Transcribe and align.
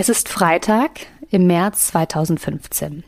Es 0.00 0.08
ist 0.08 0.28
Freitag 0.28 0.90
im 1.28 1.48
März 1.48 1.88
2015. 1.88 3.02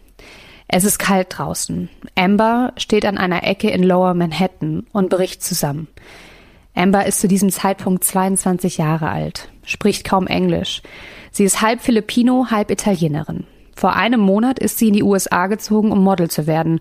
Es 0.66 0.82
ist 0.82 0.98
kalt 0.98 1.28
draußen. 1.30 1.88
Amber 2.17 2.72
steht 2.78 3.06
an 3.06 3.17
einer 3.17 3.44
Ecke 3.44 3.71
in 3.71 3.85
Lower 3.85 4.13
Manhattan 4.14 4.88
und 4.92 5.08
bricht 5.08 5.40
zusammen. 5.40 5.87
Amber 6.74 7.06
ist 7.06 7.21
zu 7.21 7.28
diesem 7.28 7.50
Zeitpunkt 7.50 8.03
22 8.03 8.78
Jahre 8.78 9.08
alt, 9.08 9.53
spricht 9.64 10.03
kaum 10.03 10.26
Englisch. 10.26 10.82
Sie 11.31 11.45
ist 11.45 11.63
halb 11.63 11.81
Filipino, 11.81 12.46
halb 12.50 12.72
Italienerin. 12.72 13.45
Vor 13.77 13.95
einem 13.95 14.18
Monat 14.18 14.59
ist 14.59 14.78
sie 14.78 14.88
in 14.88 14.95
die 14.95 15.04
USA 15.04 15.46
gezogen, 15.46 15.92
um 15.92 16.02
Model 16.02 16.28
zu 16.28 16.48
werden. 16.48 16.80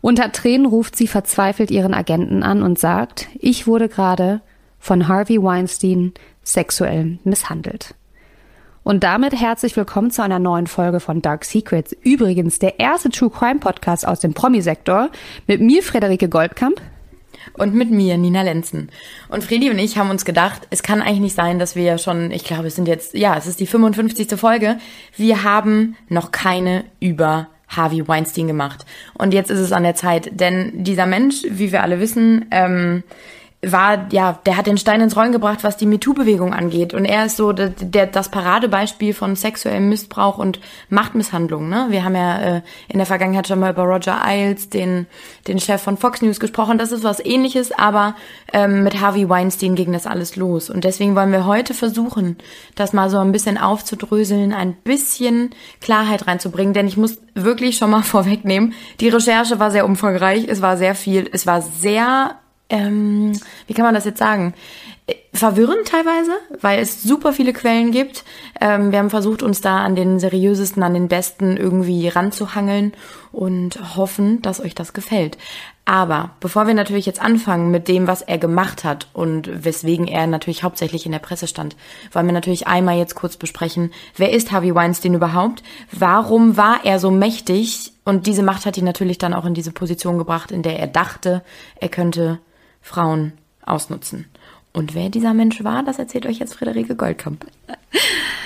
Unter 0.00 0.30
Tränen 0.30 0.66
ruft 0.66 0.94
sie 0.94 1.08
verzweifelt 1.08 1.72
ihren 1.72 1.94
Agenten 1.94 2.44
an 2.44 2.62
und 2.62 2.78
sagt, 2.78 3.26
ich 3.40 3.66
wurde 3.66 3.88
gerade 3.88 4.40
von 4.78 5.08
Harvey 5.08 5.42
Weinstein 5.42 6.12
sexuell 6.44 7.18
misshandelt. 7.24 7.96
Und 8.84 9.04
damit 9.04 9.38
herzlich 9.38 9.76
willkommen 9.76 10.10
zu 10.10 10.22
einer 10.22 10.38
neuen 10.38 10.66
Folge 10.66 11.00
von 11.00 11.20
Dark 11.20 11.44
Secrets. 11.44 11.94
Übrigens 12.02 12.58
der 12.58 12.80
erste 12.80 13.10
True 13.10 13.30
Crime 13.30 13.60
Podcast 13.60 14.06
aus 14.06 14.20
dem 14.20 14.34
Promi-Sektor 14.34 15.10
mit 15.46 15.60
mir, 15.60 15.82
Frederike 15.82 16.28
Goldkamp. 16.28 16.80
Und 17.54 17.74
mit 17.74 17.90
mir, 17.90 18.16
Nina 18.18 18.42
Lenzen. 18.42 18.90
Und 19.28 19.44
Fredi 19.44 19.70
und 19.70 19.78
ich 19.78 19.98
haben 19.98 20.10
uns 20.10 20.24
gedacht, 20.24 20.66
es 20.70 20.82
kann 20.82 21.02
eigentlich 21.02 21.20
nicht 21.20 21.36
sein, 21.36 21.58
dass 21.58 21.76
wir 21.76 21.82
ja 21.82 21.98
schon, 21.98 22.30
ich 22.30 22.44
glaube, 22.44 22.68
es 22.68 22.76
sind 22.76 22.88
jetzt, 22.88 23.14
ja, 23.14 23.36
es 23.36 23.46
ist 23.46 23.60
die 23.60 23.66
55. 23.66 24.38
Folge. 24.38 24.78
Wir 25.16 25.44
haben 25.44 25.96
noch 26.08 26.30
keine 26.30 26.84
über 27.00 27.48
Harvey 27.68 28.06
Weinstein 28.06 28.46
gemacht. 28.46 28.86
Und 29.14 29.34
jetzt 29.34 29.50
ist 29.50 29.60
es 29.60 29.72
an 29.72 29.82
der 29.82 29.94
Zeit, 29.94 30.40
denn 30.40 30.84
dieser 30.84 31.06
Mensch, 31.06 31.42
wie 31.48 31.72
wir 31.72 31.82
alle 31.82 32.00
wissen, 32.00 32.46
ähm, 32.50 33.02
war, 33.60 34.06
ja, 34.12 34.38
der 34.46 34.56
hat 34.56 34.68
den 34.68 34.78
Stein 34.78 35.00
ins 35.00 35.16
Rollen 35.16 35.32
gebracht, 35.32 35.64
was 35.64 35.76
die 35.76 35.86
MeToo-Bewegung 35.86 36.54
angeht. 36.54 36.94
Und 36.94 37.04
er 37.04 37.26
ist 37.26 37.36
so 37.36 37.52
der, 37.52 37.70
der, 37.70 38.06
das 38.06 38.28
Paradebeispiel 38.28 39.12
von 39.14 39.34
sexuellem 39.34 39.88
Missbrauch 39.88 40.38
und 40.38 40.60
Machtmisshandlung. 40.90 41.68
Ne? 41.68 41.86
Wir 41.90 42.04
haben 42.04 42.14
ja 42.14 42.38
äh, 42.38 42.62
in 42.86 42.98
der 42.98 43.06
Vergangenheit 43.06 43.48
schon 43.48 43.58
mal 43.58 43.72
über 43.72 43.82
Roger 43.82 44.24
Ailes, 44.24 44.68
den, 44.68 45.08
den 45.48 45.58
Chef 45.58 45.82
von 45.82 45.96
Fox 45.96 46.22
News, 46.22 46.38
gesprochen. 46.38 46.78
Das 46.78 46.92
ist 46.92 47.02
was 47.02 47.24
ähnliches, 47.24 47.72
aber 47.72 48.14
ähm, 48.52 48.84
mit 48.84 49.00
Harvey 49.00 49.28
Weinstein 49.28 49.74
ging 49.74 49.92
das 49.92 50.06
alles 50.06 50.36
los. 50.36 50.70
Und 50.70 50.84
deswegen 50.84 51.16
wollen 51.16 51.32
wir 51.32 51.44
heute 51.44 51.74
versuchen, 51.74 52.36
das 52.76 52.92
mal 52.92 53.10
so 53.10 53.18
ein 53.18 53.32
bisschen 53.32 53.58
aufzudröseln, 53.58 54.52
ein 54.52 54.74
bisschen 54.74 55.50
Klarheit 55.80 56.28
reinzubringen. 56.28 56.74
Denn 56.74 56.86
ich 56.86 56.96
muss 56.96 57.18
wirklich 57.34 57.76
schon 57.76 57.90
mal 57.90 58.02
vorwegnehmen, 58.04 58.74
die 59.00 59.08
Recherche 59.08 59.58
war 59.58 59.72
sehr 59.72 59.84
umfangreich, 59.84 60.46
es 60.46 60.62
war 60.62 60.76
sehr 60.76 60.94
viel, 60.94 61.28
es 61.32 61.44
war 61.44 61.60
sehr 61.60 62.36
ähm, 62.70 63.32
wie 63.66 63.74
kann 63.74 63.84
man 63.84 63.94
das 63.94 64.04
jetzt 64.04 64.18
sagen? 64.18 64.54
Verwirrend 65.32 65.88
teilweise, 65.88 66.32
weil 66.60 66.80
es 66.80 67.02
super 67.02 67.32
viele 67.32 67.54
Quellen 67.54 67.92
gibt. 67.92 68.24
Ähm, 68.60 68.92
wir 68.92 68.98
haben 68.98 69.08
versucht, 69.08 69.42
uns 69.42 69.62
da 69.62 69.78
an 69.78 69.96
den 69.96 70.18
seriösesten, 70.18 70.82
an 70.82 70.92
den 70.92 71.08
besten 71.08 71.56
irgendwie 71.56 72.08
ranzuhangeln 72.08 72.92
und 73.32 73.96
hoffen, 73.96 74.42
dass 74.42 74.60
euch 74.60 74.74
das 74.74 74.92
gefällt. 74.92 75.38
Aber 75.86 76.32
bevor 76.40 76.66
wir 76.66 76.74
natürlich 76.74 77.06
jetzt 77.06 77.22
anfangen 77.22 77.70
mit 77.70 77.88
dem, 77.88 78.06
was 78.06 78.20
er 78.20 78.36
gemacht 78.36 78.84
hat 78.84 79.08
und 79.14 79.64
weswegen 79.64 80.06
er 80.06 80.26
natürlich 80.26 80.62
hauptsächlich 80.62 81.06
in 81.06 81.12
der 81.12 81.18
Presse 81.18 81.46
stand, 81.46 81.76
wollen 82.12 82.26
wir 82.26 82.34
natürlich 82.34 82.66
einmal 82.66 82.98
jetzt 82.98 83.14
kurz 83.14 83.38
besprechen, 83.38 83.92
wer 84.14 84.30
ist 84.30 84.52
Harvey 84.52 84.74
Weinstein 84.74 85.14
überhaupt? 85.14 85.62
Warum 85.90 86.58
war 86.58 86.80
er 86.84 86.98
so 86.98 87.10
mächtig? 87.10 87.92
Und 88.04 88.26
diese 88.26 88.42
Macht 88.42 88.66
hat 88.66 88.76
ihn 88.76 88.84
natürlich 88.84 89.16
dann 89.16 89.32
auch 89.32 89.46
in 89.46 89.54
diese 89.54 89.72
Position 89.72 90.18
gebracht, 90.18 90.50
in 90.50 90.62
der 90.62 90.78
er 90.78 90.88
dachte, 90.88 91.42
er 91.80 91.88
könnte 91.88 92.38
Frauen 92.80 93.32
ausnutzen. 93.64 94.26
Und 94.72 94.94
wer 94.94 95.10
dieser 95.10 95.34
Mensch 95.34 95.64
war, 95.64 95.82
das 95.82 95.98
erzählt 95.98 96.26
euch 96.26 96.38
jetzt 96.38 96.54
Friederike 96.54 96.94
Goldkamp. 96.94 97.46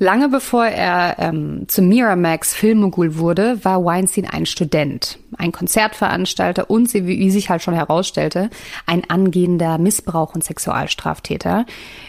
Lange 0.00 0.28
bevor 0.28 0.64
er 0.64 1.16
ähm, 1.18 1.64
zum 1.66 1.88
Miramax 1.88 2.54
Filmmogul 2.54 3.18
wurde, 3.18 3.64
war 3.64 3.84
Weinstein 3.84 4.26
ein 4.26 4.46
Student, 4.46 5.18
ein 5.36 5.50
Konzertveranstalter 5.50 6.70
und, 6.70 6.94
wie 6.94 7.30
sich 7.32 7.50
halt 7.50 7.62
schon 7.62 7.74
herausstellte, 7.74 8.48
ein 8.86 9.02
angehender 9.08 9.76
Missbrauch- 9.78 10.36
und 10.36 10.44
Sexualstraftäter. 10.44 11.66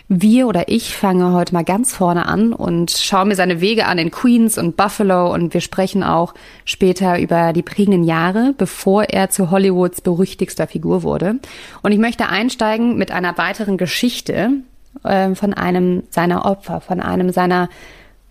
Wir 0.07 0.47
oder 0.47 0.65
ich 0.67 0.95
fange 0.95 1.33
heute 1.33 1.55
mal 1.55 1.63
ganz 1.63 1.95
vorne 1.95 2.27
an 2.27 2.53
und 2.53 2.91
schauen 2.91 3.29
mir 3.29 3.35
seine 3.35 3.59
Wege 3.59 3.87
an 3.87 3.97
in 3.97 4.11
Queens 4.11 4.59
und 4.59 4.77
Buffalo 4.77 5.33
und 5.33 5.55
wir 5.55 5.61
sprechen 5.61 6.03
auch 6.03 6.35
später 6.65 7.19
über 7.19 7.53
die 7.53 7.63
prägenden 7.63 8.03
Jahre, 8.03 8.53
bevor 8.55 9.05
er 9.05 9.31
zu 9.31 9.49
Hollywoods 9.49 10.01
berüchtigster 10.01 10.67
Figur 10.67 11.01
wurde. 11.01 11.39
Und 11.81 11.91
ich 11.91 11.99
möchte 11.99 12.29
einsteigen 12.29 12.97
mit 12.97 13.11
einer 13.11 13.35
weiteren 13.39 13.77
Geschichte, 13.77 14.61
äh, 15.03 15.33
von 15.35 15.53
einem 15.53 16.03
seiner 16.09 16.45
Opfer, 16.45 16.81
von 16.81 16.99
einem 16.99 17.31
seiner 17.31 17.69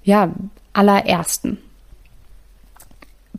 ja, 0.03 0.31
allerersten. 0.73 1.59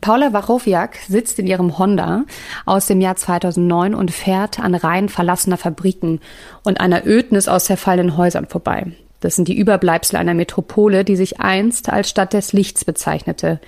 Paula 0.00 0.32
Wachowiak 0.32 0.96
sitzt 1.08 1.38
in 1.38 1.46
ihrem 1.46 1.78
Honda 1.78 2.24
aus 2.64 2.86
dem 2.86 3.00
Jahr 3.00 3.16
2009 3.16 3.94
und 3.94 4.10
fährt 4.10 4.58
an 4.58 4.74
Reihen 4.74 5.08
verlassener 5.08 5.58
Fabriken 5.58 6.20
und 6.64 6.80
einer 6.80 7.06
Ödnis 7.06 7.48
aus 7.48 7.66
zerfallenen 7.66 8.16
Häusern 8.16 8.46
vorbei. 8.46 8.86
Das 9.20 9.36
sind 9.36 9.48
die 9.48 9.58
Überbleibsel 9.58 10.16
einer 10.16 10.32
Metropole, 10.32 11.04
die 11.04 11.16
sich 11.16 11.40
einst 11.40 11.90
als 11.90 12.08
Stadt 12.08 12.32
des 12.32 12.54
Lichts 12.54 12.84
bezeichnete 12.86 13.60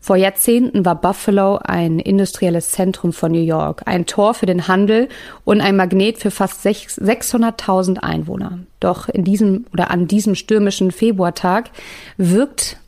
vor 0.00 0.16
Jahrzehnten 0.16 0.84
war 0.84 0.94
Buffalo 0.94 1.58
ein 1.62 1.98
industrielles 1.98 2.70
Zentrum 2.70 3.12
von 3.12 3.32
New 3.32 3.42
York, 3.42 3.82
ein 3.86 4.06
Tor 4.06 4.34
für 4.34 4.46
den 4.46 4.68
Handel 4.68 5.08
und 5.44 5.60
ein 5.60 5.76
Magnet 5.76 6.18
für 6.18 6.30
fast 6.30 6.64
600.000 6.64 7.98
Einwohner. 7.98 8.60
Doch 8.80 9.08
in 9.08 9.24
diesem 9.24 9.66
oder 9.72 9.90
an 9.90 10.06
diesem 10.06 10.34
stürmischen 10.34 10.92
Februartag 10.92 11.70
wirkt 12.16 12.78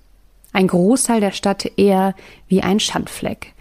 ein 0.53 0.69
Großteil 0.69 1.20
der 1.20 1.32
Stadt 1.32 1.70
eher 1.76 2.15
wie 2.49 2.62
ein 2.62 2.81
Schandfleck. 2.81 3.54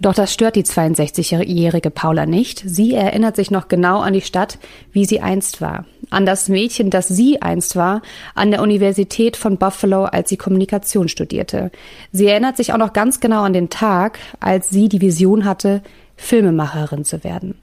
Doch 0.00 0.14
das 0.14 0.32
stört 0.32 0.54
die 0.54 0.62
62-jährige 0.62 1.90
Paula 1.90 2.24
nicht. 2.24 2.62
Sie 2.64 2.94
erinnert 2.94 3.34
sich 3.34 3.50
noch 3.50 3.66
genau 3.66 3.98
an 3.98 4.12
die 4.12 4.20
Stadt, 4.20 4.58
wie 4.92 5.04
sie 5.04 5.20
einst 5.20 5.60
war. 5.60 5.86
An 6.10 6.24
das 6.24 6.48
Mädchen, 6.48 6.90
das 6.90 7.08
sie 7.08 7.42
einst 7.42 7.74
war, 7.74 8.02
an 8.34 8.52
der 8.52 8.62
Universität 8.62 9.36
von 9.36 9.56
Buffalo, 9.56 10.04
als 10.04 10.28
sie 10.28 10.36
Kommunikation 10.36 11.08
studierte. 11.08 11.72
Sie 12.12 12.26
erinnert 12.26 12.56
sich 12.56 12.72
auch 12.72 12.78
noch 12.78 12.92
ganz 12.92 13.18
genau 13.18 13.42
an 13.42 13.52
den 13.52 13.70
Tag, 13.70 14.20
als 14.38 14.70
sie 14.70 14.88
die 14.88 15.00
Vision 15.00 15.44
hatte, 15.44 15.82
Filmemacherin 16.16 17.04
zu 17.04 17.24
werden. 17.24 17.56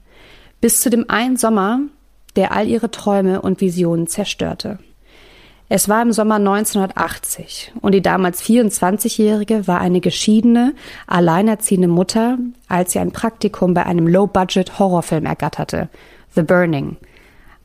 Bis 0.60 0.82
zu 0.82 0.90
dem 0.90 1.08
einen 1.08 1.36
Sommer, 1.36 1.80
der 2.36 2.52
all 2.52 2.68
ihre 2.68 2.90
Träume 2.90 3.40
und 3.40 3.62
Visionen 3.62 4.08
zerstörte. 4.08 4.78
Es 5.68 5.88
war 5.88 6.00
im 6.02 6.12
Sommer 6.12 6.36
1980 6.36 7.72
und 7.80 7.92
die 7.92 8.02
damals 8.02 8.42
24-Jährige 8.42 9.66
war 9.66 9.80
eine 9.80 10.00
geschiedene, 10.00 10.74
alleinerziehende 11.08 11.88
Mutter, 11.88 12.38
als 12.68 12.92
sie 12.92 13.00
ein 13.00 13.10
Praktikum 13.10 13.74
bei 13.74 13.84
einem 13.84 14.06
Low-Budget-Horrorfilm 14.06 15.26
ergatterte, 15.26 15.88
The 16.36 16.42
Burning, 16.42 16.96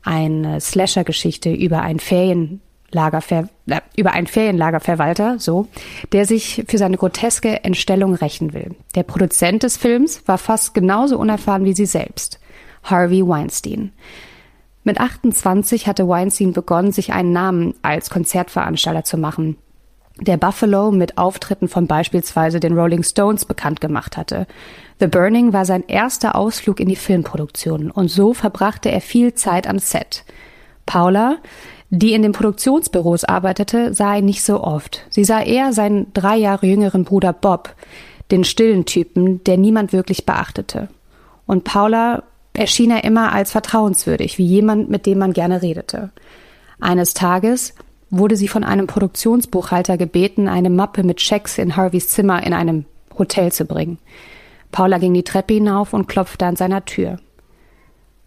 eine 0.02 0.60
Slasher-Geschichte 0.60 1.52
über 1.52 1.82
ein 1.82 2.00
Ferienlagerver 2.00 3.48
äh, 3.68 3.80
über 3.96 4.12
einen 4.12 4.26
Ferienlagerverwalter, 4.26 5.38
so, 5.38 5.68
der 6.10 6.26
sich 6.26 6.64
für 6.66 6.78
seine 6.78 6.96
groteske 6.96 7.62
Entstellung 7.62 8.14
rächen 8.14 8.52
will. 8.52 8.74
Der 8.96 9.04
Produzent 9.04 9.62
des 9.62 9.76
Films 9.76 10.26
war 10.26 10.38
fast 10.38 10.74
genauso 10.74 11.18
unerfahren 11.18 11.64
wie 11.64 11.74
sie 11.74 11.86
selbst, 11.86 12.40
Harvey 12.82 13.24
Weinstein. 13.26 13.92
Mit 14.84 15.00
28 15.00 15.86
hatte 15.86 16.08
Weinstein 16.08 16.52
begonnen, 16.52 16.92
sich 16.92 17.12
einen 17.12 17.32
Namen 17.32 17.74
als 17.82 18.10
Konzertveranstalter 18.10 19.04
zu 19.04 19.16
machen, 19.16 19.56
der 20.20 20.36
Buffalo 20.36 20.90
mit 20.90 21.18
Auftritten 21.18 21.68
von 21.68 21.86
beispielsweise 21.86 22.60
den 22.60 22.76
Rolling 22.76 23.02
Stones 23.02 23.44
bekannt 23.44 23.80
gemacht 23.80 24.16
hatte. 24.16 24.46
The 25.00 25.06
Burning 25.06 25.52
war 25.52 25.64
sein 25.64 25.84
erster 25.86 26.34
Ausflug 26.34 26.80
in 26.80 26.88
die 26.88 26.96
Filmproduktion 26.96 27.90
und 27.90 28.08
so 28.08 28.34
verbrachte 28.34 28.90
er 28.90 29.00
viel 29.00 29.34
Zeit 29.34 29.66
am 29.66 29.78
Set. 29.78 30.24
Paula, 30.84 31.36
die 31.90 32.12
in 32.12 32.22
den 32.22 32.32
Produktionsbüros 32.32 33.24
arbeitete, 33.24 33.94
sah 33.94 34.16
ihn 34.16 34.24
nicht 34.24 34.42
so 34.42 34.62
oft. 34.62 35.06
Sie 35.10 35.24
sah 35.24 35.40
eher 35.40 35.72
seinen 35.72 36.12
drei 36.12 36.36
Jahre 36.36 36.66
jüngeren 36.66 37.04
Bruder 37.04 37.32
Bob, 37.32 37.74
den 38.30 38.44
stillen 38.44 38.84
Typen, 38.84 39.44
der 39.44 39.58
niemand 39.58 39.92
wirklich 39.92 40.26
beachtete. 40.26 40.88
Und 41.46 41.64
Paula 41.64 42.22
erschien 42.54 42.90
er 42.90 43.04
immer 43.04 43.32
als 43.32 43.52
vertrauenswürdig, 43.52 44.38
wie 44.38 44.46
jemand, 44.46 44.90
mit 44.90 45.06
dem 45.06 45.18
man 45.18 45.32
gerne 45.32 45.62
redete. 45.62 46.10
Eines 46.80 47.14
Tages 47.14 47.74
wurde 48.10 48.36
sie 48.36 48.48
von 48.48 48.64
einem 48.64 48.86
Produktionsbuchhalter 48.86 49.96
gebeten, 49.96 50.48
eine 50.48 50.70
Mappe 50.70 51.02
mit 51.02 51.20
Schecks 51.20 51.58
in 51.58 51.76
Harveys 51.76 52.08
Zimmer 52.08 52.46
in 52.46 52.52
einem 52.52 52.84
Hotel 53.18 53.52
zu 53.52 53.64
bringen. 53.64 53.98
Paula 54.70 54.98
ging 54.98 55.14
die 55.14 55.24
Treppe 55.24 55.54
hinauf 55.54 55.92
und 55.92 56.08
klopfte 56.08 56.46
an 56.46 56.56
seiner 56.56 56.84
Tür. 56.84 57.18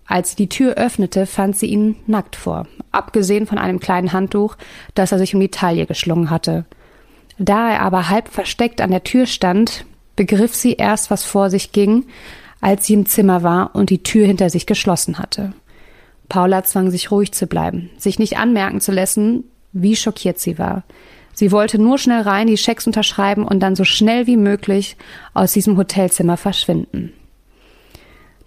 Als 0.07 0.31
sie 0.31 0.35
die 0.35 0.49
Tür 0.49 0.75
öffnete, 0.75 1.25
fand 1.25 1.57
sie 1.57 1.67
ihn 1.67 1.95
nackt 2.05 2.35
vor, 2.35 2.67
abgesehen 2.91 3.47
von 3.47 3.57
einem 3.57 3.79
kleinen 3.79 4.13
Handtuch, 4.13 4.55
das 4.93 5.11
er 5.11 5.17
sich 5.17 5.33
um 5.33 5.41
die 5.41 5.49
Taille 5.49 5.87
geschlungen 5.87 6.29
hatte. 6.29 6.65
Da 7.37 7.71
er 7.71 7.81
aber 7.81 8.09
halb 8.09 8.29
versteckt 8.29 8.81
an 8.81 8.91
der 8.91 9.03
Tür 9.03 9.25
stand, 9.25 9.85
begriff 10.15 10.53
sie 10.53 10.73
erst, 10.73 11.11
was 11.11 11.23
vor 11.23 11.49
sich 11.49 11.71
ging, 11.71 12.05
als 12.65 12.87
sie 12.87 12.95
im 12.95 13.05
Zimmer 13.05 13.43
war 13.43 13.75
und 13.75 13.91
die 13.91 14.01
Tür 14.01 14.25
hinter 14.25 14.49
sich 14.49 14.65
geschlossen 14.65 15.19
hatte. 15.19 15.53
Paula 16.29 16.63
zwang 16.63 16.89
sich 16.89 17.11
ruhig 17.11 17.31
zu 17.31 17.45
bleiben, 17.45 17.91
sich 17.99 18.17
nicht 18.17 18.39
anmerken 18.39 18.81
zu 18.81 18.91
lassen, 18.91 19.43
wie 19.71 19.95
schockiert 19.95 20.39
sie 20.39 20.57
war. 20.57 20.81
Sie 21.35 21.51
wollte 21.51 21.77
nur 21.77 21.99
schnell 21.99 22.21
rein, 22.21 22.47
die 22.47 22.57
Schecks 22.57 22.87
unterschreiben 22.87 23.45
und 23.45 23.59
dann 23.59 23.75
so 23.75 23.83
schnell 23.83 24.25
wie 24.25 24.35
möglich 24.35 24.97
aus 25.35 25.53
diesem 25.53 25.77
Hotelzimmer 25.77 26.37
verschwinden. 26.37 27.13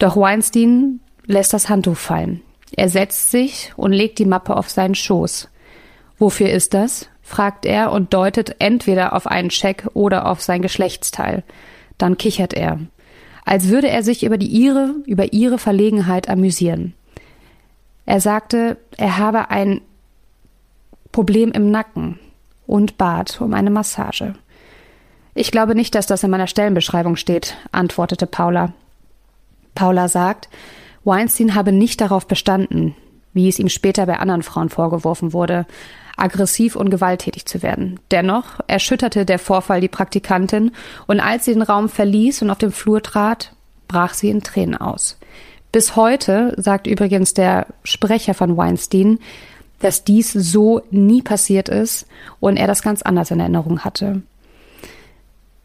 Doch 0.01 0.17
Weinstein 0.17 0.99
lässt 1.27 1.53
das 1.53 1.69
Handtuch 1.69 1.97
fallen. 1.97 2.41
Er 2.73 2.89
setzt 2.89 3.31
sich 3.31 3.73
und 3.77 3.93
legt 3.93 4.19
die 4.19 4.27
Mappe 4.27 4.57
auf 4.57 4.69
seinen 4.69 4.97
Schoß. 4.97 5.49
Wofür 6.19 6.51
ist 6.51 6.75
das? 6.75 7.09
fragt 7.23 7.67
er 7.67 7.93
und 7.93 8.13
deutet 8.13 8.57
entweder 8.59 9.13
auf 9.13 9.29
einen 9.29 9.53
Scheck 9.53 9.87
oder 9.95 10.27
auf 10.27 10.43
sein 10.43 10.61
Geschlechtsteil. 10.61 11.45
Dann 11.99 12.19
kichert 12.19 12.53
er, 12.53 12.81
als 13.49 13.69
würde 13.69 13.89
er 13.89 14.03
sich 14.03 14.25
über 14.25 14.37
die 14.37 14.47
ihre, 14.47 14.97
über 15.07 15.33
ihre 15.33 15.57
Verlegenheit 15.57 16.29
amüsieren. 16.29 16.93
Er 18.05 18.21
sagte, 18.21 18.77
er 18.99 19.17
habe 19.17 19.49
ein 19.49 19.81
Problem 21.13 21.53
im 21.53 21.71
Nacken 21.71 22.19
und 22.67 22.99
bat 22.99 23.41
um 23.41 23.55
eine 23.55 23.71
Massage. 23.71 24.35
Ich 25.35 25.51
glaube 25.51 25.75
nicht, 25.75 25.95
dass 25.95 26.07
das 26.07 26.23
in 26.23 26.31
meiner 26.31 26.47
Stellenbeschreibung 26.47 27.17
steht, 27.17 27.57
antwortete 27.73 28.27
Paula. 28.27 28.75
Paula 29.75 30.09
sagt, 30.09 30.51
Weinstein 31.05 31.55
habe 31.55 31.73
nicht 31.73 32.03
darauf 32.03 32.29
bestanden, 32.29 32.95
wie 33.33 33.49
es 33.49 33.59
ihm 33.59 33.71
später 33.71 34.05
bei 34.05 34.19
anderen 34.19 34.43
Frauen 34.43 34.69
vorgeworfen 34.69 35.33
wurde, 35.33 35.65
aggressiv 36.19 36.77
und 36.77 36.91
gewalttätig 36.91 37.47
zu 37.47 37.63
werden. 37.63 38.01
Dennoch 38.11 38.61
erschütterte 38.67 39.25
der 39.25 39.39
Vorfall 39.39 39.81
die 39.81 39.89
Praktikantin 39.89 40.73
und 41.07 41.21
als 41.21 41.45
sie 41.45 41.53
den 41.53 41.63
Raum 41.63 41.89
verließ 41.89 42.43
und 42.43 42.51
auf 42.51 42.59
den 42.59 42.73
Flur 42.73 43.03
trat, 43.03 43.53
brach 43.87 44.15
sie 44.15 44.31
in 44.31 44.43
Tränen 44.43 44.77
aus. 44.77 45.19
Bis 45.73 45.97
heute 45.97 46.55
sagt 46.57 46.87
übrigens 46.87 47.35
der 47.35 47.67
Sprecher 47.85 48.35
von 48.35 48.57
Weinstein, 48.57 49.19
dass 49.81 50.05
dies 50.05 50.33
so 50.33 50.83
nie 50.91 51.23
passiert 51.23 51.69
ist 51.69 52.07
und 52.41 52.57
er 52.57 52.67
das 52.67 52.83
ganz 52.83 53.03
anders 53.03 53.31
in 53.31 53.41
Erinnerung 53.41 53.81
hatte. 53.81 54.23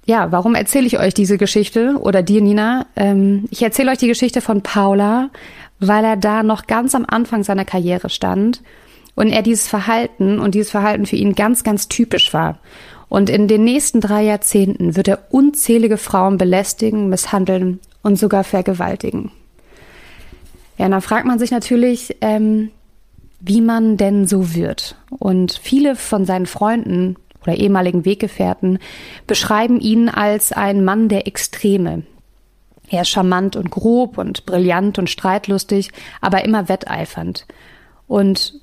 Ja, 0.06 0.32
warum 0.32 0.54
erzähle 0.54 0.86
ich 0.86 1.00
euch 1.00 1.14
diese 1.14 1.38
Geschichte 1.38 1.98
oder 2.00 2.22
dir, 2.22 2.42
Nina? 2.42 2.88
Ähm, 2.96 3.46
ich 3.52 3.64
erzähle 3.64 3.92
euch 3.92 4.00
die 4.00 4.08
Geschichte 4.08 4.42
von 4.42 4.62
Paula, 4.62 5.30
weil 5.80 6.04
er 6.04 6.18
da 6.18 6.44
noch 6.44 6.68
ganz 6.68 6.94
am 6.94 7.06
Anfang 7.08 7.44
seiner 7.44 7.64
Karriere 7.64 8.10
stand 8.10 8.62
und 9.15 9.30
er 9.30 9.42
dieses 9.42 9.68
Verhalten 9.68 10.39
und 10.39 10.56
dieses 10.56 10.71
Verhalten 10.71 11.06
für 11.06 11.15
ihn 11.15 11.36
ganz, 11.36 11.63
ganz 11.63 11.88
typisch 11.88 12.33
war. 12.33 12.60
Und 13.10 13.30
in 13.30 13.48
den 13.48 13.63
nächsten 13.63 14.01
drei 14.01 14.24
Jahrzehnten 14.24 14.95
wird 14.95 15.07
er 15.07 15.27
unzählige 15.30 15.98
Frauen 15.98 16.38
belästigen, 16.38 17.10
misshandeln 17.10 17.80
und 18.01 18.18
sogar 18.18 18.44
vergewaltigen. 18.44 19.31
Ja, 20.77 20.89
dann 20.89 21.01
fragt 21.01 21.27
man 21.27 21.38
sich 21.38 21.51
natürlich, 21.51 22.18
ähm, 22.21 22.71
wie 23.39 23.62
man 23.62 23.98
denn 23.98 24.25
so 24.25 24.56
wird. 24.56 24.95
Und 25.10 25.59
viele 25.62 25.95
von 25.95 26.25
seinen 26.25 26.48
Freunden 26.48 27.16
oder 27.44 27.56
ehemaligen 27.56 28.06
Weggefährten 28.06 28.80
beschreiben 29.27 29.80
ihn 29.80 30.09
als 30.09 30.51
einen 30.51 30.83
Mann 30.83 31.09
der 31.09 31.27
Extreme. 31.27 32.04
Er 32.89 33.01
ist 33.01 33.09
charmant 33.09 33.56
und 33.56 33.69
grob 33.69 34.18
und 34.18 34.45
brillant 34.45 34.98
und 34.98 35.09
streitlustig, 35.09 35.92
aber 36.21 36.44
immer 36.45 36.69
wetteifernd. 36.69 37.45
Und 38.07 38.54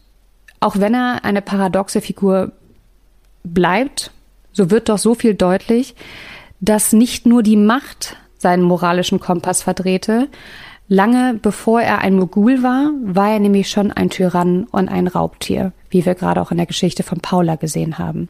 auch 0.61 0.79
wenn 0.79 0.95
er 0.95 1.25
eine 1.25 1.43
paradoxe 1.43 2.01
Figur 2.01 2.53
bleibt, 3.43 4.13
so 4.53 4.71
wird 4.71 4.89
doch 4.89 4.99
so 4.99 5.15
viel 5.15 5.35
deutlich, 5.35 5.95
dass 6.61 6.93
nicht 6.93 7.27
nur 7.27 7.43
die 7.43 7.57
Macht 7.57 8.17
seinen 8.39 8.63
moralischen 8.63 9.21
Kompass 9.21 9.63
verdrehte, 9.63 10.29
Lange 10.93 11.39
bevor 11.41 11.81
er 11.81 12.01
ein 12.01 12.17
Mogul 12.17 12.65
war, 12.65 12.91
war 13.05 13.31
er 13.31 13.39
nämlich 13.39 13.71
schon 13.71 13.93
ein 13.93 14.11
Tyrann 14.11 14.65
und 14.73 14.89
ein 14.89 15.07
Raubtier, 15.07 15.71
wie 15.89 16.05
wir 16.05 16.17
gerade 16.17 16.43
auch 16.43 16.51
in 16.51 16.57
der 16.57 16.67
Geschichte 16.67 17.05
von 17.05 17.21
Paula 17.21 17.55
gesehen 17.55 17.97
haben. 17.97 18.29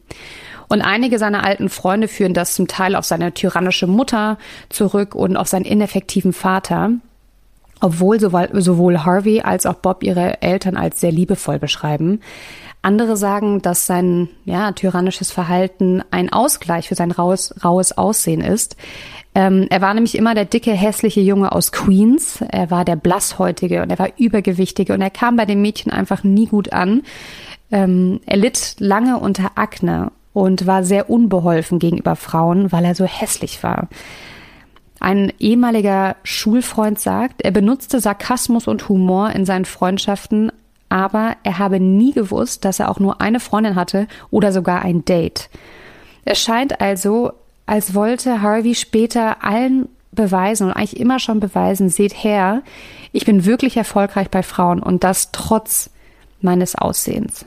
Und 0.69 0.81
einige 0.81 1.17
seiner 1.17 1.43
alten 1.43 1.69
Freunde 1.69 2.07
führen 2.07 2.35
das 2.35 2.53
zum 2.53 2.67
Teil 2.67 2.95
auf 2.95 3.03
seine 3.03 3.33
tyrannische 3.33 3.87
Mutter 3.87 4.37
zurück 4.69 5.15
und 5.15 5.37
auf 5.37 5.47
seinen 5.47 5.65
ineffektiven 5.65 6.33
Vater, 6.33 6.91
obwohl 7.81 8.19
sowohl 8.19 8.99
Harvey 8.99 9.41
als 9.41 9.65
auch 9.65 9.75
Bob 9.75 10.03
ihre 10.03 10.41
Eltern 10.41 10.77
als 10.77 11.01
sehr 11.01 11.11
liebevoll 11.11 11.59
beschreiben. 11.59 12.21
Andere 12.83 13.15
sagen, 13.15 13.61
dass 13.61 13.85
sein 13.85 14.29
ja, 14.45 14.71
tyrannisches 14.71 15.31
Verhalten 15.31 16.03
ein 16.09 16.31
Ausgleich 16.31 16.87
für 16.87 16.95
sein 16.95 17.11
raues, 17.11 17.53
raues 17.63 17.95
Aussehen 17.95 18.41
ist. 18.41 18.75
Ähm, 19.35 19.67
er 19.69 19.81
war 19.81 19.93
nämlich 19.93 20.17
immer 20.17 20.33
der 20.33 20.45
dicke, 20.45 20.71
hässliche 20.71 21.21
Junge 21.21 21.51
aus 21.51 21.71
Queens. 21.71 22.41
Er 22.49 22.71
war 22.71 22.83
der 22.83 22.95
blasshäutige 22.95 23.81
und 23.81 23.91
er 23.91 23.99
war 23.99 24.09
übergewichtige 24.17 24.93
und 24.93 25.01
er 25.01 25.11
kam 25.11 25.35
bei 25.35 25.45
den 25.45 25.61
Mädchen 25.61 25.91
einfach 25.91 26.23
nie 26.23 26.47
gut 26.47 26.73
an. 26.73 27.03
Ähm, 27.71 28.19
er 28.25 28.37
litt 28.37 28.75
lange 28.79 29.19
unter 29.19 29.51
Akne 29.55 30.11
und 30.33 30.65
war 30.65 30.83
sehr 30.83 31.09
unbeholfen 31.09 31.77
gegenüber 31.77 32.15
Frauen, 32.15 32.71
weil 32.71 32.83
er 32.83 32.95
so 32.95 33.05
hässlich 33.05 33.63
war. 33.63 33.87
Ein 35.01 35.33
ehemaliger 35.39 36.15
Schulfreund 36.23 36.99
sagt, 36.99 37.41
er 37.41 37.49
benutzte 37.49 37.99
Sarkasmus 37.99 38.67
und 38.67 38.87
Humor 38.87 39.31
in 39.31 39.47
seinen 39.47 39.65
Freundschaften, 39.65 40.51
aber 40.89 41.37
er 41.41 41.57
habe 41.57 41.79
nie 41.79 42.13
gewusst, 42.13 42.65
dass 42.65 42.79
er 42.79 42.87
auch 42.87 42.99
nur 42.99 43.19
eine 43.19 43.39
Freundin 43.39 43.75
hatte 43.75 44.07
oder 44.29 44.51
sogar 44.51 44.83
ein 44.83 45.03
Date. 45.03 45.49
Es 46.23 46.39
scheint 46.39 46.81
also, 46.81 47.33
als 47.65 47.95
wollte 47.95 48.43
Harvey 48.43 48.75
später 48.75 49.43
allen 49.43 49.89
beweisen 50.11 50.67
und 50.67 50.73
eigentlich 50.73 50.99
immer 50.99 51.17
schon 51.17 51.39
beweisen, 51.39 51.89
seht 51.89 52.23
her, 52.23 52.61
ich 53.11 53.25
bin 53.25 53.43
wirklich 53.43 53.77
erfolgreich 53.77 54.29
bei 54.29 54.43
Frauen 54.43 54.83
und 54.83 55.03
das 55.03 55.31
trotz 55.31 55.89
meines 56.41 56.75
Aussehens. 56.75 57.43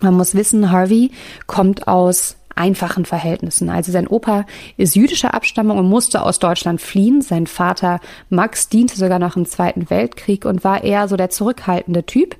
Man 0.00 0.14
muss 0.14 0.36
wissen, 0.36 0.70
Harvey 0.70 1.10
kommt 1.48 1.88
aus 1.88 2.36
einfachen 2.54 3.04
Verhältnissen. 3.04 3.70
Also 3.70 3.92
sein 3.92 4.06
Opa 4.06 4.44
ist 4.76 4.96
jüdischer 4.96 5.34
Abstammung 5.34 5.78
und 5.78 5.88
musste 5.88 6.22
aus 6.22 6.38
Deutschland 6.38 6.80
fliehen. 6.80 7.22
Sein 7.22 7.46
Vater 7.46 8.00
Max 8.28 8.68
diente 8.68 8.96
sogar 8.96 9.18
noch 9.18 9.36
im 9.36 9.46
Zweiten 9.46 9.90
Weltkrieg 9.90 10.44
und 10.44 10.64
war 10.64 10.84
eher 10.84 11.08
so 11.08 11.16
der 11.16 11.30
zurückhaltende 11.30 12.04
Typ. 12.04 12.36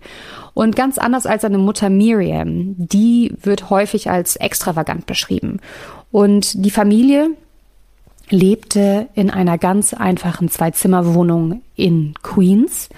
Und 0.54 0.76
ganz 0.76 0.98
anders 0.98 1.26
als 1.26 1.42
seine 1.42 1.58
Mutter 1.58 1.90
Miriam, 1.90 2.74
die 2.76 3.34
wird 3.40 3.70
häufig 3.70 4.10
als 4.10 4.36
extravagant 4.36 5.06
beschrieben. 5.06 5.60
Und 6.10 6.64
die 6.64 6.70
Familie 6.70 7.30
lebte 8.30 9.08
in 9.14 9.30
einer 9.30 9.58
ganz 9.58 9.94
einfachen 9.94 10.48
Zwei-Zimmer-Wohnung 10.48 11.62
in 11.76 12.14
Queens. 12.22 12.88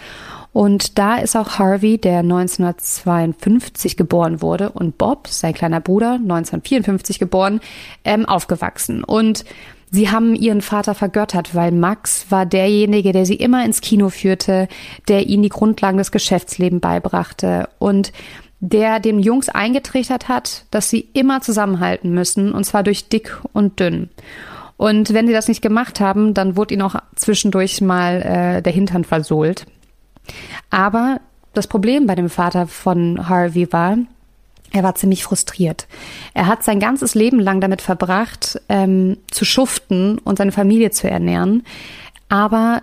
Und 0.53 0.99
da 0.99 1.17
ist 1.17 1.35
auch 1.35 1.59
Harvey, 1.59 1.99
der 1.99 2.19
1952 2.19 3.97
geboren 3.97 4.43
wurde, 4.43 4.71
und 4.71 4.99
Bob, 4.99 5.29
sein 5.29 5.55
kleiner 5.55 5.81
Bruder, 5.81 6.15
1954 6.15 7.19
geboren, 7.19 7.61
ähm, 8.05 8.27
aufgewachsen. 8.27 9.03
Und 9.05 9.45
Sie 9.95 10.11
haben 10.11 10.35
ihren 10.35 10.63
Vater 10.63 10.95
vergöttert, 10.95 11.55
weil 11.55 11.71
Max 11.71 12.31
war 12.31 12.47
derjenige, 12.47 13.13
der 13.13 13.27
sie 13.27 13.35
immer 13.35 13.63
ins 13.63 13.83
Kino 13.83 14.09
führte, 14.09 14.67
der 15.07 15.27
ihnen 15.27 15.43
die 15.43 15.51
Grundlagen 15.51 15.99
des 15.99 16.11
Geschäftslebens 16.11 16.81
beibrachte 16.81 17.69
und 17.79 18.11
der 18.61 19.01
den 19.01 19.19
Jungs 19.19 19.51
eingetrichtert 19.51 20.29
hat, 20.29 20.65
dass 20.71 20.89
sie 20.89 21.09
immer 21.13 21.43
zusammenhalten 21.43 22.15
müssen, 22.15 22.53
und 22.53 22.65
zwar 22.65 22.83
durch 22.83 23.11
dick 23.11 23.39
und 23.53 23.81
dünn. 23.81 24.09
Und 24.79 25.13
wenn 25.13 25.27
sie 25.27 25.35
das 25.35 25.49
nicht 25.49 25.61
gemacht 25.61 26.01
haben, 26.01 26.33
dann 26.33 26.57
wurde 26.57 26.73
ihnen 26.73 26.83
auch 26.83 26.97
zwischendurch 27.15 27.83
mal 27.83 28.23
äh, 28.23 28.63
der 28.63 28.73
Hintern 28.73 29.05
versohlt. 29.05 29.67
Aber 30.71 31.21
das 31.55 31.67
Problem 31.67 32.07
bei 32.07 32.15
dem 32.15 32.31
Vater 32.31 32.67
von 32.67 33.29
Harvey 33.29 33.73
war, 33.73 33.99
er 34.73 34.83
war 34.83 34.95
ziemlich 34.95 35.23
frustriert. 35.23 35.87
Er 36.33 36.47
hat 36.47 36.63
sein 36.63 36.81
ganzes 36.81 37.15
Leben 37.15 37.39
lang 37.39 37.61
damit 37.61 37.83
verbracht, 37.83 38.61
ähm, 38.69 39.19
zu 39.31 39.45
schuften 39.45 40.19
und 40.19 40.39
seine 40.39 40.53
Familie 40.53 40.91
zu 40.91 41.11
ernähren. 41.11 41.65
Aber 42.31 42.83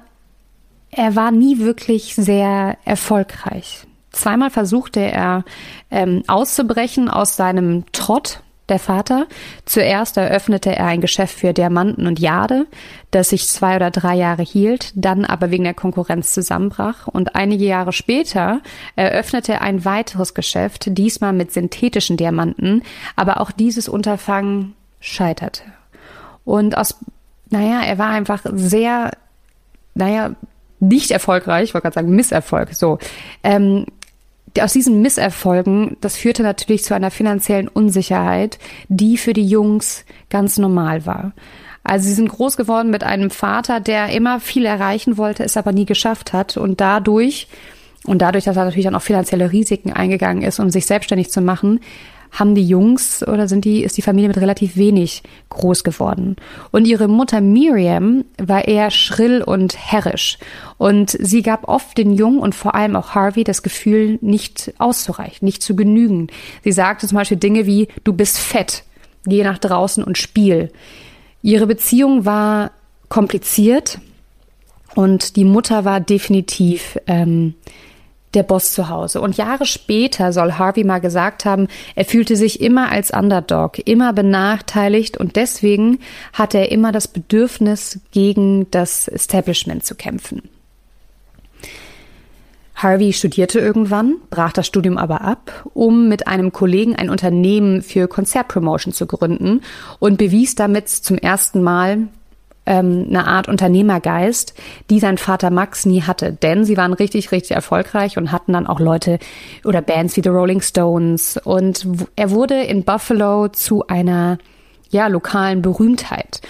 er 0.91 1.15
war 1.15 1.31
nie 1.31 1.59
wirklich 1.59 2.15
sehr 2.15 2.77
erfolgreich. 2.85 3.85
Zweimal 4.11 4.49
versuchte 4.49 4.99
er 4.99 5.43
ähm, 5.91 6.23
auszubrechen 6.27 7.09
aus 7.09 7.35
seinem 7.35 7.85
Trott, 7.91 8.41
der 8.69 8.79
Vater. 8.79 9.27
Zuerst 9.65 10.17
eröffnete 10.17 10.75
er 10.75 10.85
ein 10.85 11.01
Geschäft 11.01 11.37
für 11.37 11.53
Diamanten 11.53 12.07
und 12.07 12.19
Jade, 12.19 12.67
das 13.11 13.29
sich 13.29 13.47
zwei 13.47 13.75
oder 13.75 13.91
drei 13.91 14.15
Jahre 14.15 14.43
hielt, 14.43 14.91
dann 14.95 15.25
aber 15.25 15.51
wegen 15.51 15.63
der 15.63 15.73
Konkurrenz 15.73 16.33
zusammenbrach. 16.33 17.07
Und 17.07 17.35
einige 17.35 17.65
Jahre 17.65 17.93
später 17.93 18.61
eröffnete 18.95 19.53
er 19.53 19.61
ein 19.61 19.85
weiteres 19.85 20.33
Geschäft, 20.33 20.85
diesmal 20.97 21.33
mit 21.33 21.51
synthetischen 21.51 22.17
Diamanten, 22.17 22.83
aber 23.15 23.41
auch 23.41 23.51
dieses 23.51 23.89
Unterfangen 23.89 24.75
scheiterte. 24.99 25.63
Und 26.45 26.77
aus, 26.77 26.95
naja, 27.49 27.81
er 27.81 27.97
war 27.97 28.09
einfach 28.09 28.41
sehr, 28.53 29.11
naja, 29.93 30.35
nicht 30.79 31.11
erfolgreich, 31.11 31.65
ich 31.65 31.73
wollte 31.73 31.83
gerade 31.83 31.95
sagen 31.95 32.15
Misserfolg, 32.15 32.73
so. 32.73 32.99
Ähm, 33.43 33.85
aus 34.59 34.73
diesen 34.73 35.01
Misserfolgen, 35.01 35.97
das 36.01 36.15
führte 36.15 36.43
natürlich 36.43 36.83
zu 36.83 36.95
einer 36.95 37.11
finanziellen 37.11 37.67
Unsicherheit, 37.67 38.59
die 38.87 39.17
für 39.17 39.33
die 39.33 39.45
Jungs 39.45 40.05
ganz 40.29 40.57
normal 40.57 41.05
war. 41.05 41.33
Also 41.83 42.07
sie 42.07 42.13
sind 42.13 42.29
groß 42.29 42.57
geworden 42.57 42.89
mit 42.89 43.03
einem 43.03 43.29
Vater, 43.29 43.79
der 43.79 44.09
immer 44.09 44.39
viel 44.39 44.65
erreichen 44.65 45.17
wollte, 45.17 45.43
es 45.43 45.57
aber 45.57 45.71
nie 45.71 45.85
geschafft 45.85 46.33
hat 46.33 46.57
und 46.57 46.81
dadurch 46.81 47.47
und 48.05 48.21
dadurch, 48.21 48.45
dass 48.45 48.57
er 48.57 48.65
natürlich 48.65 48.85
dann 48.85 48.95
auch 48.95 49.01
finanzielle 49.01 49.51
Risiken 49.51 49.91
eingegangen 49.91 50.41
ist, 50.41 50.59
um 50.59 50.69
sich 50.69 50.85
selbstständig 50.85 51.29
zu 51.31 51.41
machen, 51.41 51.79
haben 52.31 52.55
die 52.55 52.65
Jungs 52.65 53.27
oder 53.27 53.47
sind 53.47 53.65
die, 53.65 53.83
ist 53.83 53.97
die 53.97 54.01
Familie 54.01 54.29
mit 54.29 54.37
relativ 54.37 54.75
wenig 54.77 55.23
groß 55.49 55.83
geworden. 55.83 56.35
Und 56.71 56.85
ihre 56.85 57.07
Mutter 57.07 57.41
Miriam 57.41 58.25
war 58.37 58.67
eher 58.67 58.91
schrill 58.91 59.41
und 59.41 59.77
herrisch. 59.77 60.37
Und 60.77 61.11
sie 61.19 61.41
gab 61.41 61.67
oft 61.67 61.97
den 61.97 62.13
Jungen 62.13 62.39
und 62.39 62.55
vor 62.55 62.75
allem 62.75 62.95
auch 62.95 63.15
Harvey 63.15 63.43
das 63.43 63.63
Gefühl, 63.63 64.19
nicht 64.21 64.73
auszureichen, 64.77 65.45
nicht 65.45 65.63
zu 65.63 65.75
genügen. 65.75 66.27
Sie 66.63 66.71
sagte 66.71 67.07
zum 67.07 67.17
Beispiel 67.17 67.37
Dinge 67.37 67.65
wie, 67.65 67.87
du 68.03 68.13
bist 68.13 68.37
fett, 68.37 68.83
geh 69.25 69.43
nach 69.43 69.57
draußen 69.57 70.03
und 70.03 70.17
spiel. 70.17 70.71
Ihre 71.41 71.67
Beziehung 71.67 72.25
war 72.25 72.71
kompliziert 73.09 73.99
und 74.95 75.35
die 75.35 75.45
Mutter 75.45 75.85
war 75.85 75.99
definitiv 75.99 76.97
ähm, 77.07 77.55
der 78.33 78.43
Boss 78.43 78.73
zu 78.73 78.89
Hause. 78.89 79.21
Und 79.21 79.37
Jahre 79.37 79.65
später 79.65 80.33
soll 80.33 80.53
Harvey 80.53 80.83
mal 80.83 80.99
gesagt 80.99 81.45
haben, 81.45 81.67
er 81.95 82.05
fühlte 82.05 82.35
sich 82.35 82.61
immer 82.61 82.91
als 82.91 83.11
Underdog, 83.11 83.79
immer 83.87 84.13
benachteiligt 84.13 85.17
und 85.17 85.35
deswegen 85.35 85.99
hatte 86.33 86.59
er 86.59 86.71
immer 86.71 86.91
das 86.91 87.07
Bedürfnis, 87.07 87.99
gegen 88.11 88.69
das 88.71 89.07
Establishment 89.07 89.85
zu 89.85 89.95
kämpfen. 89.95 90.43
Harvey 92.75 93.11
studierte 93.11 93.59
irgendwann, 93.59 94.15
brach 94.29 94.53
das 94.53 94.65
Studium 94.65 94.97
aber 94.97 95.21
ab, 95.21 95.69
um 95.73 96.07
mit 96.07 96.27
einem 96.27 96.53
Kollegen 96.53 96.95
ein 96.95 97.09
Unternehmen 97.09 97.81
für 97.81 98.07
Konzertpromotion 98.07 98.93
zu 98.93 99.05
gründen 99.05 99.61
und 99.99 100.17
bewies 100.17 100.55
damit 100.55 100.87
zum 100.87 101.17
ersten 101.17 101.61
Mal, 101.61 102.07
ähm, 102.69 103.07
eine 103.09 103.27
Art 103.27 103.49
Unternehmergeist, 103.49 104.53
die 104.89 104.99
sein 104.99 105.17
Vater 105.17 105.49
Max 105.49 105.85
nie 105.85 106.03
hatte. 106.03 106.31
Denn 106.31 106.63
sie 106.63 106.77
waren 106.77 106.93
richtig, 106.93 107.33
richtig 107.33 107.51
erfolgreich 107.51 108.17
und 108.17 108.31
hatten 108.31 108.53
dann 108.53 108.67
auch 108.67 108.79
Leute 108.79 109.19
oder 109.65 109.81
Bands 109.81 110.15
wie 110.15 110.21
The 110.23 110.29
Rolling 110.29 110.61
Stones. 110.61 111.37
Und 111.43 111.85
er 112.15 112.29
wurde 112.29 112.61
in 112.61 112.83
Buffalo 112.83 113.49
zu 113.49 113.87
einer 113.87 114.37
ja, 114.89 115.07
lokalen 115.07 115.61
Berühmtheit. 115.61 116.41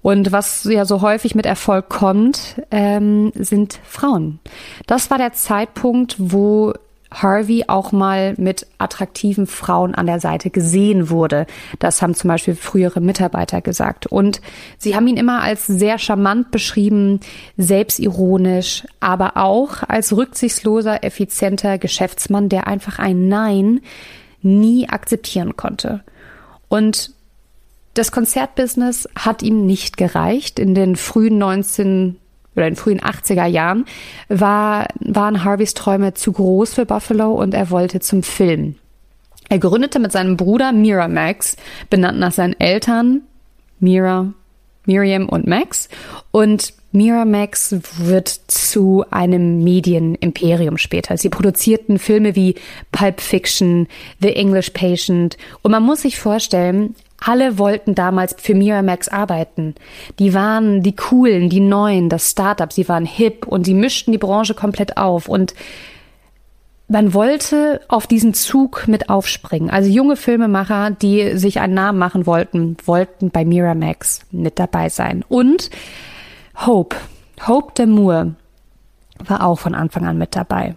Und 0.00 0.32
was 0.32 0.64
ja 0.64 0.84
so 0.84 1.02
häufig 1.02 1.34
mit 1.34 1.44
Erfolg 1.44 1.88
kommt, 1.88 2.62
ähm, 2.70 3.30
sind 3.34 3.78
Frauen. 3.84 4.38
Das 4.86 5.10
war 5.10 5.18
der 5.18 5.34
Zeitpunkt, 5.34 6.16
wo 6.18 6.72
Harvey 7.10 7.64
auch 7.68 7.92
mal 7.92 8.34
mit 8.36 8.66
attraktiven 8.76 9.46
Frauen 9.46 9.94
an 9.94 10.06
der 10.06 10.20
Seite 10.20 10.50
gesehen 10.50 11.10
wurde. 11.10 11.46
Das 11.78 12.02
haben 12.02 12.14
zum 12.14 12.28
Beispiel 12.28 12.54
frühere 12.54 13.00
Mitarbeiter 13.00 13.60
gesagt. 13.60 14.06
Und 14.06 14.40
sie 14.76 14.94
haben 14.94 15.06
ihn 15.06 15.16
immer 15.16 15.42
als 15.42 15.66
sehr 15.66 15.98
charmant 15.98 16.50
beschrieben, 16.50 17.20
selbstironisch, 17.56 18.84
aber 19.00 19.36
auch 19.36 19.82
als 19.88 20.14
rücksichtsloser, 20.14 21.02
effizienter 21.02 21.78
Geschäftsmann, 21.78 22.48
der 22.48 22.66
einfach 22.66 22.98
ein 22.98 23.28
Nein 23.28 23.80
nie 24.42 24.88
akzeptieren 24.88 25.56
konnte. 25.56 26.04
Und 26.68 27.12
das 27.94 28.12
Konzertbusiness 28.12 29.08
hat 29.16 29.42
ihm 29.42 29.66
nicht 29.66 29.96
gereicht. 29.96 30.58
In 30.58 30.74
den 30.74 30.94
frühen 30.94 31.38
19 31.38 32.16
oder 32.58 32.66
in 32.66 32.76
frühen 32.76 33.00
80er 33.00 33.46
Jahren 33.46 33.84
war, 34.28 34.88
waren 35.00 35.44
Harveys 35.44 35.74
Träume 35.74 36.14
zu 36.14 36.32
groß 36.32 36.74
für 36.74 36.84
Buffalo 36.84 37.32
und 37.32 37.54
er 37.54 37.70
wollte 37.70 38.00
zum 38.00 38.22
Film. 38.22 38.74
Er 39.48 39.58
gründete 39.58 39.98
mit 39.98 40.12
seinem 40.12 40.36
Bruder 40.36 40.72
Miramax, 40.72 41.56
benannt 41.88 42.18
nach 42.18 42.32
seinen 42.32 42.58
Eltern 42.60 43.22
Mira, 43.80 44.32
Miriam 44.84 45.28
und 45.28 45.46
Max. 45.46 45.88
Und 46.32 46.74
Miramax 46.90 47.76
wird 47.98 48.28
zu 48.28 49.04
einem 49.10 49.62
Medienimperium 49.62 50.78
später. 50.78 51.16
Sie 51.16 51.28
produzierten 51.28 51.98
Filme 51.98 52.34
wie 52.34 52.56
Pulp 52.92 53.20
Fiction, 53.20 53.86
The 54.20 54.34
English 54.34 54.70
Patient. 54.70 55.36
Und 55.62 55.70
man 55.70 55.82
muss 55.82 56.02
sich 56.02 56.18
vorstellen, 56.18 56.94
alle 57.20 57.58
wollten 57.58 57.94
damals 57.94 58.36
für 58.38 58.54
Miramax 58.54 59.08
arbeiten. 59.08 59.74
Die 60.18 60.34
waren 60.34 60.82
die 60.82 60.94
coolen, 60.94 61.50
die 61.50 61.60
neuen, 61.60 62.08
das 62.08 62.30
Startup, 62.30 62.72
sie 62.72 62.88
waren 62.88 63.04
hip 63.04 63.46
und 63.46 63.64
sie 63.64 63.74
mischten 63.74 64.12
die 64.12 64.18
Branche 64.18 64.54
komplett 64.54 64.96
auf 64.96 65.28
und 65.28 65.54
man 66.90 67.12
wollte 67.12 67.82
auf 67.88 68.06
diesen 68.06 68.32
Zug 68.32 68.88
mit 68.88 69.10
aufspringen. 69.10 69.68
Also 69.68 69.90
junge 69.90 70.16
Filmemacher, 70.16 70.90
die 70.90 71.36
sich 71.36 71.60
einen 71.60 71.74
Namen 71.74 71.98
machen 71.98 72.24
wollten, 72.24 72.78
wollten 72.86 73.30
bei 73.30 73.44
Miramax 73.44 74.20
mit 74.30 74.58
dabei 74.58 74.88
sein. 74.88 75.22
Und 75.28 75.68
Hope, 76.66 76.96
Hope 77.46 77.74
de 77.74 77.84
Moore 77.84 78.34
war 79.18 79.44
auch 79.44 79.58
von 79.58 79.74
Anfang 79.74 80.06
an 80.06 80.16
mit 80.16 80.34
dabei. 80.34 80.76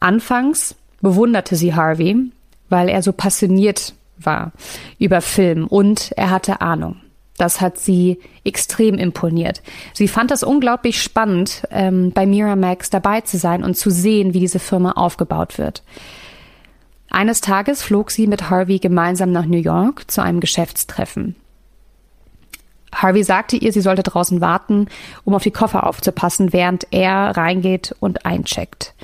Anfangs 0.00 0.74
bewunderte 1.00 1.56
sie 1.56 1.74
Harvey, 1.74 2.30
weil 2.68 2.90
er 2.90 3.02
so 3.02 3.12
passioniert 3.12 3.94
war 4.20 4.52
über 4.98 5.20
Film 5.20 5.66
und 5.66 6.12
er 6.16 6.30
hatte 6.30 6.60
Ahnung. 6.60 6.96
Das 7.36 7.60
hat 7.60 7.78
sie 7.78 8.18
extrem 8.44 8.96
imponiert. 8.96 9.62
Sie 9.94 10.08
fand 10.08 10.32
das 10.32 10.42
unglaublich 10.42 11.00
spannend, 11.00 11.62
ähm, 11.70 12.10
bei 12.12 12.26
Miramax 12.26 12.90
dabei 12.90 13.20
zu 13.20 13.38
sein 13.38 13.62
und 13.62 13.76
zu 13.76 13.90
sehen, 13.90 14.34
wie 14.34 14.40
diese 14.40 14.58
Firma 14.58 14.92
aufgebaut 14.92 15.56
wird. 15.56 15.84
Eines 17.10 17.40
Tages 17.40 17.82
flog 17.82 18.10
sie 18.10 18.26
mit 18.26 18.50
Harvey 18.50 18.80
gemeinsam 18.80 19.32
nach 19.32 19.46
New 19.46 19.58
York 19.58 20.10
zu 20.10 20.20
einem 20.20 20.40
Geschäftstreffen. 20.40 21.36
Harvey 22.92 23.22
sagte 23.22 23.56
ihr, 23.56 23.72
sie 23.72 23.80
sollte 23.80 24.02
draußen 24.02 24.40
warten, 24.40 24.88
um 25.24 25.34
auf 25.34 25.42
die 25.42 25.50
Koffer 25.50 25.86
aufzupassen, 25.86 26.52
während 26.52 26.88
er 26.90 27.36
reingeht 27.36 27.94
und 28.00 28.26
eincheckt. 28.26 28.94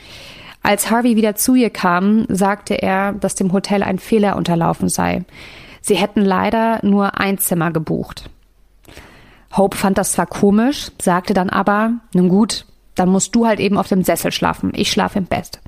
Als 0.65 0.91
Harvey 0.91 1.15
wieder 1.15 1.37
zu 1.37 1.55
ihr 1.55 1.69
kam, 1.69 2.25
sagte 2.31 2.81
er, 2.81 3.13
dass 3.13 3.35
dem 3.35 3.53
Hotel 3.53 3.83
ein 3.83 3.99
Fehler 3.99 4.35
unterlaufen 4.35 4.89
sei. 4.89 5.25
Sie 5.83 5.95
hätten 5.95 6.23
leider 6.23 6.79
nur 6.83 7.21
ein 7.21 7.37
Zimmer 7.37 7.71
gebucht. 7.71 8.31
Hope 9.55 9.77
fand 9.77 9.99
das 9.99 10.13
zwar 10.13 10.27
komisch, 10.27 10.91
sagte 11.01 11.35
dann 11.35 11.51
aber, 11.51 11.93
nun 12.15 12.31
gut, 12.31 12.65
dann 12.95 13.11
musst 13.11 13.35
du 13.35 13.47
halt 13.47 13.61
eben 13.61 13.77
auf 13.77 13.89
dem 13.89 14.05
Sessel 14.05 14.33
schlafen. 14.33 14.73
Ich 14.75 14.91
schlafe 14.91 15.19
im 15.19 15.27
Bett. 15.27 15.61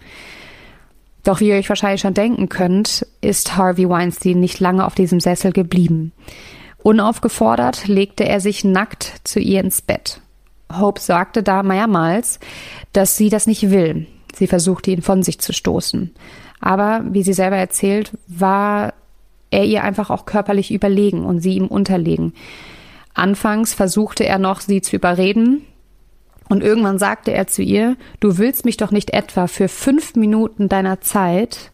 Doch 1.24 1.40
wie 1.40 1.48
ihr 1.48 1.56
euch 1.56 1.68
wahrscheinlich 1.68 2.00
schon 2.00 2.14
denken 2.14 2.48
könnt, 2.48 3.06
ist 3.20 3.54
Harvey 3.54 3.90
Weinstein 3.90 4.40
nicht 4.40 4.60
lange 4.60 4.86
auf 4.86 4.94
diesem 4.94 5.20
Sessel 5.20 5.52
geblieben. 5.52 6.12
Unaufgefordert 6.82 7.86
legte 7.86 8.24
er 8.24 8.40
sich 8.40 8.64
nackt 8.64 9.20
zu 9.24 9.40
ihr 9.40 9.60
ins 9.60 9.82
Bett. 9.82 10.22
Hope 10.72 11.02
sagte 11.02 11.42
da 11.42 11.62
mehrmals, 11.62 12.40
dass 12.94 13.18
sie 13.18 13.28
das 13.28 13.46
nicht 13.46 13.70
will, 13.70 14.06
Sie 14.36 14.46
versuchte 14.46 14.90
ihn 14.90 15.00
von 15.00 15.22
sich 15.22 15.38
zu 15.38 15.54
stoßen. 15.54 16.14
Aber, 16.60 17.02
wie 17.08 17.22
sie 17.22 17.32
selber 17.32 17.56
erzählt, 17.56 18.12
war 18.26 18.92
er 19.50 19.64
ihr 19.64 19.82
einfach 19.82 20.10
auch 20.10 20.26
körperlich 20.26 20.70
überlegen 20.70 21.24
und 21.24 21.40
sie 21.40 21.54
ihm 21.54 21.68
unterlegen. 21.68 22.34
Anfangs 23.14 23.72
versuchte 23.72 24.26
er 24.26 24.38
noch, 24.38 24.60
sie 24.60 24.82
zu 24.82 24.96
überreden, 24.96 25.62
und 26.48 26.62
irgendwann 26.62 26.98
sagte 26.98 27.32
er 27.32 27.46
zu 27.46 27.62
ihr, 27.62 27.96
du 28.20 28.38
willst 28.38 28.64
mich 28.64 28.76
doch 28.76 28.92
nicht 28.92 29.12
etwa 29.12 29.46
für 29.48 29.68
fünf 29.68 30.14
Minuten 30.14 30.68
deiner 30.68 31.00
Zeit 31.00 31.72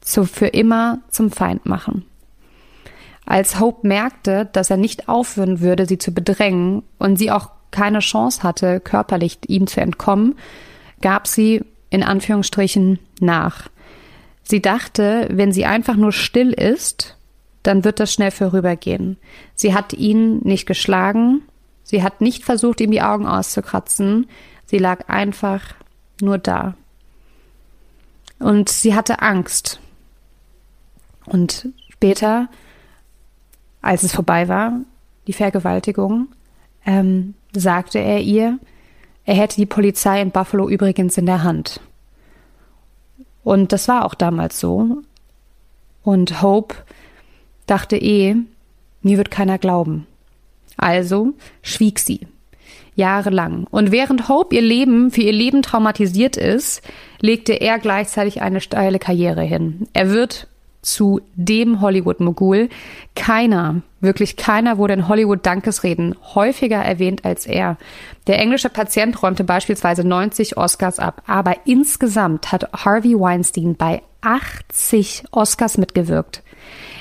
zu, 0.00 0.24
für 0.24 0.46
immer 0.46 1.00
zum 1.10 1.30
Feind 1.30 1.66
machen. 1.66 2.06
Als 3.26 3.60
Hope 3.60 3.86
merkte, 3.86 4.48
dass 4.52 4.70
er 4.70 4.76
nicht 4.76 5.08
aufhören 5.08 5.60
würde, 5.60 5.84
sie 5.86 5.98
zu 5.98 6.14
bedrängen 6.14 6.82
und 6.98 7.18
sie 7.18 7.30
auch 7.30 7.50
keine 7.72 7.98
Chance 7.98 8.42
hatte, 8.42 8.80
körperlich 8.80 9.40
ihm 9.48 9.66
zu 9.66 9.80
entkommen, 9.80 10.36
gab 11.02 11.26
sie 11.26 11.64
in 11.90 12.02
Anführungsstrichen 12.02 12.98
nach. 13.20 13.68
Sie 14.42 14.62
dachte, 14.62 15.28
wenn 15.30 15.52
sie 15.52 15.64
einfach 15.64 15.96
nur 15.96 16.12
still 16.12 16.52
ist, 16.52 17.16
dann 17.62 17.84
wird 17.84 17.98
das 17.98 18.12
schnell 18.12 18.30
vorübergehen. 18.30 19.16
Sie 19.54 19.74
hat 19.74 19.92
ihn 19.92 20.38
nicht 20.38 20.66
geschlagen, 20.66 21.42
sie 21.82 22.02
hat 22.02 22.20
nicht 22.20 22.44
versucht, 22.44 22.80
ihm 22.80 22.92
die 22.92 23.02
Augen 23.02 23.26
auszukratzen, 23.26 24.28
sie 24.66 24.78
lag 24.78 25.08
einfach 25.08 25.74
nur 26.20 26.38
da. 26.38 26.74
Und 28.38 28.68
sie 28.68 28.94
hatte 28.94 29.20
Angst. 29.20 29.80
Und 31.24 31.68
später, 31.88 32.48
als 33.80 34.04
es 34.04 34.14
vorbei 34.14 34.48
war, 34.48 34.80
die 35.26 35.32
Vergewaltigung, 35.32 36.28
ähm, 36.84 37.34
sagte 37.52 37.98
er 37.98 38.20
ihr, 38.20 38.58
er 39.26 39.34
hätte 39.34 39.56
die 39.56 39.66
Polizei 39.66 40.22
in 40.22 40.30
Buffalo 40.30 40.68
übrigens 40.68 41.18
in 41.18 41.26
der 41.26 41.42
Hand. 41.42 41.80
Und 43.42 43.72
das 43.72 43.88
war 43.88 44.04
auch 44.04 44.14
damals 44.14 44.58
so. 44.58 45.02
Und 46.02 46.42
Hope 46.42 46.76
dachte 47.66 47.96
eh, 47.96 48.36
mir 49.02 49.18
wird 49.18 49.30
keiner 49.30 49.58
glauben. 49.58 50.06
Also 50.76 51.34
schwieg 51.62 51.98
sie. 51.98 52.26
Jahrelang. 52.94 53.66
Und 53.70 53.90
während 53.90 54.28
Hope 54.28 54.54
ihr 54.54 54.62
Leben 54.62 55.10
für 55.10 55.22
ihr 55.22 55.32
Leben 55.32 55.62
traumatisiert 55.62 56.36
ist, 56.36 56.82
legte 57.20 57.52
er 57.52 57.78
gleichzeitig 57.78 58.42
eine 58.42 58.60
steile 58.60 58.98
Karriere 58.98 59.42
hin. 59.42 59.88
Er 59.92 60.10
wird 60.10 60.48
zu 60.86 61.20
dem 61.34 61.80
Hollywood-Mogul. 61.80 62.68
Keiner, 63.14 63.82
wirklich 64.00 64.36
keiner 64.36 64.78
wurde 64.78 64.94
in 64.94 65.08
Hollywood-Dankesreden 65.08 66.14
häufiger 66.34 66.78
erwähnt 66.78 67.24
als 67.24 67.46
er. 67.46 67.76
Der 68.28 68.38
englische 68.38 68.70
Patient 68.70 69.20
räumte 69.22 69.44
beispielsweise 69.44 70.06
90 70.06 70.56
Oscars 70.56 70.98
ab, 70.98 71.22
aber 71.26 71.56
insgesamt 71.64 72.52
hat 72.52 72.70
Harvey 72.72 73.18
Weinstein 73.18 73.74
bei 73.74 74.02
80 74.20 75.24
Oscars 75.32 75.76
mitgewirkt. 75.76 76.42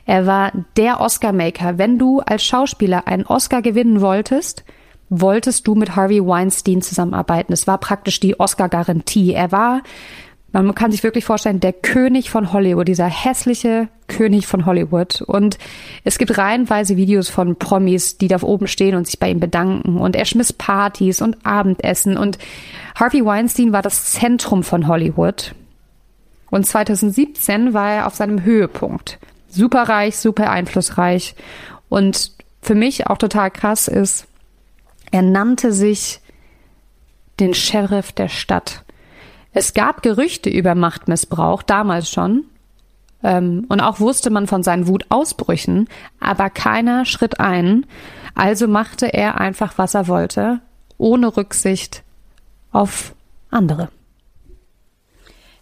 Er 0.06 0.25
war 0.25 0.51
der 0.77 1.00
Oscar-Maker. 1.00 1.77
Wenn 1.77 1.98
du 1.98 2.22
als 2.22 2.44
Schauspieler 2.44 3.08
einen 3.08 3.25
Oscar 3.25 3.62
gewinnen 3.62 4.01
wolltest, 4.01 4.63
wolltest 5.10 5.68
du 5.68 5.75
mit 5.75 5.96
Harvey 5.96 6.25
Weinstein 6.25 6.82
zusammenarbeiten. 6.82 7.54
Es 7.54 7.68
war 7.68 7.77
praktisch 7.77 8.20
die 8.20 8.39
Oscar-Garantie. 8.39 9.34
Er 9.34 9.51
war, 9.51 9.82
man 10.63 10.74
kann 10.74 10.91
sich 10.91 11.03
wirklich 11.03 11.25
vorstellen, 11.25 11.59
der 11.59 11.74
König 11.74 12.29
von 12.29 12.53
Hollywood, 12.53 12.88
dieser 12.88 13.07
hässliche 13.07 13.89
König 14.07 14.47
von 14.47 14.65
Hollywood. 14.65 15.21
Und 15.21 15.57
es 16.05 16.17
gibt 16.17 16.38
reihenweise 16.38 16.95
Videos 16.95 17.27
von 17.27 17.57
Promis, 17.57 18.17
die 18.17 18.29
da 18.29 18.41
oben 18.41 18.67
stehen 18.67 18.95
und 18.95 19.05
sich 19.05 19.19
bei 19.19 19.29
ihm 19.29 19.41
bedanken. 19.41 19.97
Und 19.97 20.15
er 20.15 20.24
schmiss 20.24 20.53
Partys 20.53 21.21
und 21.21 21.45
Abendessen. 21.45 22.15
Und 22.15 22.38
Harvey 22.95 23.25
Weinstein 23.25 23.74
war 23.74 23.81
das 23.81 24.13
Zentrum 24.13 24.63
von 24.63 24.88
Hollywood. 24.88 25.53
Und 26.51 26.65
2017 26.65 27.74
war 27.74 27.91
er 27.91 28.07
auf 28.07 28.15
seinem 28.15 28.43
Höhepunkt. 28.43 29.19
Superreich, 29.50 30.15
super 30.15 30.51
einflussreich. 30.51 31.35
Und 31.89 32.31
für 32.62 32.75
mich 32.75 33.07
auch 33.07 33.17
total 33.17 33.51
krass 33.51 33.89
ist, 33.89 34.25
er 35.12 35.21
nannte 35.21 35.74
sich 35.74 36.21
den 37.41 37.53
Sheriff 37.53 38.13
der 38.13 38.29
Stadt. 38.29 38.85
Es 39.55 39.74
gab 39.74 40.03
Gerüchte 40.03 40.50
über 40.50 40.75
Machtmissbrauch, 40.75 41.63
damals 41.63 42.12
schon. 42.12 42.43
Ähm, 43.24 43.65
und 43.69 43.79
auch 43.79 44.01
wusste 44.01 44.29
man 44.29 44.47
von 44.47 44.63
seinen 44.63 44.85
Wutausbrüchen, 44.88 45.88
aber 46.19 46.50
keiner 46.50 47.05
schritt 47.05 47.39
ein. 47.39 47.85
Also 48.35 48.67
machte 48.67 49.13
er 49.13 49.39
einfach, 49.39 49.77
was 49.77 49.93
er 49.93 50.09
wollte, 50.09 50.59
ohne 50.97 51.38
Rücksicht 51.38 52.03
auf 52.74 53.15
andere. 53.50 53.88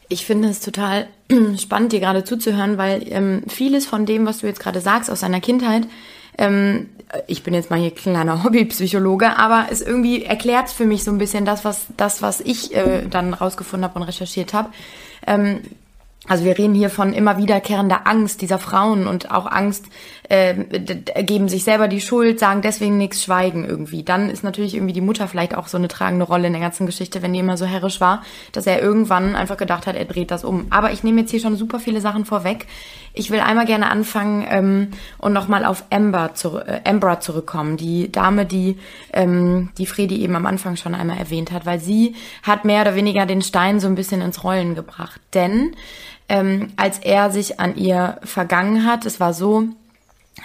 Ich 0.10 0.26
finde 0.26 0.50
es 0.50 0.60
total 0.60 1.08
spannend, 1.60 1.92
dir 1.92 2.00
gerade 2.00 2.24
zuzuhören, 2.24 2.80
weil 2.80 3.04
ähm, 3.12 3.44
vieles 3.48 3.86
von 3.86 4.08
dem, 4.08 4.26
was 4.26 4.40
du 4.40 4.48
jetzt 4.48 4.60
gerade 4.60 4.82
sagst 4.82 5.12
aus 5.12 5.20
seiner 5.20 5.40
Kindheit, 5.40 5.88
ähm, 6.38 6.90
ich 7.28 7.44
bin 7.44 7.54
jetzt 7.54 7.70
mal 7.70 7.80
hier 7.80 7.92
kleiner 7.92 8.44
Hobbypsychologe, 8.44 9.38
aber 9.38 9.68
es 9.72 9.82
irgendwie 9.82 10.24
erklärt 10.24 10.70
für 10.70 10.86
mich 10.86 11.04
so 11.04 11.12
ein 11.12 11.18
bisschen 11.18 11.46
das, 11.46 11.66
was 11.66 11.86
das, 11.98 12.22
was 12.22 12.42
ich 12.42 12.76
äh, 12.76 13.08
dann 13.10 13.34
rausgefunden 13.34 13.88
habe 13.88 14.00
und 14.00 14.06
recherchiert 14.06 14.54
habe. 14.54 14.70
Ähm, 15.26 15.62
also 16.28 16.46
wir 16.46 16.58
reden 16.58 16.74
hier 16.74 16.90
von 16.90 17.12
immer 17.12 17.38
wiederkehrender 17.38 18.08
Angst 18.08 18.42
dieser 18.42 18.58
Frauen 18.58 19.08
und 19.08 19.32
auch 19.32 19.46
Angst, 19.46 19.88
äh, 20.30 20.54
geben 21.24 21.50
sich 21.50 21.66
selber 21.66 21.90
die 21.90 22.00
Schuld, 22.00 22.40
sagen 22.40 22.62
deswegen 22.62 22.98
nichts, 22.98 23.24
schweigen 23.24 23.66
irgendwie. 23.66 24.04
Dann 24.04 24.30
ist 24.30 24.42
natürlich 24.42 24.74
irgendwie 24.74 24.94
die 24.94 25.02
Mutter 25.02 25.28
vielleicht 25.28 25.54
auch 25.54 25.68
so 25.68 25.78
eine 25.78 25.90
tragende 25.90 26.24
Rolle 26.24 26.48
in 26.48 26.54
der 26.54 26.62
ganzen 26.62 26.86
Geschichte, 26.86 27.22
wenn 27.22 27.34
die 27.34 27.40
immer 27.40 27.58
so 27.58 27.66
herrisch 27.66 28.00
war, 28.00 28.24
dass 28.54 28.68
er 28.68 28.82
irgendwann 28.82 29.36
einfach 29.36 29.58
gedacht 29.58 29.86
hat, 29.86 29.98
er 29.98 30.06
dreht 30.06 30.32
das 30.32 30.46
um. 30.46 30.68
Aber 30.70 30.92
ich 30.94 31.04
nehme 31.04 31.22
jetzt 31.22 31.32
hier 31.32 31.42
schon 31.42 31.58
super 31.58 31.80
viele 31.80 32.00
Sachen 32.00 32.24
vorweg. 32.24 32.68
Ich 33.14 33.30
will 33.30 33.42
einmal 33.42 33.66
gerne 33.66 33.92
anfangen 33.92 34.48
ähm, 34.50 34.88
und 35.18 35.34
nochmal 35.34 35.66
auf 35.66 35.84
Amber, 35.90 36.34
zu, 36.36 36.58
äh, 36.58 36.82
Amber 36.86 37.20
zurückkommen, 37.20 37.76
die 37.76 38.12
Dame, 38.12 38.46
die, 38.46 38.78
ähm, 39.12 39.72
die 39.78 39.86
Fredi 39.86 40.22
eben 40.22 40.36
am 40.38 40.46
Anfang 40.46 40.78
schon 40.78 40.96
einmal 40.96 41.18
erwähnt 41.18 41.52
hat, 41.52 41.66
weil 41.66 41.80
sie 41.80 42.16
hat 42.44 42.64
mehr 42.64 42.82
oder 42.82 42.96
weniger 42.96 43.26
den 43.26 43.42
Stein 43.42 43.82
so 43.82 43.88
ein 43.88 43.96
bisschen 43.96 44.22
ins 44.22 44.44
Rollen 44.44 44.74
gebracht. 44.74 45.20
Denn 45.34 45.76
ähm, 46.30 46.74
als 46.76 47.00
er 47.00 47.32
sich 47.32 47.60
an 47.60 47.76
ihr 47.76 48.20
vergangen 48.24 48.86
hat. 48.86 49.06
Es 49.06 49.20
war 49.20 49.34
so, 49.34 49.68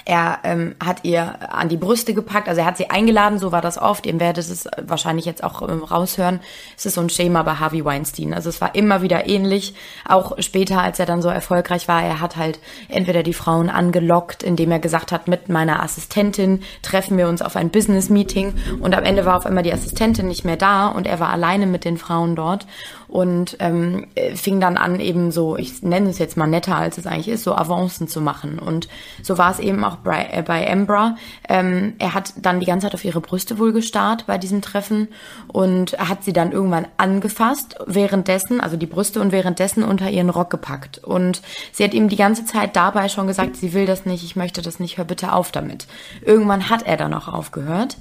er 0.05 0.39
ähm, 0.45 0.75
hat 0.85 1.05
ihr 1.05 1.53
an 1.53 1.69
die 1.69 1.77
Brüste 1.77 2.15
gepackt, 2.15 2.49
also 2.49 2.61
er 2.61 2.67
hat 2.67 2.77
sie 2.77 2.91
eingeladen, 2.91 3.39
so 3.39 3.53
war 3.53 3.63
das 3.63 3.79
oft. 3.79 4.07
Ihr 4.07 4.19
werdet 4.21 4.45
es 4.45 4.69
wahrscheinlich 4.81 5.25
jetzt 5.25 5.43
auch 5.43 5.63
ähm, 5.63 5.83
raushören. 5.83 6.41
Es 6.77 6.87
ist 6.87 6.95
so 6.95 7.01
ein 7.01 7.09
Schema 7.09 7.43
bei 7.43 7.55
Harvey 7.55 7.85
Weinstein. 7.85 8.35
Also 8.35 8.49
es 8.49 8.61
war 8.61 8.75
immer 8.75 9.03
wieder 9.03 9.27
ähnlich. 9.27 9.75
Auch 10.07 10.33
später, 10.41 10.83
als 10.83 10.99
er 10.99 11.07
dann 11.07 11.23
so 11.23 11.29
erfolgreich 11.29 11.89
war, 11.89 12.03
er 12.03 12.21
hat 12.21 12.37
halt 12.37 12.59
entweder 12.89 13.23
die 13.23 13.33
Frauen 13.33 13.71
angelockt, 13.71 14.43
indem 14.43 14.71
er 14.73 14.79
gesagt 14.79 15.11
hat, 15.11 15.27
mit 15.27 15.49
meiner 15.49 15.83
Assistentin 15.83 16.63
treffen 16.83 17.17
wir 17.17 17.29
uns 17.29 17.41
auf 17.41 17.57
ein 17.57 17.71
Business-Meeting. 17.71 18.55
Und 18.81 18.95
am 18.95 19.05
Ende 19.05 19.25
war 19.25 19.37
auf 19.37 19.47
einmal 19.47 19.63
die 19.63 19.73
Assistentin 19.73 20.29
nicht 20.29 20.45
mehr 20.45 20.57
da 20.57 20.89
und 20.89 21.07
er 21.07 21.19
war 21.19 21.31
alleine 21.31 21.67
mit 21.67 21.85
den 21.85 21.97
Frauen 21.97 22.37
dort 22.37 22.67
und 23.09 23.57
ähm, 23.59 24.07
fing 24.35 24.61
dann 24.61 24.77
an, 24.77 25.01
eben 25.01 25.33
so, 25.33 25.57
ich 25.57 25.83
nenne 25.83 26.11
es 26.11 26.19
jetzt 26.19 26.37
mal 26.37 26.47
netter, 26.47 26.77
als 26.77 26.99
es 26.99 27.07
eigentlich 27.07 27.29
ist, 27.29 27.43
so 27.43 27.55
Avancen 27.55 28.07
zu 28.07 28.21
machen. 28.21 28.59
Und 28.59 28.89
so 29.23 29.39
war 29.39 29.51
es 29.51 29.59
eben 29.59 29.83
auch 29.83 29.97
bei, 29.97 30.29
äh, 30.31 30.43
bei 30.43 30.63
Embra. 30.63 31.17
Ähm, 31.49 31.95
er 31.99 32.13
hat 32.13 32.35
dann 32.37 32.61
die 32.61 32.67
ganze 32.67 32.87
Zeit 32.87 32.95
auf 32.95 33.05
ihre 33.05 33.23
Brüste 33.23 33.59
wohl 33.59 33.73
gestarrt 33.73 34.25
bei 34.27 34.37
diesem 34.37 34.61
Treffen 34.61 35.09
und 35.47 35.99
hat 35.99 36.23
sie 36.23 36.35
dann 36.35 36.53
irgendwann 36.53 36.87
angefasst, 36.99 37.77
währenddessen, 37.87 38.61
also 38.61 38.77
die 38.77 38.87
Brüste 38.87 39.21
und 39.21 39.33
währenddessen 39.33 39.83
unter 39.85 40.11
ihren 40.11 40.29
Rock 40.29 40.51
gepackt. 40.51 40.99
Und 40.99 41.41
sie 41.73 41.85
hat 41.85 41.95
ihm 41.95 42.11
die 42.11 42.17
ganze 42.17 42.45
Zeit 42.45 42.77
dabei 42.77 43.09
schon 43.09 43.27
gesagt, 43.27 43.57
sie 43.57 43.73
will 43.73 43.87
das 43.87 44.05
nicht, 44.05 44.23
ich 44.23 44.37
möchte 44.37 44.61
das 44.61 44.81
nicht, 44.81 44.99
hör 44.99 45.07
bitte 45.07 45.33
auf 45.33 45.51
damit. 45.51 45.87
Irgendwann 46.21 46.69
hat 46.69 46.83
er 46.83 46.99
dann 46.99 47.15
auch 47.15 47.29
aufgehört. 47.29 47.97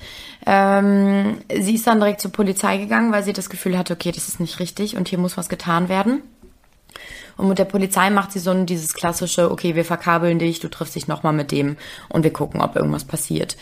Ähm, 0.49 1.39
sie 1.53 1.75
ist 1.75 1.85
dann 1.87 1.99
direkt 1.99 2.21
zur 2.21 2.31
Polizei 2.31 2.77
gegangen, 2.77 3.11
weil 3.11 3.21
sie 3.21 3.33
das 3.33 3.49
Gefühl 3.49 3.77
hatte, 3.77 3.91
okay, 3.93 4.13
das 4.13 4.29
ist 4.29 4.39
nicht 4.39 4.59
richtig 4.59 4.95
und 4.95 5.09
hier 5.09 5.19
muss 5.19 5.35
was 5.35 5.49
getan 5.49 5.89
werden. 5.89 6.21
Und 7.35 7.49
mit 7.49 7.59
der 7.59 7.65
Polizei 7.65 8.09
macht 8.09 8.31
sie 8.31 8.39
so 8.39 8.51
ein, 8.51 8.65
dieses 8.65 8.93
klassische, 8.93 9.51
okay, 9.51 9.75
wir 9.75 9.83
verkabeln 9.83 10.39
dich, 10.39 10.61
du 10.61 10.69
triffst 10.69 10.95
dich 10.95 11.07
nochmal 11.07 11.33
mit 11.33 11.51
dem 11.51 11.75
und 12.07 12.23
wir 12.23 12.31
gucken, 12.31 12.61
ob 12.61 12.77
irgendwas 12.77 13.03
passiert. 13.03 13.57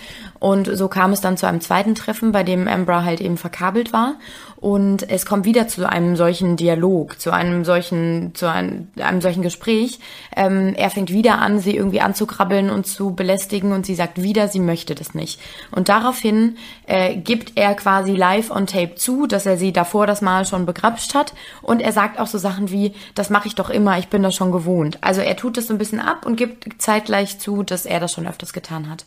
Und 0.46 0.70
so 0.78 0.90
kam 0.90 1.12
es 1.12 1.22
dann 1.22 1.38
zu 1.38 1.48
einem 1.48 1.60
zweiten 1.60 1.96
Treffen, 1.96 2.32
bei 2.32 2.44
dem 2.44 2.68
Ambra 2.68 3.04
halt 3.04 3.20
eben 3.20 3.36
verkabelt 3.36 3.94
war. 3.94 4.14
Und 4.58 5.10
es 5.10 5.26
kommt 5.26 5.44
wieder 5.44 5.68
zu 5.68 5.90
einem 5.90 6.16
solchen 6.16 6.56
Dialog, 6.56 7.20
zu 7.20 7.32
einem 7.32 7.66
solchen, 7.66 8.36
zu 8.36 8.48
einem, 8.48 8.88
einem 9.00 9.22
solchen 9.22 9.42
Gespräch. 9.42 10.00
Ähm, 10.36 10.76
er 10.76 10.92
fängt 10.92 11.12
wieder 11.12 11.40
an, 11.40 11.60
sie 11.60 11.76
irgendwie 11.76 12.00
anzukrabbeln 12.00 12.70
und 12.70 12.86
zu 12.86 13.16
belästigen 13.16 13.74
und 13.74 13.88
sie 13.88 13.96
sagt 13.96 14.22
wieder, 14.22 14.48
sie 14.48 14.60
möchte 14.60 14.94
das 14.94 15.16
nicht. 15.16 15.40
Und 15.72 15.90
daraufhin 15.90 16.58
äh, 16.86 17.16
gibt 17.16 17.54
er 17.56 17.74
quasi 17.74 18.16
live 18.16 18.52
on 18.52 18.68
tape 18.68 18.94
zu, 18.96 19.26
dass 19.26 19.48
er 19.48 19.58
sie 19.58 19.74
davor 19.74 20.06
das 20.06 20.22
Mal 20.22 20.46
schon 20.46 20.68
begrapscht 20.68 21.16
hat. 21.16 21.34
Und 21.64 21.82
er 21.82 21.92
sagt 21.92 22.20
auch 22.20 22.28
so 22.28 22.38
Sachen 22.38 22.70
wie, 22.70 22.94
das 23.16 23.32
mache 23.32 23.48
ich 23.48 23.56
doch 23.56 23.72
immer, 23.72 23.98
ich 23.98 24.10
bin 24.10 24.22
das 24.22 24.36
schon 24.36 24.52
gewohnt. 24.52 25.00
Also 25.02 25.22
er 25.22 25.36
tut 25.36 25.58
das 25.58 25.68
so 25.68 25.74
ein 25.74 25.80
bisschen 25.80 26.00
ab 26.00 26.26
und 26.26 26.36
gibt 26.36 26.82
zeitgleich 26.82 27.40
zu, 27.40 27.64
dass 27.64 27.88
er 27.88 28.00
das 28.00 28.14
schon 28.14 28.28
öfters 28.28 28.54
getan 28.54 28.92
hat. 28.92 29.06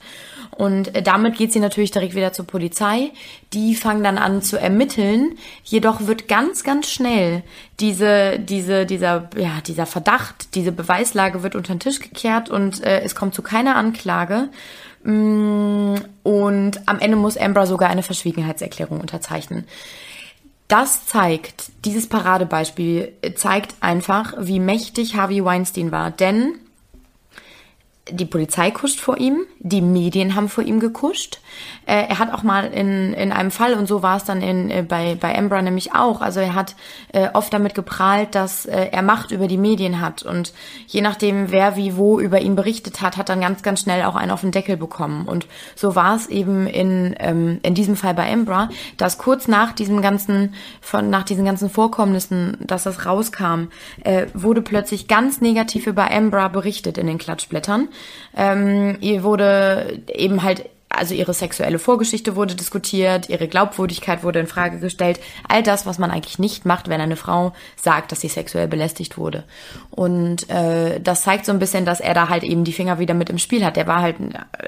Und 0.50 0.94
äh, 0.96 1.02
damit 1.28 1.38
geht 1.38 1.52
sie 1.52 1.60
natürlich 1.60 1.90
direkt 1.90 2.14
wieder 2.14 2.32
zur 2.32 2.46
Polizei. 2.46 3.10
Die 3.52 3.74
fangen 3.74 4.02
dann 4.02 4.16
an 4.16 4.40
zu 4.40 4.56
ermitteln. 4.56 5.36
Jedoch 5.62 6.06
wird 6.06 6.26
ganz, 6.26 6.64
ganz 6.64 6.90
schnell 6.90 7.42
diese, 7.80 8.38
diese, 8.38 8.86
dieser, 8.86 9.28
ja, 9.36 9.60
dieser 9.66 9.84
Verdacht, 9.84 10.54
diese 10.54 10.72
Beweislage 10.72 11.42
wird 11.42 11.54
unter 11.54 11.74
den 11.74 11.80
Tisch 11.80 12.00
gekehrt 12.00 12.48
und 12.48 12.82
äh, 12.82 13.02
es 13.02 13.14
kommt 13.14 13.34
zu 13.34 13.42
keiner 13.42 13.76
Anklage. 13.76 14.48
Mm, 15.04 15.96
und 16.22 16.80
am 16.86 16.98
Ende 16.98 17.18
muss 17.18 17.36
Amber 17.36 17.66
sogar 17.66 17.90
eine 17.90 18.02
Verschwiegenheitserklärung 18.02 18.98
unterzeichnen. 18.98 19.66
Das 20.66 21.04
zeigt, 21.04 21.72
dieses 21.84 22.08
Paradebeispiel 22.08 23.12
zeigt 23.34 23.74
einfach, 23.80 24.32
wie 24.38 24.60
mächtig 24.60 25.14
Harvey 25.14 25.44
Weinstein 25.44 25.92
war. 25.92 26.10
Denn 26.10 26.54
die 28.10 28.24
Polizei 28.24 28.70
kuscht 28.70 29.00
vor 29.00 29.18
ihm, 29.18 29.44
die 29.58 29.80
Medien 29.80 30.34
haben 30.34 30.48
vor 30.48 30.64
ihm 30.64 30.80
gekuscht. 30.80 31.40
Äh, 31.86 32.06
er 32.08 32.18
hat 32.18 32.32
auch 32.32 32.42
mal 32.42 32.66
in, 32.66 33.12
in 33.14 33.32
einem 33.32 33.50
Fall, 33.50 33.74
und 33.74 33.86
so 33.86 34.02
war 34.02 34.16
es 34.16 34.24
dann 34.24 34.42
in, 34.42 34.70
äh, 34.70 34.84
bei, 34.86 35.16
bei 35.18 35.32
Embra 35.32 35.62
nämlich 35.62 35.94
auch, 35.94 36.20
also 36.20 36.40
er 36.40 36.54
hat 36.54 36.76
äh, 37.12 37.28
oft 37.32 37.52
damit 37.52 37.74
geprahlt, 37.74 38.34
dass 38.34 38.66
äh, 38.66 38.88
er 38.92 39.02
Macht 39.02 39.30
über 39.30 39.48
die 39.48 39.56
Medien 39.56 40.00
hat. 40.00 40.22
Und 40.22 40.52
je 40.86 41.00
nachdem, 41.00 41.50
wer 41.50 41.76
wie 41.76 41.96
wo 41.96 42.20
über 42.20 42.40
ihn 42.40 42.56
berichtet 42.56 43.00
hat, 43.00 43.16
hat 43.16 43.28
dann 43.28 43.40
ganz, 43.40 43.62
ganz 43.62 43.80
schnell 43.80 44.04
auch 44.04 44.16
einen 44.16 44.30
auf 44.30 44.42
den 44.42 44.52
Deckel 44.52 44.76
bekommen. 44.76 45.26
Und 45.26 45.46
so 45.74 45.94
war 45.94 46.14
es 46.16 46.26
eben 46.26 46.66
in, 46.66 47.14
ähm, 47.18 47.60
in 47.62 47.74
diesem 47.74 47.96
Fall 47.96 48.14
bei 48.14 48.28
Embra, 48.28 48.68
dass 48.96 49.18
kurz 49.18 49.48
nach 49.48 49.72
diesem 49.72 50.02
ganzen, 50.02 50.54
von, 50.80 51.10
nach 51.10 51.24
diesen 51.24 51.44
ganzen 51.44 51.70
Vorkommnissen, 51.70 52.56
dass 52.60 52.84
das 52.84 53.06
rauskam, 53.06 53.68
äh, 54.04 54.26
wurde 54.34 54.62
plötzlich 54.62 55.08
ganz 55.08 55.40
negativ 55.40 55.86
über 55.86 56.10
Embra 56.10 56.48
berichtet 56.48 56.98
in 56.98 57.06
den 57.06 57.18
Klatschblättern. 57.18 57.88
Ähm, 58.36 58.98
ihr 59.00 59.22
wurde 59.22 60.00
eben 60.08 60.42
halt 60.42 60.64
also 60.98 61.14
ihre 61.14 61.34
sexuelle 61.34 61.78
Vorgeschichte 61.78 62.36
wurde 62.36 62.54
diskutiert, 62.54 63.28
ihre 63.28 63.48
Glaubwürdigkeit 63.48 64.22
wurde 64.22 64.40
in 64.40 64.46
Frage 64.46 64.78
gestellt. 64.78 65.20
All 65.48 65.62
das, 65.62 65.86
was 65.86 65.98
man 65.98 66.10
eigentlich 66.10 66.38
nicht 66.38 66.64
macht, 66.64 66.88
wenn 66.88 67.00
eine 67.00 67.16
Frau 67.16 67.52
sagt, 67.76 68.12
dass 68.12 68.20
sie 68.20 68.28
sexuell 68.28 68.68
belästigt 68.68 69.16
wurde. 69.16 69.44
Und 69.90 70.48
äh, 70.50 71.00
das 71.00 71.22
zeigt 71.22 71.46
so 71.46 71.52
ein 71.52 71.58
bisschen, 71.58 71.84
dass 71.84 72.00
er 72.00 72.14
da 72.14 72.28
halt 72.28 72.42
eben 72.42 72.64
die 72.64 72.72
Finger 72.72 72.98
wieder 72.98 73.14
mit 73.14 73.30
im 73.30 73.38
Spiel 73.38 73.64
hat. 73.64 73.76
Der 73.76 73.86
war 73.86 74.02
halt 74.02 74.16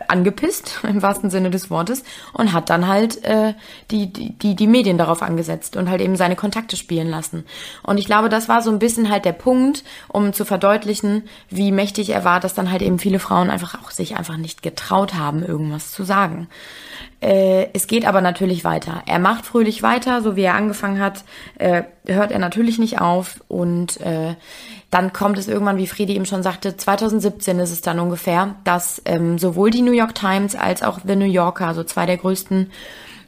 angepisst 0.08 0.80
im 0.88 1.02
wahrsten 1.02 1.30
Sinne 1.30 1.50
des 1.50 1.70
Wortes 1.70 2.04
und 2.32 2.52
hat 2.52 2.70
dann 2.70 2.86
halt 2.86 3.24
äh, 3.24 3.54
die, 3.90 4.12
die, 4.12 4.54
die 4.54 4.66
Medien 4.66 4.98
darauf 4.98 5.22
angesetzt 5.22 5.76
und 5.76 5.90
halt 5.90 6.00
eben 6.00 6.16
seine 6.16 6.36
Kontakte 6.36 6.76
spielen 6.76 7.08
lassen. 7.08 7.44
Und 7.82 7.98
ich 7.98 8.06
glaube, 8.06 8.28
das 8.28 8.48
war 8.48 8.62
so 8.62 8.70
ein 8.70 8.78
bisschen 8.78 9.10
halt 9.10 9.24
der 9.24 9.32
Punkt, 9.32 9.84
um 10.08 10.32
zu 10.32 10.44
verdeutlichen, 10.44 11.24
wie 11.48 11.72
mächtig 11.72 12.10
er 12.10 12.24
war, 12.24 12.40
dass 12.40 12.54
dann 12.54 12.70
halt 12.70 12.82
eben 12.82 12.98
viele 12.98 13.18
Frauen 13.18 13.50
einfach 13.50 13.82
auch 13.82 13.90
sich 13.90 14.16
einfach 14.16 14.36
nicht 14.36 14.62
getraut 14.62 15.14
haben, 15.14 15.44
irgendwas 15.44 15.90
zu 15.90 16.04
sagen 16.04 16.19
sagen. 16.20 16.48
Äh, 17.20 17.68
es 17.72 17.86
geht 17.86 18.06
aber 18.06 18.20
natürlich 18.20 18.64
weiter. 18.64 19.02
Er 19.06 19.18
macht 19.18 19.46
fröhlich 19.46 19.82
weiter, 19.82 20.22
so 20.22 20.36
wie 20.36 20.42
er 20.42 20.54
angefangen 20.54 21.00
hat, 21.00 21.24
äh, 21.58 21.82
hört 22.06 22.32
er 22.32 22.38
natürlich 22.38 22.78
nicht 22.78 23.00
auf 23.00 23.42
und 23.48 24.00
äh, 24.00 24.34
dann 24.90 25.12
kommt 25.12 25.38
es 25.38 25.46
irgendwann, 25.46 25.76
wie 25.76 25.86
Friedi 25.86 26.14
eben 26.14 26.26
schon 26.26 26.42
sagte, 26.42 26.76
2017 26.76 27.58
ist 27.60 27.70
es 27.70 27.80
dann 27.80 28.00
ungefähr, 28.00 28.56
dass 28.64 29.02
ähm, 29.04 29.38
sowohl 29.38 29.70
die 29.70 29.82
New 29.82 29.92
York 29.92 30.14
Times 30.14 30.56
als 30.56 30.82
auch 30.82 31.00
The 31.06 31.16
New 31.16 31.30
Yorker, 31.30 31.66
also 31.66 31.84
zwei 31.84 32.06
der 32.06 32.16
größten 32.16 32.70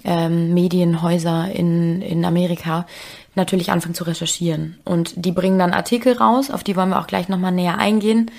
ähm, 0.05 0.55
Medienhäuser 0.55 1.53
in, 1.53 2.03
in 2.03 2.25
Amerika, 2.25 2.87
natürlich 3.35 3.71
anfangen 3.71 3.95
zu 3.95 4.05
recherchieren. 4.05 4.79
Und 4.85 5.25
die 5.25 5.33
bringen 5.33 5.59
dann 5.59 5.73
Artikel 5.73 6.15
raus, 6.15 6.51
auf 6.51 6.65
die 6.65 6.77
wollen 6.77 6.91
wir 6.91 6.99
auch 6.99 7.07
gleich 7.07 7.29
nochmal 7.29 7.53
näher 7.53 7.79
eingehen. 7.79 8.31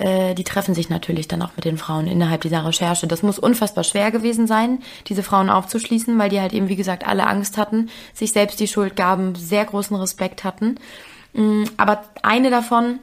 Äh, 0.00 0.34
die 0.34 0.44
treffen 0.44 0.74
sich 0.74 0.88
natürlich 0.88 1.28
dann 1.28 1.42
auch 1.42 1.50
mit 1.56 1.66
den 1.66 1.76
Frauen 1.76 2.06
innerhalb 2.06 2.40
dieser 2.40 2.64
Recherche. 2.64 3.06
Das 3.06 3.22
muss 3.22 3.38
unfassbar 3.38 3.84
schwer 3.84 4.10
gewesen 4.10 4.46
sein, 4.46 4.78
diese 5.06 5.22
Frauen 5.22 5.50
aufzuschließen, 5.50 6.18
weil 6.18 6.30
die 6.30 6.40
halt 6.40 6.54
eben, 6.54 6.68
wie 6.68 6.76
gesagt, 6.76 7.06
alle 7.06 7.26
Angst 7.26 7.58
hatten, 7.58 7.90
sich 8.14 8.32
selbst 8.32 8.58
die 8.60 8.68
Schuld 8.68 8.96
gaben, 8.96 9.34
sehr 9.34 9.64
großen 9.64 9.94
Respekt 9.96 10.42
hatten. 10.42 10.76
Mm, 11.34 11.64
aber 11.76 12.02
eine 12.22 12.48
davon 12.48 12.98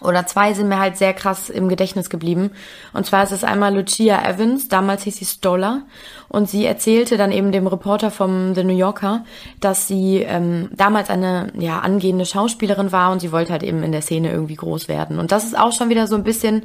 oder 0.00 0.26
zwei 0.26 0.54
sind 0.54 0.68
mir 0.68 0.78
halt 0.78 0.96
sehr 0.96 1.12
krass 1.12 1.50
im 1.50 1.68
Gedächtnis 1.68 2.08
geblieben. 2.08 2.52
Und 2.94 3.04
zwar 3.04 3.22
ist 3.22 3.32
es 3.32 3.44
einmal 3.44 3.74
Lucia 3.74 4.26
Evans, 4.26 4.68
damals 4.68 5.02
hieß 5.02 5.18
sie 5.18 5.26
Stoller. 5.26 5.82
Und 6.30 6.48
sie 6.48 6.64
erzählte 6.64 7.16
dann 7.16 7.32
eben 7.32 7.50
dem 7.50 7.66
Reporter 7.66 8.12
vom 8.12 8.54
The 8.54 8.62
New 8.62 8.76
Yorker, 8.76 9.24
dass 9.58 9.88
sie 9.88 10.18
ähm, 10.18 10.70
damals 10.72 11.10
eine 11.10 11.52
ja, 11.58 11.80
angehende 11.80 12.24
Schauspielerin 12.24 12.92
war 12.92 13.10
und 13.10 13.18
sie 13.18 13.32
wollte 13.32 13.50
halt 13.50 13.64
eben 13.64 13.82
in 13.82 13.90
der 13.90 14.00
Szene 14.00 14.30
irgendwie 14.30 14.54
groß 14.54 14.86
werden. 14.86 15.18
Und 15.18 15.32
das 15.32 15.42
ist 15.42 15.58
auch 15.58 15.72
schon 15.72 15.88
wieder 15.88 16.06
so 16.06 16.14
ein 16.14 16.22
bisschen 16.22 16.62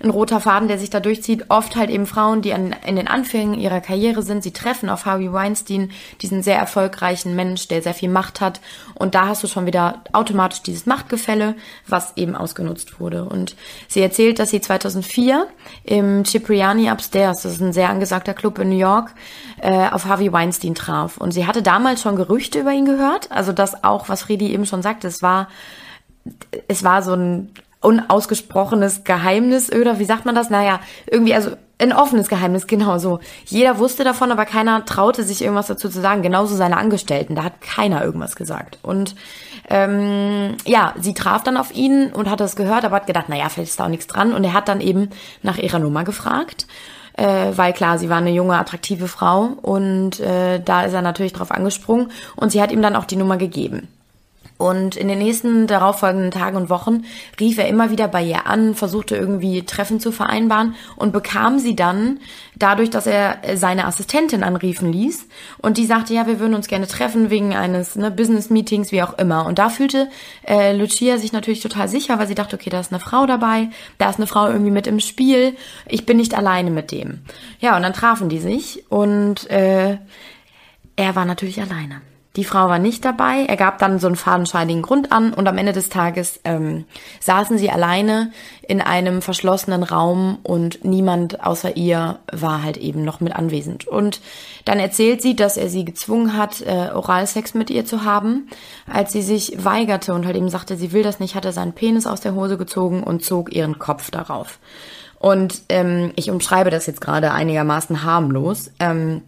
ein 0.00 0.10
roter 0.10 0.40
Faden, 0.40 0.68
der 0.68 0.78
sich 0.78 0.90
da 0.90 1.00
durchzieht. 1.00 1.46
Oft 1.48 1.74
halt 1.74 1.90
eben 1.90 2.06
Frauen, 2.06 2.42
die 2.42 2.54
an, 2.54 2.76
in 2.86 2.94
den 2.94 3.08
Anfängen 3.08 3.58
ihrer 3.58 3.80
Karriere 3.80 4.22
sind, 4.22 4.44
sie 4.44 4.52
treffen 4.52 4.88
auf 4.88 5.04
Harvey 5.04 5.32
Weinstein, 5.32 5.90
diesen 6.22 6.44
sehr 6.44 6.56
erfolgreichen 6.56 7.34
Mensch, 7.34 7.66
der 7.66 7.82
sehr 7.82 7.94
viel 7.94 8.10
Macht 8.10 8.40
hat. 8.40 8.60
Und 8.94 9.16
da 9.16 9.26
hast 9.26 9.42
du 9.42 9.48
schon 9.48 9.66
wieder 9.66 10.02
automatisch 10.12 10.62
dieses 10.62 10.86
Machtgefälle, 10.86 11.56
was 11.88 12.16
eben 12.16 12.36
ausgenutzt 12.36 13.00
wurde. 13.00 13.24
Und 13.24 13.56
sie 13.88 14.00
erzählt, 14.00 14.38
dass 14.38 14.50
sie 14.50 14.60
2004 14.60 15.48
im 15.82 16.24
Cipriani 16.24 16.88
Upstairs, 16.88 17.42
das 17.42 17.54
ist 17.54 17.60
ein 17.60 17.72
sehr 17.72 17.90
angesagter 17.90 18.34
Club 18.34 18.60
in 18.60 18.68
New 18.68 18.78
York, 18.78 19.07
äh, 19.60 19.88
auf 19.88 20.06
Harvey 20.06 20.32
Weinstein 20.32 20.74
traf. 20.74 21.18
Und 21.18 21.32
sie 21.32 21.46
hatte 21.46 21.62
damals 21.62 22.02
schon 22.02 22.16
Gerüchte 22.16 22.60
über 22.60 22.72
ihn 22.72 22.84
gehört. 22.84 23.30
Also 23.30 23.52
das 23.52 23.84
auch, 23.84 24.08
was 24.08 24.22
Friedi 24.22 24.52
eben 24.52 24.66
schon 24.66 24.82
sagte, 24.82 25.06
es 25.06 25.22
war, 25.22 25.48
es 26.68 26.84
war 26.84 27.02
so 27.02 27.14
ein 27.14 27.50
unausgesprochenes 27.80 29.04
Geheimnis 29.04 29.72
oder 29.72 29.98
wie 29.98 30.04
sagt 30.04 30.24
man 30.24 30.34
das? 30.34 30.50
Naja, 30.50 30.80
irgendwie, 31.06 31.34
also 31.34 31.52
ein 31.78 31.92
offenes 31.92 32.28
Geheimnis, 32.28 32.66
genau 32.68 32.98
so. 32.98 33.20
Jeder 33.46 33.78
wusste 33.78 34.04
davon, 34.04 34.32
aber 34.32 34.44
keiner 34.44 34.84
traute 34.84 35.22
sich 35.22 35.42
irgendwas 35.42 35.68
dazu 35.68 35.88
zu 35.88 36.00
sagen. 36.00 36.22
Genauso 36.22 36.56
seine 36.56 36.76
Angestellten, 36.76 37.36
da 37.36 37.44
hat 37.44 37.60
keiner 37.60 38.04
irgendwas 38.04 38.36
gesagt. 38.36 38.78
Und 38.82 39.14
ähm, 39.70 40.56
ja, 40.64 40.94
sie 40.98 41.14
traf 41.14 41.44
dann 41.44 41.56
auf 41.56 41.74
ihn 41.74 42.12
und 42.12 42.28
hat 42.28 42.40
das 42.40 42.56
gehört, 42.56 42.84
aber 42.84 42.96
hat 42.96 43.06
gedacht, 43.06 43.28
naja, 43.28 43.48
vielleicht 43.48 43.70
ist 43.70 43.80
da 43.80 43.84
auch 43.84 43.88
nichts 43.88 44.06
dran. 44.06 44.32
Und 44.32 44.44
er 44.44 44.54
hat 44.54 44.68
dann 44.68 44.80
eben 44.80 45.10
nach 45.42 45.58
ihrer 45.58 45.78
Nummer 45.78 46.04
gefragt 46.04 46.66
äh, 47.18 47.56
weil 47.56 47.72
klar, 47.72 47.98
sie 47.98 48.08
war 48.08 48.18
eine 48.18 48.30
junge, 48.30 48.56
attraktive 48.56 49.08
Frau 49.08 49.48
und 49.62 50.20
äh, 50.20 50.60
da 50.60 50.82
ist 50.82 50.92
er 50.92 51.02
natürlich 51.02 51.32
drauf 51.32 51.50
angesprungen 51.50 52.10
und 52.36 52.52
sie 52.52 52.62
hat 52.62 52.72
ihm 52.72 52.80
dann 52.80 52.96
auch 52.96 53.04
die 53.04 53.16
Nummer 53.16 53.36
gegeben. 53.36 53.88
Und 54.58 54.96
in 54.96 55.06
den 55.06 55.18
nächsten 55.18 55.68
darauffolgenden 55.68 56.32
Tagen 56.32 56.56
und 56.56 56.68
Wochen 56.68 57.04
rief 57.38 57.58
er 57.58 57.68
immer 57.68 57.90
wieder 57.90 58.08
bei 58.08 58.24
ihr 58.24 58.48
an, 58.48 58.74
versuchte 58.74 59.16
irgendwie 59.16 59.64
Treffen 59.64 60.00
zu 60.00 60.10
vereinbaren 60.10 60.74
und 60.96 61.12
bekam 61.12 61.60
sie 61.60 61.76
dann 61.76 62.18
dadurch, 62.56 62.90
dass 62.90 63.06
er 63.06 63.38
seine 63.54 63.86
Assistentin 63.86 64.42
anriefen 64.42 64.92
ließ 64.92 65.28
und 65.58 65.76
die 65.78 65.86
sagte, 65.86 66.12
ja, 66.12 66.26
wir 66.26 66.40
würden 66.40 66.54
uns 66.54 66.66
gerne 66.66 66.88
treffen 66.88 67.30
wegen 67.30 67.54
eines 67.54 67.94
ne, 67.94 68.10
Business-Meetings, 68.10 68.90
wie 68.90 69.02
auch 69.02 69.16
immer. 69.16 69.46
Und 69.46 69.60
da 69.60 69.68
fühlte 69.68 70.08
äh, 70.44 70.76
Lucia 70.76 71.18
sich 71.18 71.32
natürlich 71.32 71.60
total 71.60 71.88
sicher, 71.88 72.18
weil 72.18 72.26
sie 72.26 72.34
dachte, 72.34 72.56
okay, 72.56 72.68
da 72.68 72.80
ist 72.80 72.92
eine 72.92 73.00
Frau 73.00 73.26
dabei, 73.26 73.70
da 73.98 74.10
ist 74.10 74.16
eine 74.16 74.26
Frau 74.26 74.48
irgendwie 74.48 74.72
mit 74.72 74.88
im 74.88 74.98
Spiel, 74.98 75.56
ich 75.86 76.04
bin 76.04 76.16
nicht 76.16 76.36
alleine 76.36 76.72
mit 76.72 76.90
dem. 76.90 77.20
Ja, 77.60 77.76
und 77.76 77.84
dann 77.84 77.92
trafen 77.92 78.28
die 78.28 78.40
sich 78.40 78.84
und 78.88 79.48
äh, 79.50 79.98
er 80.96 81.14
war 81.14 81.24
natürlich 81.24 81.60
alleine. 81.62 82.00
Die 82.38 82.44
Frau 82.44 82.68
war 82.68 82.78
nicht 82.78 83.04
dabei. 83.04 83.46
Er 83.48 83.56
gab 83.56 83.78
dann 83.78 83.98
so 83.98 84.06
einen 84.06 84.14
fadenscheinigen 84.14 84.80
Grund 84.80 85.10
an 85.10 85.34
und 85.34 85.48
am 85.48 85.58
Ende 85.58 85.72
des 85.72 85.88
Tages 85.88 86.38
ähm, 86.44 86.84
saßen 87.18 87.58
sie 87.58 87.68
alleine 87.68 88.30
in 88.62 88.80
einem 88.80 89.22
verschlossenen 89.22 89.82
Raum 89.82 90.38
und 90.44 90.84
niemand 90.84 91.44
außer 91.44 91.76
ihr 91.76 92.20
war 92.30 92.62
halt 92.62 92.76
eben 92.76 93.02
noch 93.02 93.18
mit 93.18 93.34
anwesend. 93.34 93.88
Und 93.88 94.20
dann 94.64 94.78
erzählt 94.78 95.20
sie, 95.20 95.34
dass 95.34 95.56
er 95.56 95.68
sie 95.68 95.84
gezwungen 95.84 96.36
hat, 96.36 96.60
äh, 96.60 96.90
Oralsex 96.94 97.54
mit 97.54 97.70
ihr 97.70 97.84
zu 97.84 98.04
haben. 98.04 98.48
Als 98.86 99.10
sie 99.10 99.22
sich 99.22 99.64
weigerte 99.64 100.14
und 100.14 100.24
halt 100.24 100.36
eben 100.36 100.48
sagte, 100.48 100.76
sie 100.76 100.92
will 100.92 101.02
das 101.02 101.18
nicht, 101.18 101.34
hat 101.34 101.44
er 101.44 101.52
seinen 101.52 101.72
Penis 101.72 102.06
aus 102.06 102.20
der 102.20 102.36
Hose 102.36 102.56
gezogen 102.56 103.02
und 103.02 103.24
zog 103.24 103.52
ihren 103.52 103.80
Kopf 103.80 104.12
darauf. 104.12 104.60
Und 105.18 105.62
ähm, 105.70 106.12
ich 106.14 106.30
umschreibe 106.30 106.70
das 106.70 106.86
jetzt 106.86 107.00
gerade 107.00 107.32
einigermaßen 107.32 108.04
harmlos. 108.04 108.70
Ähm, 108.78 109.22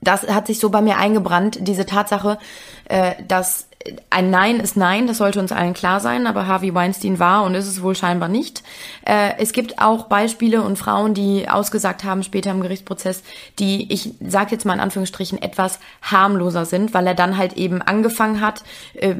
das 0.00 0.26
hat 0.28 0.46
sich 0.46 0.58
so 0.58 0.70
bei 0.70 0.80
mir 0.80 0.96
eingebrannt, 0.96 1.58
diese 1.60 1.86
Tatsache, 1.86 2.38
äh, 2.86 3.14
dass 3.26 3.69
ein 4.10 4.30
Nein 4.30 4.60
ist 4.60 4.76
Nein, 4.76 5.06
das 5.06 5.18
sollte 5.18 5.40
uns 5.40 5.52
allen 5.52 5.72
klar 5.72 6.00
sein, 6.00 6.26
aber 6.26 6.46
Harvey 6.46 6.74
Weinstein 6.74 7.18
war 7.18 7.44
und 7.44 7.54
ist 7.54 7.66
es 7.66 7.82
wohl 7.82 7.96
scheinbar 7.96 8.28
nicht. 8.28 8.62
Äh, 9.06 9.38
es 9.38 9.52
gibt 9.52 9.80
auch 9.80 10.04
Beispiele 10.04 10.62
und 10.62 10.76
Frauen, 10.76 11.14
die 11.14 11.48
ausgesagt 11.48 12.04
haben 12.04 12.22
später 12.22 12.50
im 12.50 12.60
Gerichtsprozess, 12.60 13.22
die, 13.58 13.90
ich 13.90 14.12
sage 14.20 14.50
jetzt 14.52 14.66
mal 14.66 14.74
in 14.74 14.80
Anführungsstrichen, 14.80 15.40
etwas 15.40 15.80
harmloser 16.02 16.66
sind, 16.66 16.92
weil 16.92 17.06
er 17.06 17.14
dann 17.14 17.38
halt 17.38 17.54
eben 17.54 17.80
angefangen 17.80 18.42
hat, 18.42 18.62
äh, 18.94 19.14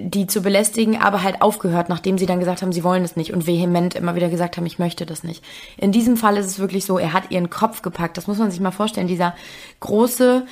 die 0.00 0.26
zu 0.26 0.42
belästigen, 0.42 1.00
aber 1.00 1.22
halt 1.22 1.40
aufgehört, 1.40 1.88
nachdem 1.88 2.18
sie 2.18 2.26
dann 2.26 2.40
gesagt 2.40 2.62
haben, 2.62 2.72
sie 2.72 2.82
wollen 2.82 3.04
es 3.04 3.14
nicht 3.14 3.32
und 3.32 3.46
vehement 3.46 3.94
immer 3.94 4.16
wieder 4.16 4.28
gesagt 4.28 4.56
haben, 4.56 4.66
ich 4.66 4.80
möchte 4.80 5.06
das 5.06 5.22
nicht. 5.22 5.44
In 5.76 5.92
diesem 5.92 6.16
Fall 6.16 6.36
ist 6.36 6.46
es 6.46 6.58
wirklich 6.58 6.84
so, 6.84 6.98
er 6.98 7.12
hat 7.12 7.30
ihren 7.30 7.48
Kopf 7.48 7.82
gepackt, 7.82 8.16
das 8.16 8.26
muss 8.26 8.38
man 8.38 8.50
sich 8.50 8.60
mal 8.60 8.72
vorstellen, 8.72 9.06
dieser 9.06 9.36
große, 9.78 10.46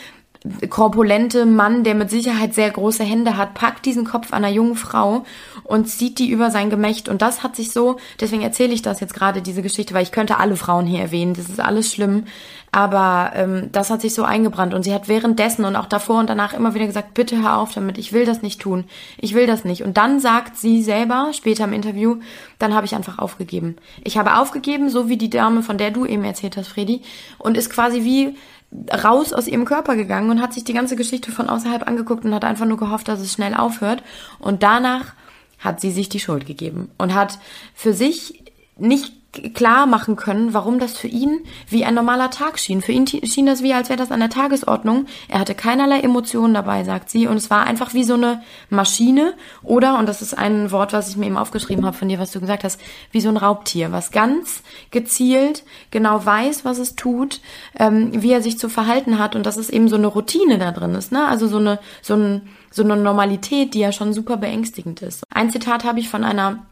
korpulente 0.70 1.46
Mann, 1.46 1.82
der 1.82 1.94
mit 1.94 2.10
Sicherheit 2.10 2.54
sehr 2.54 2.70
große 2.70 3.02
Hände 3.02 3.36
hat, 3.36 3.54
packt 3.54 3.84
diesen 3.84 4.04
Kopf 4.04 4.32
einer 4.32 4.48
jungen 4.48 4.76
Frau 4.76 5.24
und 5.64 5.88
zieht 5.88 6.18
die 6.18 6.30
über 6.30 6.50
sein 6.50 6.70
Gemächt. 6.70 7.08
Und 7.08 7.22
das 7.22 7.42
hat 7.42 7.56
sich 7.56 7.72
so, 7.72 7.96
deswegen 8.20 8.42
erzähle 8.42 8.72
ich 8.72 8.82
das 8.82 9.00
jetzt 9.00 9.14
gerade, 9.14 9.42
diese 9.42 9.62
Geschichte, 9.62 9.94
weil 9.94 10.04
ich 10.04 10.12
könnte 10.12 10.38
alle 10.38 10.56
Frauen 10.56 10.86
hier 10.86 11.00
erwähnen, 11.00 11.34
das 11.34 11.48
ist 11.48 11.60
alles 11.60 11.92
schlimm. 11.92 12.24
Aber 12.70 13.32
ähm, 13.34 13.70
das 13.72 13.90
hat 13.90 14.02
sich 14.02 14.14
so 14.14 14.24
eingebrannt. 14.24 14.74
Und 14.74 14.82
sie 14.82 14.92
hat 14.92 15.08
währenddessen 15.08 15.64
und 15.64 15.74
auch 15.74 15.86
davor 15.86 16.20
und 16.20 16.28
danach 16.28 16.52
immer 16.52 16.74
wieder 16.74 16.86
gesagt, 16.86 17.14
bitte 17.14 17.42
hör 17.42 17.58
auf 17.58 17.72
damit, 17.72 17.98
ich 17.98 18.12
will 18.12 18.26
das 18.26 18.42
nicht 18.42 18.60
tun. 18.60 18.84
Ich 19.16 19.34
will 19.34 19.46
das 19.46 19.64
nicht. 19.64 19.82
Und 19.82 19.96
dann 19.96 20.20
sagt 20.20 20.56
sie 20.56 20.82
selber, 20.82 21.30
später 21.32 21.64
im 21.64 21.72
Interview, 21.72 22.16
dann 22.58 22.74
habe 22.74 22.86
ich 22.86 22.94
einfach 22.94 23.18
aufgegeben. 23.18 23.76
Ich 24.04 24.18
habe 24.18 24.36
aufgegeben, 24.36 24.90
so 24.90 25.08
wie 25.08 25.16
die 25.16 25.30
Dame, 25.30 25.62
von 25.62 25.78
der 25.78 25.90
du 25.90 26.04
eben 26.04 26.24
erzählt 26.24 26.56
hast, 26.56 26.68
Fredi, 26.68 27.02
und 27.38 27.56
ist 27.56 27.70
quasi 27.70 28.04
wie 28.04 28.36
raus 28.72 29.32
aus 29.32 29.46
ihrem 29.46 29.64
Körper 29.64 29.96
gegangen 29.96 30.30
und 30.30 30.42
hat 30.42 30.52
sich 30.52 30.64
die 30.64 30.74
ganze 30.74 30.96
Geschichte 30.96 31.32
von 31.32 31.48
außerhalb 31.48 31.86
angeguckt 31.86 32.24
und 32.24 32.34
hat 32.34 32.44
einfach 32.44 32.66
nur 32.66 32.76
gehofft, 32.76 33.08
dass 33.08 33.20
es 33.20 33.32
schnell 33.32 33.54
aufhört. 33.54 34.02
Und 34.38 34.62
danach 34.62 35.14
hat 35.58 35.80
sie 35.80 35.90
sich 35.90 36.08
die 36.08 36.20
Schuld 36.20 36.46
gegeben 36.46 36.90
und 36.98 37.14
hat 37.14 37.38
für 37.74 37.92
sich 37.92 38.44
nicht 38.76 39.17
klar 39.54 39.86
machen 39.86 40.16
können, 40.16 40.54
warum 40.54 40.78
das 40.78 40.96
für 40.96 41.08
ihn 41.08 41.40
wie 41.68 41.84
ein 41.84 41.94
normaler 41.94 42.30
Tag 42.30 42.58
schien. 42.58 42.82
Für 42.82 42.92
ihn 42.92 43.06
schien 43.06 43.46
das 43.46 43.62
wie, 43.62 43.72
als 43.72 43.88
wäre 43.88 43.98
das 43.98 44.12
an 44.12 44.20
der 44.20 44.30
Tagesordnung. 44.30 45.06
Er 45.28 45.40
hatte 45.40 45.54
keinerlei 45.54 46.00
Emotionen 46.00 46.54
dabei, 46.54 46.84
sagt 46.84 47.10
sie. 47.10 47.26
Und 47.26 47.36
es 47.36 47.50
war 47.50 47.64
einfach 47.64 47.94
wie 47.94 48.04
so 48.04 48.14
eine 48.14 48.42
Maschine 48.70 49.34
oder, 49.62 49.98
und 49.98 50.08
das 50.08 50.22
ist 50.22 50.36
ein 50.36 50.70
Wort, 50.70 50.92
was 50.92 51.08
ich 51.08 51.16
mir 51.16 51.26
eben 51.26 51.36
aufgeschrieben 51.36 51.84
habe 51.84 51.96
von 51.96 52.08
dir, 52.08 52.18
was 52.18 52.32
du 52.32 52.40
gesagt 52.40 52.64
hast, 52.64 52.80
wie 53.12 53.20
so 53.20 53.28
ein 53.28 53.36
Raubtier, 53.36 53.92
was 53.92 54.10
ganz 54.10 54.62
gezielt 54.90 55.64
genau 55.90 56.24
weiß, 56.24 56.64
was 56.64 56.78
es 56.78 56.96
tut, 56.96 57.40
ähm, 57.78 58.22
wie 58.22 58.32
er 58.32 58.42
sich 58.42 58.58
zu 58.58 58.68
verhalten 58.68 59.18
hat. 59.18 59.34
Und 59.34 59.46
dass 59.46 59.56
es 59.56 59.70
eben 59.70 59.88
so 59.88 59.96
eine 59.96 60.06
Routine 60.06 60.58
da 60.58 60.72
drin 60.72 60.94
ist. 60.94 61.12
Ne? 61.12 61.26
Also 61.26 61.48
so 61.48 61.58
eine, 61.58 61.78
so, 62.02 62.14
ein, 62.14 62.48
so 62.70 62.82
eine 62.82 62.96
Normalität, 62.96 63.74
die 63.74 63.80
ja 63.80 63.92
schon 63.92 64.12
super 64.12 64.36
beängstigend 64.36 65.02
ist. 65.02 65.24
Ein 65.32 65.50
Zitat 65.50 65.84
habe 65.84 66.00
ich 66.00 66.08
von 66.08 66.24
einer 66.24 66.66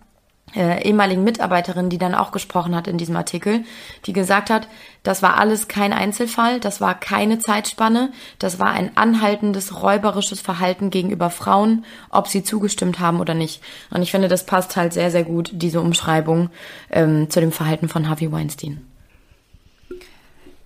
äh, 0.55 0.83
ehemaligen 0.85 1.25
Mitarbeiterin, 1.25 1.91
die 1.91 1.99
dann 1.99 2.15
auch 2.15 2.31
gesprochen 2.31 2.77
hat 2.77 2.87
in 2.87 2.99
diesem 2.99 3.17
Artikel, 3.17 3.65
die 4.07 4.13
gesagt 4.13 4.49
hat, 4.49 4.69
das 5.03 5.23
war 5.23 5.39
alles 5.39 5.69
kein 5.69 5.93
Einzelfall, 5.93 6.61
das 6.61 6.81
war 6.81 6.99
keine 6.99 7.39
Zeitspanne, 7.39 8.13
das 8.39 8.59
war 8.59 8.71
ein 8.71 8.91
anhaltendes 8.95 9.83
räuberisches 9.83 10.41
Verhalten 10.41 10.91
gegenüber 10.91 11.31
Frauen, 11.31 11.85
ob 12.11 12.29
sie 12.29 12.43
zugestimmt 12.43 13.01
haben 13.01 13.21
oder 13.21 13.35
nicht. 13.35 13.61
Und 13.91 14.03
ich 14.03 14.11
finde, 14.11 14.29
das 14.29 14.47
passt 14.47 14.77
halt 14.77 14.93
sehr, 14.93 15.11
sehr 15.11 15.25
gut, 15.25 15.51
diese 15.53 15.81
Umschreibung 15.81 16.51
ähm, 16.91 17.29
zu 17.29 17.41
dem 17.41 17.53
Verhalten 17.53 17.89
von 17.89 18.09
Harvey 18.09 18.31
Weinstein. 18.31 18.87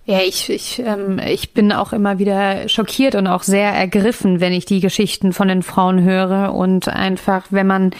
Ja, 0.05 0.19
ich, 0.19 0.49
ich, 0.49 0.79
ähm, 0.79 1.19
ich 1.25 1.53
bin 1.53 1.71
auch 1.71 1.93
immer 1.93 2.17
wieder 2.17 2.67
schockiert 2.67 3.15
und 3.15 3.27
auch 3.27 3.43
sehr 3.43 3.71
ergriffen, 3.71 4.39
wenn 4.39 4.51
ich 4.51 4.65
die 4.65 4.79
Geschichten 4.79 5.31
von 5.31 5.47
den 5.47 5.63
Frauen 5.63 6.03
höre 6.03 6.53
und 6.53 6.87
einfach, 6.87 7.45
wenn 7.51 7.67
man 7.67 7.91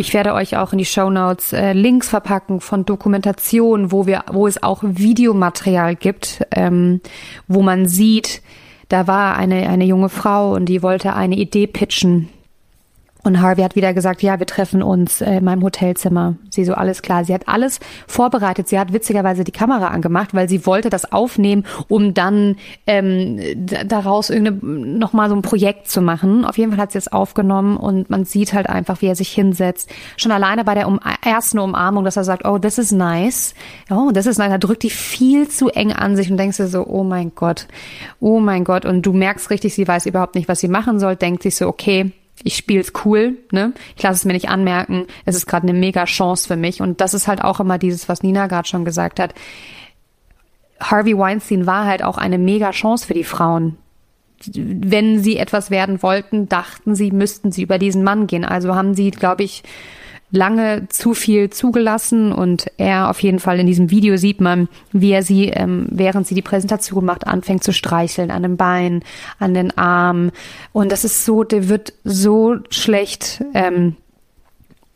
Ich 0.00 0.14
werde 0.14 0.32
euch 0.32 0.56
auch 0.56 0.72
in 0.72 0.78
die 0.78 0.86
Show 0.86 1.10
Notes 1.10 1.52
äh, 1.52 1.74
Links 1.74 2.08
verpacken 2.08 2.62
von 2.62 2.86
Dokumentationen, 2.86 3.92
wo 3.92 4.06
wir, 4.06 4.24
wo 4.32 4.46
es 4.46 4.62
auch 4.62 4.78
Videomaterial 4.82 5.94
gibt, 5.94 6.42
ähm, 6.52 7.02
wo 7.48 7.60
man 7.60 7.86
sieht, 7.86 8.40
da 8.88 9.06
war 9.06 9.36
eine, 9.36 9.68
eine 9.68 9.84
junge 9.84 10.08
Frau 10.08 10.54
und 10.54 10.70
die 10.70 10.82
wollte 10.82 11.12
eine 11.12 11.36
Idee 11.36 11.66
pitchen 11.66 12.30
und 13.22 13.40
Harvey 13.40 13.62
hat 13.62 13.76
wieder 13.76 13.92
gesagt, 13.92 14.22
ja, 14.22 14.38
wir 14.38 14.46
treffen 14.46 14.82
uns 14.82 15.20
äh, 15.20 15.36
in 15.36 15.44
meinem 15.44 15.62
Hotelzimmer. 15.62 16.36
Sie 16.48 16.64
so, 16.64 16.74
alles 16.74 17.02
klar. 17.02 17.24
Sie 17.24 17.34
hat 17.34 17.48
alles 17.48 17.80
vorbereitet. 18.06 18.68
Sie 18.68 18.78
hat 18.78 18.92
witzigerweise 18.92 19.44
die 19.44 19.52
Kamera 19.52 19.88
angemacht, 19.88 20.34
weil 20.34 20.48
sie 20.48 20.64
wollte 20.66 20.90
das 20.90 21.12
aufnehmen, 21.12 21.64
um 21.88 22.14
dann 22.14 22.56
ähm, 22.86 23.38
daraus 23.86 24.30
irgendeine, 24.30 24.98
nochmal 24.98 25.28
so 25.28 25.36
ein 25.36 25.42
Projekt 25.42 25.88
zu 25.88 26.00
machen. 26.00 26.44
Auf 26.44 26.58
jeden 26.58 26.72
Fall 26.72 26.80
hat 26.80 26.92
sie 26.92 26.98
es 26.98 27.12
aufgenommen 27.12 27.76
und 27.76 28.08
man 28.10 28.24
sieht 28.24 28.52
halt 28.52 28.68
einfach, 28.68 29.02
wie 29.02 29.06
er 29.06 29.16
sich 29.16 29.30
hinsetzt. 29.30 29.90
Schon 30.16 30.32
alleine 30.32 30.64
bei 30.64 30.74
der 30.74 30.88
um 30.88 31.00
ersten 31.24 31.58
Umarmung, 31.58 32.04
dass 32.04 32.16
er 32.16 32.24
sagt, 32.24 32.46
oh, 32.46 32.58
this 32.58 32.78
is 32.78 32.92
nice. 32.92 33.54
Oh, 33.90 34.10
das 34.12 34.26
ist 34.26 34.38
nice. 34.38 34.50
Er 34.50 34.58
drückt 34.58 34.82
die 34.82 34.90
viel 34.90 35.48
zu 35.48 35.68
eng 35.68 35.92
an 35.92 36.16
sich 36.16 36.30
und 36.30 36.36
denkst 36.36 36.56
dir 36.56 36.68
so, 36.68 36.86
oh 36.86 37.04
mein 37.04 37.32
Gott, 37.34 37.66
oh 38.18 38.40
mein 38.40 38.64
Gott. 38.64 38.84
Und 38.84 39.02
du 39.02 39.12
merkst 39.12 39.50
richtig, 39.50 39.74
sie 39.74 39.86
weiß 39.86 40.06
überhaupt 40.06 40.34
nicht, 40.34 40.48
was 40.48 40.60
sie 40.60 40.68
machen 40.68 40.98
soll, 40.98 41.16
denkt 41.16 41.42
sich 41.42 41.56
so, 41.56 41.66
okay, 41.68 42.12
ich 42.42 42.56
spiele 42.56 42.80
es 42.80 42.92
cool, 43.04 43.38
ne? 43.52 43.72
Ich 43.96 44.02
lasse 44.02 44.16
es 44.16 44.24
mir 44.24 44.32
nicht 44.32 44.48
anmerken. 44.48 45.06
Es 45.24 45.36
ist 45.36 45.46
gerade 45.46 45.68
eine 45.68 45.78
mega 45.78 46.04
Chance 46.04 46.48
für 46.48 46.56
mich. 46.56 46.80
Und 46.80 47.00
das 47.00 47.14
ist 47.14 47.28
halt 47.28 47.42
auch 47.42 47.60
immer 47.60 47.78
dieses, 47.78 48.08
was 48.08 48.22
Nina 48.22 48.46
gerade 48.46 48.68
schon 48.68 48.84
gesagt 48.84 49.20
hat. 49.20 49.34
Harvey 50.80 51.16
Weinstein 51.16 51.66
war 51.66 51.84
halt 51.84 52.02
auch 52.02 52.16
eine 52.16 52.38
mega 52.38 52.70
Chance 52.70 53.06
für 53.06 53.14
die 53.14 53.24
Frauen. 53.24 53.76
Wenn 54.54 55.22
sie 55.22 55.36
etwas 55.36 55.70
werden 55.70 56.02
wollten, 56.02 56.48
dachten 56.48 56.94
sie, 56.94 57.10
müssten 57.10 57.52
sie 57.52 57.62
über 57.62 57.78
diesen 57.78 58.02
Mann 58.02 58.26
gehen. 58.26 58.46
Also 58.46 58.74
haben 58.74 58.94
sie, 58.94 59.10
glaube 59.10 59.42
ich, 59.42 59.62
lange 60.30 60.88
zu 60.88 61.14
viel 61.14 61.50
zugelassen 61.50 62.32
und 62.32 62.66
er 62.76 63.10
auf 63.10 63.20
jeden 63.20 63.40
Fall 63.40 63.58
in 63.58 63.66
diesem 63.66 63.90
Video 63.90 64.16
sieht 64.16 64.40
man, 64.40 64.68
wie 64.92 65.10
er 65.10 65.22
sie, 65.22 65.46
ähm, 65.46 65.86
während 65.90 66.26
sie 66.26 66.34
die 66.34 66.42
Präsentation 66.42 67.04
macht, 67.04 67.26
anfängt 67.26 67.64
zu 67.64 67.72
streicheln 67.72 68.30
an 68.30 68.42
dem 68.42 68.56
Bein, 68.56 69.02
an 69.38 69.54
den 69.54 69.76
Arm 69.76 70.30
und 70.72 70.92
das 70.92 71.04
ist 71.04 71.24
so, 71.24 71.42
der 71.42 71.68
wird 71.68 71.92
so 72.04 72.56
schlecht 72.70 73.42
ähm, 73.54 73.96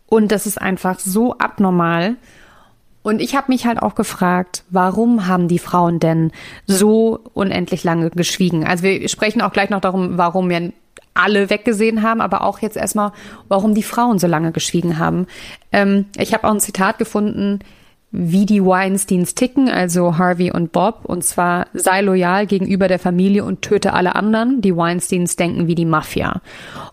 und 0.06 0.30
das 0.30 0.46
ist 0.46 0.60
einfach 0.60 1.00
so 1.00 1.38
abnormal. 1.38 2.16
Und 3.02 3.20
ich 3.20 3.36
habe 3.36 3.52
mich 3.52 3.66
halt 3.66 3.82
auch 3.82 3.96
gefragt, 3.96 4.64
warum 4.70 5.26
haben 5.26 5.46
die 5.46 5.58
Frauen 5.58 6.00
denn 6.00 6.32
so 6.66 7.20
unendlich 7.34 7.84
lange 7.84 8.08
geschwiegen? 8.08 8.64
Also 8.64 8.82
wir 8.82 9.08
sprechen 9.10 9.42
auch 9.42 9.52
gleich 9.52 9.68
noch 9.68 9.82
darum, 9.82 10.16
warum 10.16 10.48
wir 10.48 10.72
alle 11.14 11.50
weggesehen 11.50 12.02
haben, 12.02 12.20
aber 12.20 12.42
auch 12.42 12.58
jetzt 12.58 12.76
erstmal, 12.76 13.12
warum 13.48 13.74
die 13.74 13.82
Frauen 13.82 14.18
so 14.18 14.26
lange 14.26 14.52
geschwiegen 14.52 14.98
haben. 14.98 15.26
Ähm, 15.72 16.06
ich 16.18 16.34
habe 16.34 16.44
auch 16.44 16.52
ein 16.52 16.60
Zitat 16.60 16.98
gefunden, 16.98 17.60
wie 18.16 18.46
die 18.46 18.64
Weinsteins 18.64 19.34
ticken, 19.34 19.68
also 19.68 20.18
Harvey 20.18 20.52
und 20.52 20.70
Bob, 20.70 21.00
und 21.04 21.24
zwar 21.24 21.66
sei 21.74 22.00
loyal 22.00 22.46
gegenüber 22.46 22.86
der 22.86 23.00
Familie 23.00 23.44
und 23.44 23.62
töte 23.62 23.92
alle 23.92 24.14
anderen. 24.14 24.60
Die 24.60 24.76
Weinsteins 24.76 25.34
denken 25.34 25.66
wie 25.66 25.74
die 25.74 25.84
Mafia. 25.84 26.40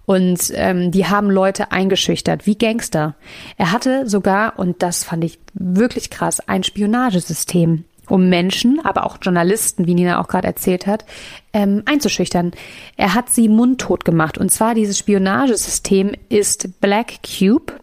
Und 0.08 0.52
ähm, 0.56 0.90
die 0.90 1.06
haben 1.06 1.30
Leute 1.30 1.72
eingeschüchtert, 1.72 2.48
wie 2.48 2.58
Gangster. 2.58 3.14
Er 3.58 3.72
hatte 3.72 4.10
sogar, 4.10 4.58
und 4.58 4.82
das 4.82 5.04
fand 5.04 5.24
ich 5.24 5.38
wirklich 5.54 6.10
krass, 6.10 6.40
ein 6.48 6.64
Spionagesystem 6.64 7.86
um 8.12 8.30
Menschen, 8.30 8.80
aber 8.84 9.06
auch 9.06 9.18
Journalisten, 9.22 9.88
wie 9.88 9.96
Nina 9.96 10.22
auch 10.22 10.28
gerade 10.28 10.48
erzählt 10.48 10.86
hat, 10.86 11.06
ähm, 11.54 11.84
einzuschüchtern. 11.86 12.52
Er 12.98 13.14
hat 13.14 13.30
sie 13.30 13.48
mundtot 13.50 14.06
gemacht. 14.06 14.38
Und 14.38 14.52
zwar 14.52 14.76
dieses 14.76 14.98
Spionagesystem 14.98 16.12
ist 16.30 16.82
Black 16.82 17.20
Cube. 17.24 17.74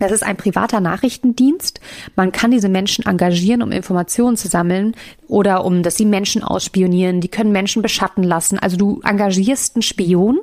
Das 0.00 0.12
ist 0.12 0.22
ein 0.22 0.38
privater 0.38 0.80
Nachrichtendienst. 0.80 1.78
Man 2.16 2.32
kann 2.32 2.50
diese 2.50 2.70
Menschen 2.70 3.04
engagieren, 3.06 3.62
um 3.62 3.70
Informationen 3.70 4.38
zu 4.38 4.48
sammeln 4.48 4.94
oder 5.28 5.62
um, 5.62 5.82
dass 5.82 5.96
sie 5.96 6.06
Menschen 6.06 6.42
ausspionieren. 6.42 7.20
Die 7.20 7.28
können 7.28 7.52
Menschen 7.52 7.82
beschatten 7.82 8.24
lassen. 8.24 8.58
Also 8.58 8.78
du 8.78 9.02
engagierst 9.04 9.76
einen 9.76 9.82
Spion 9.82 10.40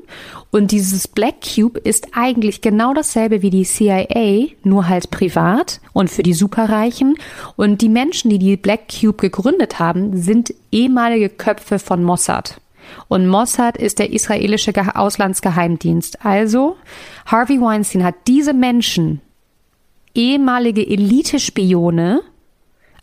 und 0.52 0.72
dieses 0.72 1.08
Black 1.08 1.38
Cube 1.42 1.80
ist 1.80 2.10
eigentlich 2.14 2.62
genau 2.62 2.94
dasselbe 2.94 3.42
wie 3.42 3.50
die 3.50 3.64
CIA, 3.64 4.54
nur 4.64 4.88
halt 4.88 5.10
privat 5.10 5.82
und 5.92 6.12
für 6.12 6.24
die 6.24 6.36
Superreichen. 6.36 7.16
Und 7.56 7.82
die 7.82 7.90
Menschen, 7.90 8.30
die 8.30 8.40
die 8.40 8.58
Black 8.58 8.82
Cube 8.88 9.18
gegründet 9.18 9.80
haben, 9.80 10.16
sind 10.16 10.54
ehemalige 10.72 11.30
Köpfe 11.30 11.80
von 11.80 12.04
Mossad. 12.04 12.62
Und 13.08 13.28
Mossad 13.28 13.76
ist 13.76 13.98
der 13.98 14.14
israelische 14.14 14.72
Auslandsgeheimdienst. 14.96 16.24
Also 16.24 16.76
Harvey 17.26 17.60
Weinstein 17.60 18.04
hat 18.04 18.16
diese 18.28 18.54
Menschen 18.54 19.22
ehemalige 20.18 20.86
Elitespione 20.86 22.22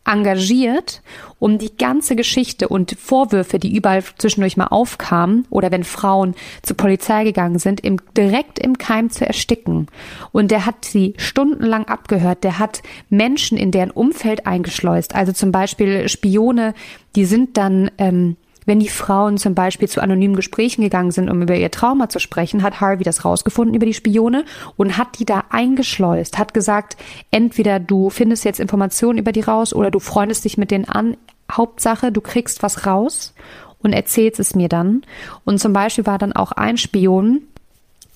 engagiert, 0.07 1.03
um 1.39 1.59
die 1.59 1.75
ganze 1.77 2.15
Geschichte 2.15 2.69
und 2.69 2.97
Vorwürfe, 2.99 3.59
die 3.59 3.75
überall 3.75 4.03
zwischendurch 4.19 4.57
mal 4.57 4.67
aufkamen 4.67 5.47
oder 5.51 5.71
wenn 5.71 5.85
Frauen 5.85 6.35
zur 6.63 6.77
Polizei 6.77 7.25
gegangen 7.25 7.59
sind, 7.59 7.81
im, 7.81 7.99
direkt 8.17 8.59
im 8.59 8.77
Keim 8.77 9.11
zu 9.11 9.27
ersticken. 9.27 9.87
Und 10.33 10.51
der 10.51 10.67
hat 10.67 10.85
sie 10.85 11.15
stundenlang 11.17 11.87
abgehört. 11.87 12.45
Der 12.45 12.59
hat 12.59 12.83
Menschen 13.09 13.57
in 13.57 13.71
deren 13.71 13.91
Umfeld 13.91 14.47
eingeschleust. 14.47 15.15
Also 15.15 15.33
zum 15.33 15.53
Beispiel 15.53 16.09
Spione, 16.09 16.75
die 17.17 17.25
sind 17.25 17.57
dann 17.57 17.91
ähm, 17.97 18.37
wenn 18.67 18.81
die 18.81 18.89
Frauen 18.89 19.39
zum 19.39 19.55
Beispiel 19.55 19.89
zu 19.89 20.03
anonymen 20.03 20.37
Gesprächen 20.37 20.83
gegangen 20.83 21.11
sind, 21.11 21.31
um 21.31 21.43
über 21.43 21.57
ihr 21.57 21.71
Trauma 21.71 22.09
zu 22.09 22.19
sprechen, 22.19 22.63
hat 22.63 22.81
Harvey 22.81 23.05
das 23.05 23.25
rausgefunden 23.25 23.75
über 23.75 23.87
die 23.87 23.95
Spione 23.95 24.45
und 24.77 24.97
hat 24.99 25.19
die 25.19 25.25
da 25.25 25.45
eingeschleust, 25.51 26.39
hat 26.39 26.55
gesagt, 26.55 26.97
entweder 27.31 27.81
du 27.81 28.11
findest 28.11 28.45
jetzt 28.45 28.61
Informationen 28.61 29.19
über 29.19 29.33
die 29.33 29.41
raus 29.41 29.75
oder 29.75 29.91
du 29.91 29.99
freundest 29.99 30.45
dich 30.45 30.59
mit 30.59 30.71
denen 30.71 30.87
an. 30.87 31.17
Hauptsache, 31.51 32.11
du 32.11 32.21
kriegst 32.21 32.63
was 32.63 32.87
raus 32.87 33.35
und 33.83 33.93
erzählst 33.93 34.41
es 34.41 34.55
mir 34.55 34.69
dann. 34.69 35.03
Und 35.45 35.59
zum 35.61 35.73
Beispiel 35.73 36.07
war 36.07 36.19
dann 36.19 36.33
auch 36.33 36.53
ein 36.53 36.79
Spion, 36.79 37.43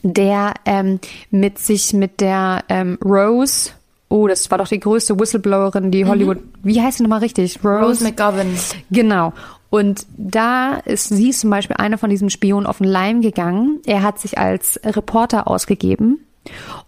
der 0.02 0.54
ähm, 0.64 1.00
mit 1.30 1.58
sich 1.58 1.92
mit 1.92 2.20
der 2.20 2.64
ähm, 2.68 2.98
Rose 3.04 3.72
Oh, 4.10 4.26
das 4.26 4.50
war 4.50 4.56
doch 4.56 4.68
die 4.68 4.80
größte 4.80 5.18
Whistleblowerin, 5.20 5.90
die 5.90 6.04
mhm. 6.04 6.08
Hollywood. 6.08 6.38
Mhm. 6.38 6.50
Wie 6.62 6.80
heißt 6.80 6.98
sie 6.98 7.02
nochmal 7.02 7.20
richtig? 7.20 7.62
Rose, 7.62 7.84
Rose 7.84 8.04
McGovern. 8.04 8.56
Genau. 8.90 9.34
Und 9.70 10.06
da 10.16 10.76
ist 10.76 11.08
sie 11.08 11.30
zum 11.30 11.50
Beispiel 11.50 11.76
einer 11.76 11.98
von 11.98 12.10
diesen 12.10 12.30
Spionen 12.30 12.66
auf 12.66 12.78
den 12.78 12.86
Leim 12.86 13.20
gegangen. 13.20 13.80
Er 13.84 14.02
hat 14.02 14.18
sich 14.18 14.38
als 14.38 14.80
Reporter 14.82 15.46
ausgegeben 15.46 16.24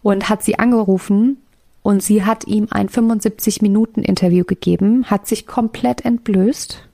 und 0.03 0.29
hat 0.29 0.43
sie 0.43 0.59
angerufen 0.59 1.37
und 1.83 2.03
sie 2.03 2.25
hat 2.25 2.47
ihm 2.47 2.69
ein 2.71 2.89
75 2.89 3.63
Minuten 3.63 4.03
Interview 4.03 4.45
gegeben, 4.45 5.05
hat 5.07 5.27
sich 5.27 5.47
komplett 5.47 6.05
entblößt, 6.05 6.89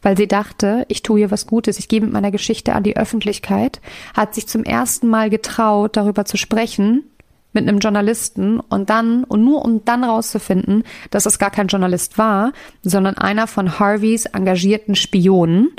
weil 0.00 0.16
sie 0.16 0.26
dachte, 0.26 0.84
ich 0.88 1.02
tue 1.02 1.20
ihr 1.20 1.30
was 1.30 1.46
Gutes, 1.46 1.78
ich 1.78 1.88
gehe 1.88 2.00
mit 2.00 2.12
meiner 2.12 2.30
Geschichte 2.30 2.74
an 2.74 2.82
die 2.82 2.96
Öffentlichkeit, 2.96 3.80
hat 4.14 4.34
sich 4.34 4.48
zum 4.48 4.64
ersten 4.64 5.08
Mal 5.08 5.30
getraut, 5.30 5.96
darüber 5.96 6.24
zu 6.24 6.36
sprechen 6.36 7.04
mit 7.52 7.68
einem 7.68 7.78
Journalisten 7.78 8.60
und 8.60 8.90
dann, 8.90 9.24
und 9.24 9.44
nur 9.44 9.64
um 9.64 9.84
dann 9.84 10.04
rauszufinden, 10.04 10.84
dass 11.10 11.26
es 11.26 11.38
gar 11.38 11.50
kein 11.50 11.68
Journalist 11.68 12.18
war, 12.18 12.52
sondern 12.82 13.16
einer 13.18 13.46
von 13.46 13.78
Harveys 13.78 14.26
engagierten 14.26 14.94
Spionen, 14.94 15.70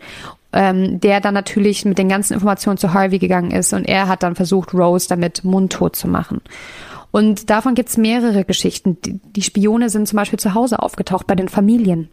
ähm, 0.54 1.00
der 1.00 1.20
dann 1.20 1.34
natürlich 1.34 1.84
mit 1.86 1.98
den 1.98 2.10
ganzen 2.10 2.34
Informationen 2.34 2.78
zu 2.78 2.94
Harvey 2.94 3.20
gegangen 3.20 3.52
ist 3.52 3.74
und 3.74 3.86
er 3.86 4.08
hat 4.08 4.24
dann 4.24 4.36
versucht, 4.36 4.74
Rose 4.74 5.08
damit 5.10 5.44
mundtot 5.44 5.96
zu 5.96 6.08
machen. 6.08 6.42
Und 7.12 7.52
davon 7.52 7.76
gibt's 7.76 7.98
mehrere 7.98 8.44
Geschichten. 8.44 8.98
Die 9.04 9.42
Spione 9.44 9.90
sind 9.90 10.08
zum 10.08 10.18
Beispiel 10.18 10.40
zu 10.40 10.56
Hause 10.56 10.80
aufgetaucht 10.80 11.28
bei 11.28 11.36
den 11.36 11.48
Familien. 11.48 12.10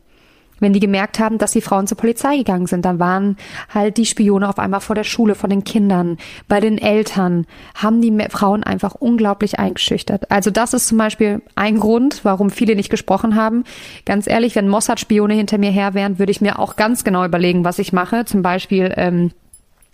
Wenn 0.61 0.73
die 0.73 0.81
gemerkt 0.81 1.19
haben, 1.19 1.39
dass 1.39 1.53
die 1.53 1.61
Frauen 1.61 1.87
zur 1.87 1.97
Polizei 1.97 2.37
gegangen 2.37 2.67
sind, 2.67 2.85
dann 2.85 2.99
waren 2.99 3.37
halt 3.73 3.97
die 3.97 4.07
Spione 4.07 4.49
auf 4.49 4.59
einmal 4.59 4.81
vor 4.81 4.95
der 4.95 5.05
Schule, 5.05 5.35
vor 5.35 5.49
den 5.49 5.65
Kindern, 5.65 6.19
bei 6.49 6.61
den 6.61 6.79
Eltern, 6.79 7.47
haben 7.75 8.01
die 8.01 8.17
Frauen 8.31 8.63
einfach 8.63 8.95
unglaublich 8.95 9.59
eingeschüchtert. 9.59 10.31
Also 10.31 10.51
das 10.51 10.75
ist 10.75 10.89
zum 10.89 10.99
Beispiel 10.99 11.43
ein 11.55 11.81
Grund, 11.81 12.21
warum 12.25 12.51
viele 12.51 12.77
nicht 12.77 12.91
gesprochen 12.91 13.35
haben. 13.35 13.65
Ganz 14.05 14.27
ehrlich, 14.27 14.55
wenn 14.55 14.69
Mossad-Spione 14.69 15.35
hinter 15.35 15.59
mir 15.59 15.71
her 15.71 15.95
wären, 15.95 16.19
würde 16.19 16.33
ich 16.33 16.41
mir 16.41 16.59
auch 16.59 16.77
ganz 16.77 17.05
genau 17.05 17.25
überlegen, 17.25 17.65
was 17.65 17.79
ich 17.79 17.93
mache. 17.93 18.25
Zum 18.25 18.43
Beispiel 18.43 18.93
ähm, 18.97 19.33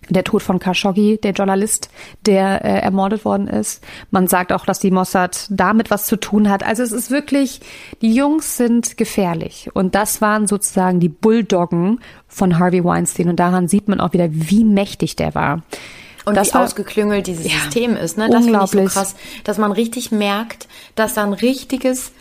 der 0.09 0.25
Tod 0.25 0.43
von 0.43 0.59
Khashoggi, 0.59 1.19
der 1.23 1.33
Journalist, 1.33 1.91
der 2.25 2.65
äh, 2.65 2.81
ermordet 2.81 3.25
worden 3.25 3.49
ist. 3.49 3.83
Man 4.11 4.29
sagt 4.29 4.53
auch, 4.53 4.65
dass 4.65 4.79
die 4.79 4.91
Mossad 4.91 5.47
damit 5.51 5.91
was 5.91 6.07
zu 6.07 6.17
tun 6.17 6.49
hat. 6.49 6.65
Also 6.65 6.83
es 6.83 6.93
ist 6.93 7.11
wirklich, 7.11 7.61
die 8.03 8.15
Jungs 8.15 8.57
sind 8.57 8.97
gefährlich. 8.97 9.71
Und 9.75 9.95
das 9.95 10.21
waren 10.21 10.47
sozusagen 10.47 11.01
die 11.01 11.09
Bulldoggen 11.09 12.01
von 12.29 12.59
Harvey 12.59 12.85
Weinstein. 12.85 13.29
Und 13.29 13.37
daran 13.41 13.69
sieht 13.69 13.89
man 13.89 14.01
auch 14.01 14.13
wieder, 14.13 14.29
wie 14.31 14.65
mächtig 14.65 15.17
der 15.17 15.35
war. 15.35 15.63
Und 16.25 16.37
das 16.37 16.49
wie 16.49 16.55
war, 16.55 16.65
ausgeklüngelt 16.65 17.27
dieses 17.27 17.45
ja, 17.45 17.59
System 17.61 17.97
ist. 17.97 18.19
Ne? 18.19 18.29
Das 18.29 18.45
unglaublich. 18.45 18.85
ich 18.85 18.93
so 18.93 19.01
krass, 19.01 19.17
dass 19.45 19.59
man 19.59 19.73
richtig 19.73 20.11
merkt, 20.11 20.67
dass 20.97 21.15
da 21.15 21.23
ein 21.23 21.33
richtiges, 21.33 22.13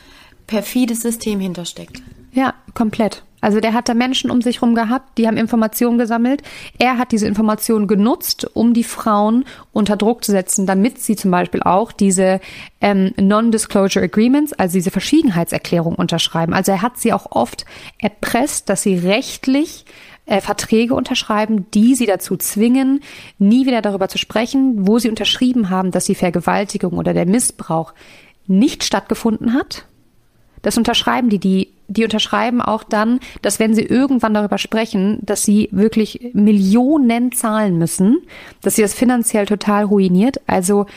perfides 0.48 1.02
System 1.02 1.40
hintersteckt. 1.40 2.02
Ja, 2.32 2.54
komplett. 2.74 3.24
Also 3.46 3.60
der 3.60 3.74
hat 3.74 3.88
da 3.88 3.94
Menschen 3.94 4.32
um 4.32 4.42
sich 4.42 4.56
herum 4.56 4.74
gehabt, 4.74 5.20
die 5.20 5.28
haben 5.28 5.38
Informationen 5.38 6.00
gesammelt. 6.00 6.42
Er 6.80 6.98
hat 6.98 7.12
diese 7.12 7.28
Informationen 7.28 7.86
genutzt, 7.86 8.50
um 8.56 8.74
die 8.74 8.84
Frauen 8.84 9.46
unter 9.72 9.98
Druck 9.98 10.24
zu 10.24 10.32
setzen, 10.32 10.66
damit 10.66 10.98
sie 10.98 11.16
zum 11.16 11.30
Beispiel 11.30 11.62
auch 11.62 11.92
diese 11.92 12.40
ähm, 12.82 13.14
Non-Disclosure 13.18 14.04
Agreements, 14.04 14.52
also 14.54 14.74
diese 14.74 14.90
Verschwiegenheitserklärung 14.90 15.94
unterschreiben. 15.94 16.56
Also 16.56 16.72
er 16.72 16.82
hat 16.82 16.98
sie 16.98 17.14
auch 17.14 17.28
oft 17.30 17.68
erpresst, 18.00 18.68
dass 18.68 18.82
sie 18.82 18.98
rechtlich 18.98 19.86
äh, 20.26 20.42
Verträge 20.42 20.96
unterschreiben, 20.96 21.70
die 21.70 21.94
sie 21.94 22.08
dazu 22.08 22.38
zwingen, 22.38 23.02
nie 23.38 23.68
wieder 23.68 23.84
darüber 23.84 24.08
zu 24.08 24.18
sprechen, 24.18 24.88
wo 24.88 24.98
sie 24.98 25.10
unterschrieben 25.10 25.70
haben, 25.70 25.92
dass 25.92 26.06
die 26.06 26.16
Vergewaltigung 26.16 26.94
oder 26.94 27.14
der 27.14 27.28
Missbrauch 27.28 27.94
nicht 28.48 28.84
stattgefunden 28.84 29.54
hat. 29.54 29.86
Das 30.66 30.80
unterschreiben 30.80 31.30
die, 31.30 31.38
die 31.38 31.70
die 31.88 32.04
unterschreiben 32.04 32.60
auch 32.64 32.84
dann, 32.84 33.20
dass 33.44 33.60
wenn 33.60 33.76
sie 33.76 33.84
irgendwann 33.84 34.34
darüber 34.34 34.58
sprechen, 34.58 35.20
dass 35.22 35.44
sie 35.44 35.70
wirklich 35.72 36.32
Millionen 36.34 37.32
zahlen 37.32 37.78
müssen, 37.78 38.24
dass 38.64 38.76
sie 38.76 38.82
das 38.82 38.96
finanziell 38.96 39.46
total 39.46 39.84
ruiniert. 39.84 40.42
Also 40.48 40.88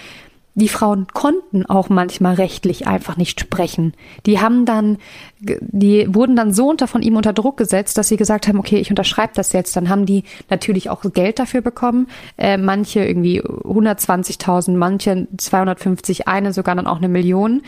die 0.54 0.70
Frauen 0.70 1.06
konnten 1.12 1.66
auch 1.66 1.90
manchmal 1.90 2.36
rechtlich 2.36 2.86
einfach 2.86 3.18
nicht 3.18 3.38
sprechen. 3.38 3.92
Die 4.24 4.40
haben 4.40 4.64
dann, 4.64 4.96
die 5.38 6.12
wurden 6.12 6.36
dann 6.36 6.54
so 6.54 6.70
unter 6.70 6.88
von 6.88 7.02
ihm 7.02 7.16
unter 7.16 7.34
Druck 7.34 7.58
gesetzt, 7.58 7.98
dass 7.98 8.08
sie 8.08 8.16
gesagt 8.16 8.48
haben, 8.48 8.58
okay, 8.58 8.78
ich 8.78 8.88
unterschreibe 8.88 9.34
das 9.34 9.52
jetzt. 9.52 9.76
Dann 9.76 9.90
haben 9.90 10.06
die 10.06 10.24
natürlich 10.48 10.88
auch 10.88 11.02
Geld 11.12 11.38
dafür 11.38 11.60
bekommen. 11.60 12.08
Äh, 12.38 12.56
manche 12.56 13.04
irgendwie 13.04 13.42
120.000, 13.42 14.76
manche 14.76 15.28
250, 15.36 16.26
eine 16.26 16.54
sogar 16.54 16.74
dann 16.74 16.86
auch 16.86 16.96
eine 16.96 17.08
Million. 17.08 17.62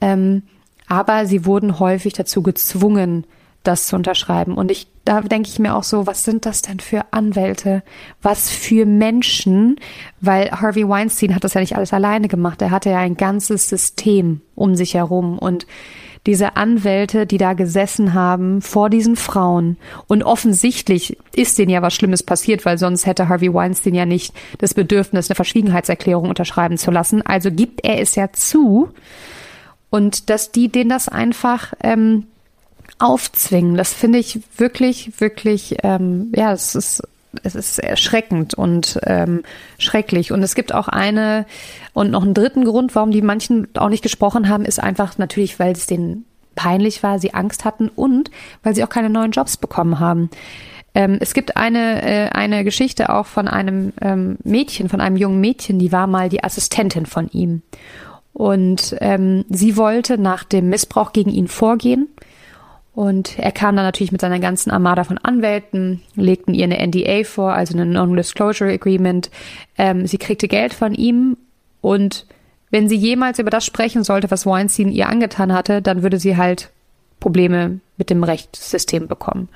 Ähm, 0.00 0.42
aber 0.88 1.26
sie 1.26 1.44
wurden 1.44 1.78
häufig 1.78 2.12
dazu 2.12 2.42
gezwungen, 2.42 3.26
das 3.62 3.86
zu 3.86 3.96
unterschreiben. 3.96 4.54
Und 4.54 4.70
ich, 4.70 4.88
da 5.04 5.20
denke 5.20 5.48
ich 5.48 5.58
mir 5.58 5.74
auch 5.74 5.84
so, 5.84 6.06
was 6.06 6.24
sind 6.24 6.46
das 6.46 6.62
denn 6.62 6.80
für 6.80 7.12
Anwälte? 7.12 7.82
Was 8.20 8.50
für 8.50 8.86
Menschen? 8.86 9.76
Weil 10.20 10.50
Harvey 10.50 10.88
Weinstein 10.88 11.34
hat 11.34 11.44
das 11.44 11.54
ja 11.54 11.60
nicht 11.60 11.76
alles 11.76 11.92
alleine 11.92 12.28
gemacht. 12.28 12.60
Er 12.60 12.70
hatte 12.70 12.90
ja 12.90 12.98
ein 12.98 13.16
ganzes 13.16 13.68
System 13.68 14.40
um 14.54 14.74
sich 14.74 14.94
herum 14.94 15.38
und 15.38 15.66
diese 16.26 16.56
Anwälte, 16.56 17.26
die 17.26 17.38
da 17.38 17.52
gesessen 17.52 18.14
haben 18.14 18.62
vor 18.62 18.90
diesen 18.90 19.16
Frauen. 19.16 19.76
Und 20.06 20.22
offensichtlich 20.22 21.18
ist 21.34 21.58
denen 21.58 21.70
ja 21.70 21.82
was 21.82 21.94
Schlimmes 21.94 22.22
passiert, 22.22 22.64
weil 22.64 22.78
sonst 22.78 23.06
hätte 23.06 23.28
Harvey 23.28 23.52
Weinstein 23.52 23.94
ja 23.94 24.06
nicht 24.06 24.32
das 24.58 24.74
Bedürfnis, 24.74 25.28
eine 25.28 25.34
Verschwiegenheitserklärung 25.34 26.28
unterschreiben 26.28 26.78
zu 26.78 26.92
lassen. 26.92 27.22
Also 27.22 27.50
gibt 27.50 27.84
er 27.84 28.00
es 28.00 28.14
ja 28.14 28.32
zu. 28.32 28.90
Und 29.92 30.30
dass 30.30 30.52
die 30.52 30.70
denen 30.70 30.88
das 30.88 31.10
einfach 31.10 31.74
ähm, 31.82 32.26
aufzwingen, 32.98 33.76
das 33.76 33.92
finde 33.92 34.18
ich 34.18 34.40
wirklich, 34.56 35.20
wirklich, 35.20 35.76
ähm, 35.82 36.32
ja, 36.34 36.50
es 36.50 36.74
ist 36.74 37.02
es 37.42 37.54
ist 37.54 37.78
erschreckend 37.78 38.54
und 38.54 38.98
ähm, 39.04 39.42
schrecklich. 39.78 40.32
Und 40.32 40.42
es 40.42 40.54
gibt 40.54 40.74
auch 40.74 40.88
eine 40.88 41.44
und 41.92 42.10
noch 42.10 42.22
einen 42.22 42.34
dritten 42.34 42.64
Grund, 42.64 42.94
warum 42.94 43.10
die 43.10 43.20
manchen 43.20 43.68
auch 43.76 43.90
nicht 43.90 44.02
gesprochen 44.02 44.48
haben, 44.48 44.64
ist 44.64 44.82
einfach 44.82 45.18
natürlich, 45.18 45.58
weil 45.58 45.72
es 45.72 45.86
denen 45.86 46.24
peinlich 46.54 47.02
war, 47.02 47.18
sie 47.18 47.34
Angst 47.34 47.66
hatten 47.66 47.88
und 47.88 48.30
weil 48.62 48.74
sie 48.74 48.84
auch 48.84 48.88
keine 48.88 49.10
neuen 49.10 49.32
Jobs 49.32 49.58
bekommen 49.58 49.98
haben. 50.00 50.30
Ähm, 50.94 51.18
es 51.20 51.34
gibt 51.34 51.56
eine, 51.58 52.02
äh, 52.02 52.28
eine 52.30 52.64
Geschichte 52.64 53.10
auch 53.14 53.26
von 53.26 53.46
einem 53.46 53.92
ähm, 54.00 54.38
Mädchen, 54.42 54.88
von 54.88 55.02
einem 55.02 55.16
jungen 55.16 55.40
Mädchen, 55.40 55.78
die 55.78 55.92
war 55.92 56.06
mal 56.06 56.30
die 56.30 56.44
Assistentin 56.44 57.04
von 57.04 57.28
ihm. 57.30 57.62
Und 58.32 58.96
ähm, 59.00 59.44
sie 59.48 59.76
wollte 59.76 60.18
nach 60.18 60.44
dem 60.44 60.68
Missbrauch 60.68 61.12
gegen 61.12 61.30
ihn 61.30 61.48
vorgehen. 61.48 62.08
Und 62.94 63.38
er 63.38 63.52
kam 63.52 63.76
dann 63.76 63.86
natürlich 63.86 64.12
mit 64.12 64.20
seiner 64.20 64.38
ganzen 64.38 64.70
Armada 64.70 65.04
von 65.04 65.18
Anwälten, 65.18 66.02
legten 66.14 66.52
ihr 66.52 66.64
eine 66.64 66.86
NDA 66.86 67.24
vor, 67.24 67.52
also 67.54 67.74
eine 67.74 67.86
Non-Disclosure 67.86 68.70
Agreement. 68.70 69.30
Ähm, 69.78 70.06
sie 70.06 70.18
kriegte 70.18 70.46
Geld 70.46 70.74
von 70.74 70.94
ihm 70.94 71.36
und 71.80 72.26
wenn 72.70 72.88
sie 72.88 72.96
jemals 72.96 73.38
über 73.38 73.50
das 73.50 73.66
sprechen 73.66 74.02
sollte, 74.02 74.30
was 74.30 74.46
Weinstein 74.46 74.90
ihr 74.90 75.08
angetan 75.08 75.52
hatte, 75.52 75.82
dann 75.82 76.02
würde 76.02 76.18
sie 76.18 76.38
halt 76.38 76.70
Probleme 77.20 77.80
mit 77.98 78.08
dem 78.08 78.24
Rechtssystem 78.24 79.08
bekommen. 79.08 79.48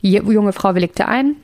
Die 0.00 0.12
junge 0.12 0.52
Frau 0.52 0.74
willigte 0.74 1.06
ein, 1.06 1.36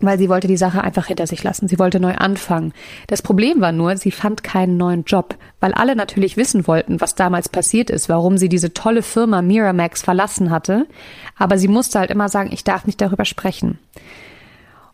weil 0.00 0.18
sie 0.18 0.28
wollte 0.28 0.46
die 0.46 0.56
Sache 0.56 0.82
einfach 0.82 1.06
hinter 1.06 1.26
sich 1.26 1.42
lassen. 1.42 1.68
Sie 1.68 1.78
wollte 1.78 2.00
neu 2.00 2.14
anfangen. 2.14 2.72
Das 3.06 3.22
Problem 3.22 3.60
war 3.60 3.72
nur, 3.72 3.96
sie 3.96 4.10
fand 4.10 4.42
keinen 4.42 4.76
neuen 4.76 5.04
Job, 5.04 5.36
weil 5.60 5.72
alle 5.72 5.96
natürlich 5.96 6.36
wissen 6.36 6.66
wollten, 6.66 7.00
was 7.00 7.14
damals 7.14 7.48
passiert 7.48 7.88
ist, 7.90 8.08
warum 8.08 8.36
sie 8.36 8.48
diese 8.48 8.74
tolle 8.74 9.02
Firma 9.02 9.42
Miramax 9.42 10.02
verlassen 10.02 10.50
hatte. 10.50 10.86
Aber 11.36 11.58
sie 11.58 11.68
musste 11.68 11.98
halt 11.98 12.10
immer 12.10 12.28
sagen, 12.28 12.50
ich 12.52 12.64
darf 12.64 12.86
nicht 12.86 13.00
darüber 13.00 13.24
sprechen. 13.24 13.78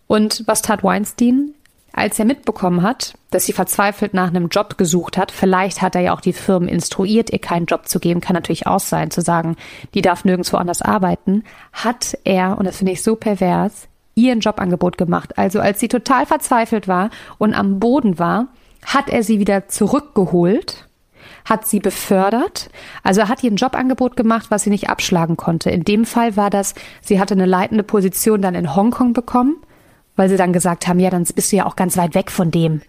Und 0.06 0.44
was 0.46 0.62
tat 0.62 0.84
Weinstein? 0.84 1.54
Als 1.94 2.18
er 2.18 2.24
mitbekommen 2.24 2.82
hat, 2.82 3.14
dass 3.30 3.44
sie 3.44 3.52
verzweifelt 3.52 4.14
nach 4.14 4.28
einem 4.28 4.48
Job 4.48 4.78
gesucht 4.78 5.18
hat, 5.18 5.30
vielleicht 5.30 5.82
hat 5.82 5.94
er 5.94 6.00
ja 6.00 6.14
auch 6.14 6.22
die 6.22 6.32
Firmen 6.32 6.66
instruiert, 6.66 7.30
ihr 7.30 7.38
keinen 7.38 7.66
Job 7.66 7.86
zu 7.86 8.00
geben, 8.00 8.22
kann 8.22 8.32
natürlich 8.32 8.66
auch 8.66 8.80
sein, 8.80 9.10
zu 9.10 9.20
sagen, 9.20 9.56
die 9.92 10.00
darf 10.00 10.24
nirgendwo 10.24 10.56
anders 10.56 10.80
arbeiten, 10.80 11.44
hat 11.70 12.16
er, 12.24 12.56
und 12.56 12.64
das 12.64 12.78
finde 12.78 12.92
ich 12.92 13.02
so 13.02 13.14
pervers, 13.14 13.88
ihr 14.14 14.33
ein 14.33 14.40
Jobangebot 14.40 14.98
gemacht. 14.98 15.38
Also 15.38 15.61
als 15.61 15.81
sie 15.81 15.88
total 15.88 16.27
verzweifelt 16.27 16.88
war 16.88 17.11
und 17.38 17.55
am 17.55 17.79
Boden 17.79 18.18
war, 18.18 18.48
hat 18.85 19.09
er 19.09 19.22
sie 19.22 19.38
wieder 19.38 19.68
zurückgeholt, 19.68 20.88
hat 21.44 21.66
sie 21.66 21.81
befördert. 21.81 22.70
Also 23.03 23.22
er 23.22 23.29
hat 23.29 23.42
ihr 23.42 23.51
ein 23.51 23.57
Jobangebot 23.57 24.16
gemacht, 24.16 24.46
was 24.51 24.64
sie 24.64 24.70
nicht 24.70 24.88
abschlagen 24.90 25.37
konnte. 25.37 25.70
In 25.70 25.85
dem 25.85 26.05
Fall 26.05 26.37
war 26.37 26.51
das, 26.51 26.75
sie 27.01 27.20
hatte 27.20 27.35
eine 27.35 27.46
leitende 27.46 27.85
Position 27.85 28.42
dann 28.42 28.55
in 28.55 28.75
Hongkong 28.75 29.12
bekommen, 29.12 29.57
weil 30.16 30.29
sie 30.29 30.37
dann 30.37 30.53
gesagt 30.53 30.87
haben, 30.87 30.98
ja, 30.98 31.11
dann 31.11 31.25
bist 31.25 31.53
du 31.53 31.57
ja 31.57 31.66
auch 31.66 31.77
ganz 31.77 31.96
weit 31.96 32.14
weg 32.14 32.31
von 32.31 32.51
dem. 32.51 32.83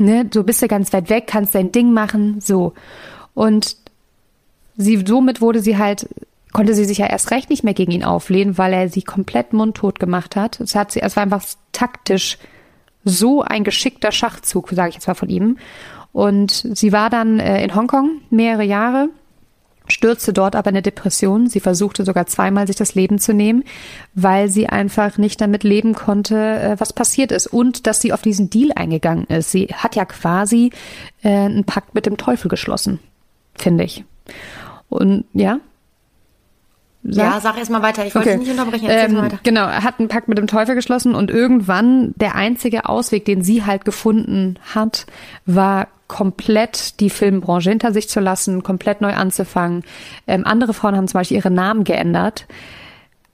Ne, 0.00 0.28
so 0.32 0.44
bist 0.44 0.62
du 0.62 0.68
ganz 0.68 0.92
weit 0.92 1.10
weg, 1.10 1.26
kannst 1.26 1.56
dein 1.56 1.72
Ding 1.72 1.92
machen, 1.92 2.40
so. 2.40 2.72
Und 3.34 3.76
sie, 4.76 5.04
somit 5.04 5.40
wurde 5.40 5.60
sie 5.60 5.76
halt 5.76 6.08
konnte 6.52 6.74
sie 6.74 6.84
sich 6.84 6.98
ja 6.98 7.06
erst 7.06 7.30
recht 7.30 7.50
nicht 7.50 7.64
mehr 7.64 7.74
gegen 7.74 7.92
ihn 7.92 8.04
auflehnen, 8.04 8.58
weil 8.58 8.72
er 8.72 8.88
sie 8.88 9.02
komplett 9.02 9.52
mundtot 9.52 9.98
gemacht 9.98 10.36
hat. 10.36 10.60
Es 10.60 10.74
hat 10.74 10.92
sie, 10.92 11.00
es 11.00 11.16
war 11.16 11.22
einfach 11.22 11.44
taktisch 11.72 12.38
so 13.04 13.42
ein 13.42 13.64
geschickter 13.64 14.12
Schachzug, 14.12 14.70
sage 14.70 14.90
ich 14.90 14.94
jetzt 14.96 15.06
mal 15.06 15.14
von 15.14 15.28
ihm. 15.28 15.58
Und 16.12 16.66
sie 16.74 16.92
war 16.92 17.10
dann 17.10 17.38
äh, 17.38 17.62
in 17.62 17.74
Hongkong 17.74 18.22
mehrere 18.30 18.64
Jahre, 18.64 19.08
stürzte 19.88 20.32
dort 20.32 20.56
aber 20.56 20.68
eine 20.68 20.82
Depression. 20.82 21.48
Sie 21.48 21.60
versuchte 21.60 22.04
sogar 22.04 22.26
zweimal 22.26 22.66
sich 22.66 22.76
das 22.76 22.94
Leben 22.94 23.18
zu 23.18 23.34
nehmen, 23.34 23.64
weil 24.14 24.48
sie 24.48 24.68
einfach 24.68 25.18
nicht 25.18 25.40
damit 25.40 25.64
leben 25.64 25.94
konnte, 25.94 26.36
äh, 26.36 26.76
was 26.78 26.92
passiert 26.92 27.30
ist 27.30 27.46
und 27.46 27.86
dass 27.86 28.00
sie 28.00 28.12
auf 28.12 28.22
diesen 28.22 28.50
Deal 28.50 28.72
eingegangen 28.74 29.24
ist. 29.26 29.52
Sie 29.52 29.66
hat 29.66 29.96
ja 29.96 30.04
quasi 30.04 30.70
äh, 31.22 31.28
einen 31.28 31.64
Pakt 31.64 31.94
mit 31.94 32.06
dem 32.06 32.16
Teufel 32.16 32.48
geschlossen, 32.48 33.00
finde 33.54 33.84
ich. 33.84 34.04
Und 34.88 35.24
ja, 35.34 35.60
Sag? 37.10 37.24
Ja, 37.24 37.40
sag 37.40 37.58
erst 37.58 37.70
mal 37.70 37.82
weiter. 37.82 38.04
Ich 38.04 38.14
wollte 38.14 38.30
okay. 38.30 38.38
nicht 38.38 38.50
unterbrechen. 38.50 38.86
Ähm, 38.88 39.14
mal 39.14 39.24
weiter. 39.24 39.40
Genau, 39.42 39.66
er 39.66 39.82
hat 39.82 39.98
einen 39.98 40.08
Pakt 40.08 40.28
mit 40.28 40.38
dem 40.38 40.46
Teufel 40.46 40.74
geschlossen 40.74 41.14
und 41.14 41.30
irgendwann 41.30 42.12
der 42.16 42.34
einzige 42.34 42.88
Ausweg, 42.88 43.24
den 43.24 43.42
sie 43.42 43.64
halt 43.64 43.84
gefunden 43.84 44.58
hat, 44.74 45.06
war 45.46 45.88
komplett 46.06 47.00
die 47.00 47.10
Filmbranche 47.10 47.70
hinter 47.70 47.92
sich 47.92 48.08
zu 48.08 48.20
lassen, 48.20 48.62
komplett 48.62 49.00
neu 49.00 49.12
anzufangen. 49.12 49.84
Ähm, 50.26 50.46
andere 50.46 50.74
Frauen 50.74 50.96
haben 50.96 51.08
zum 51.08 51.18
Beispiel 51.18 51.36
ihre 51.36 51.50
Namen 51.50 51.84
geändert. 51.84 52.46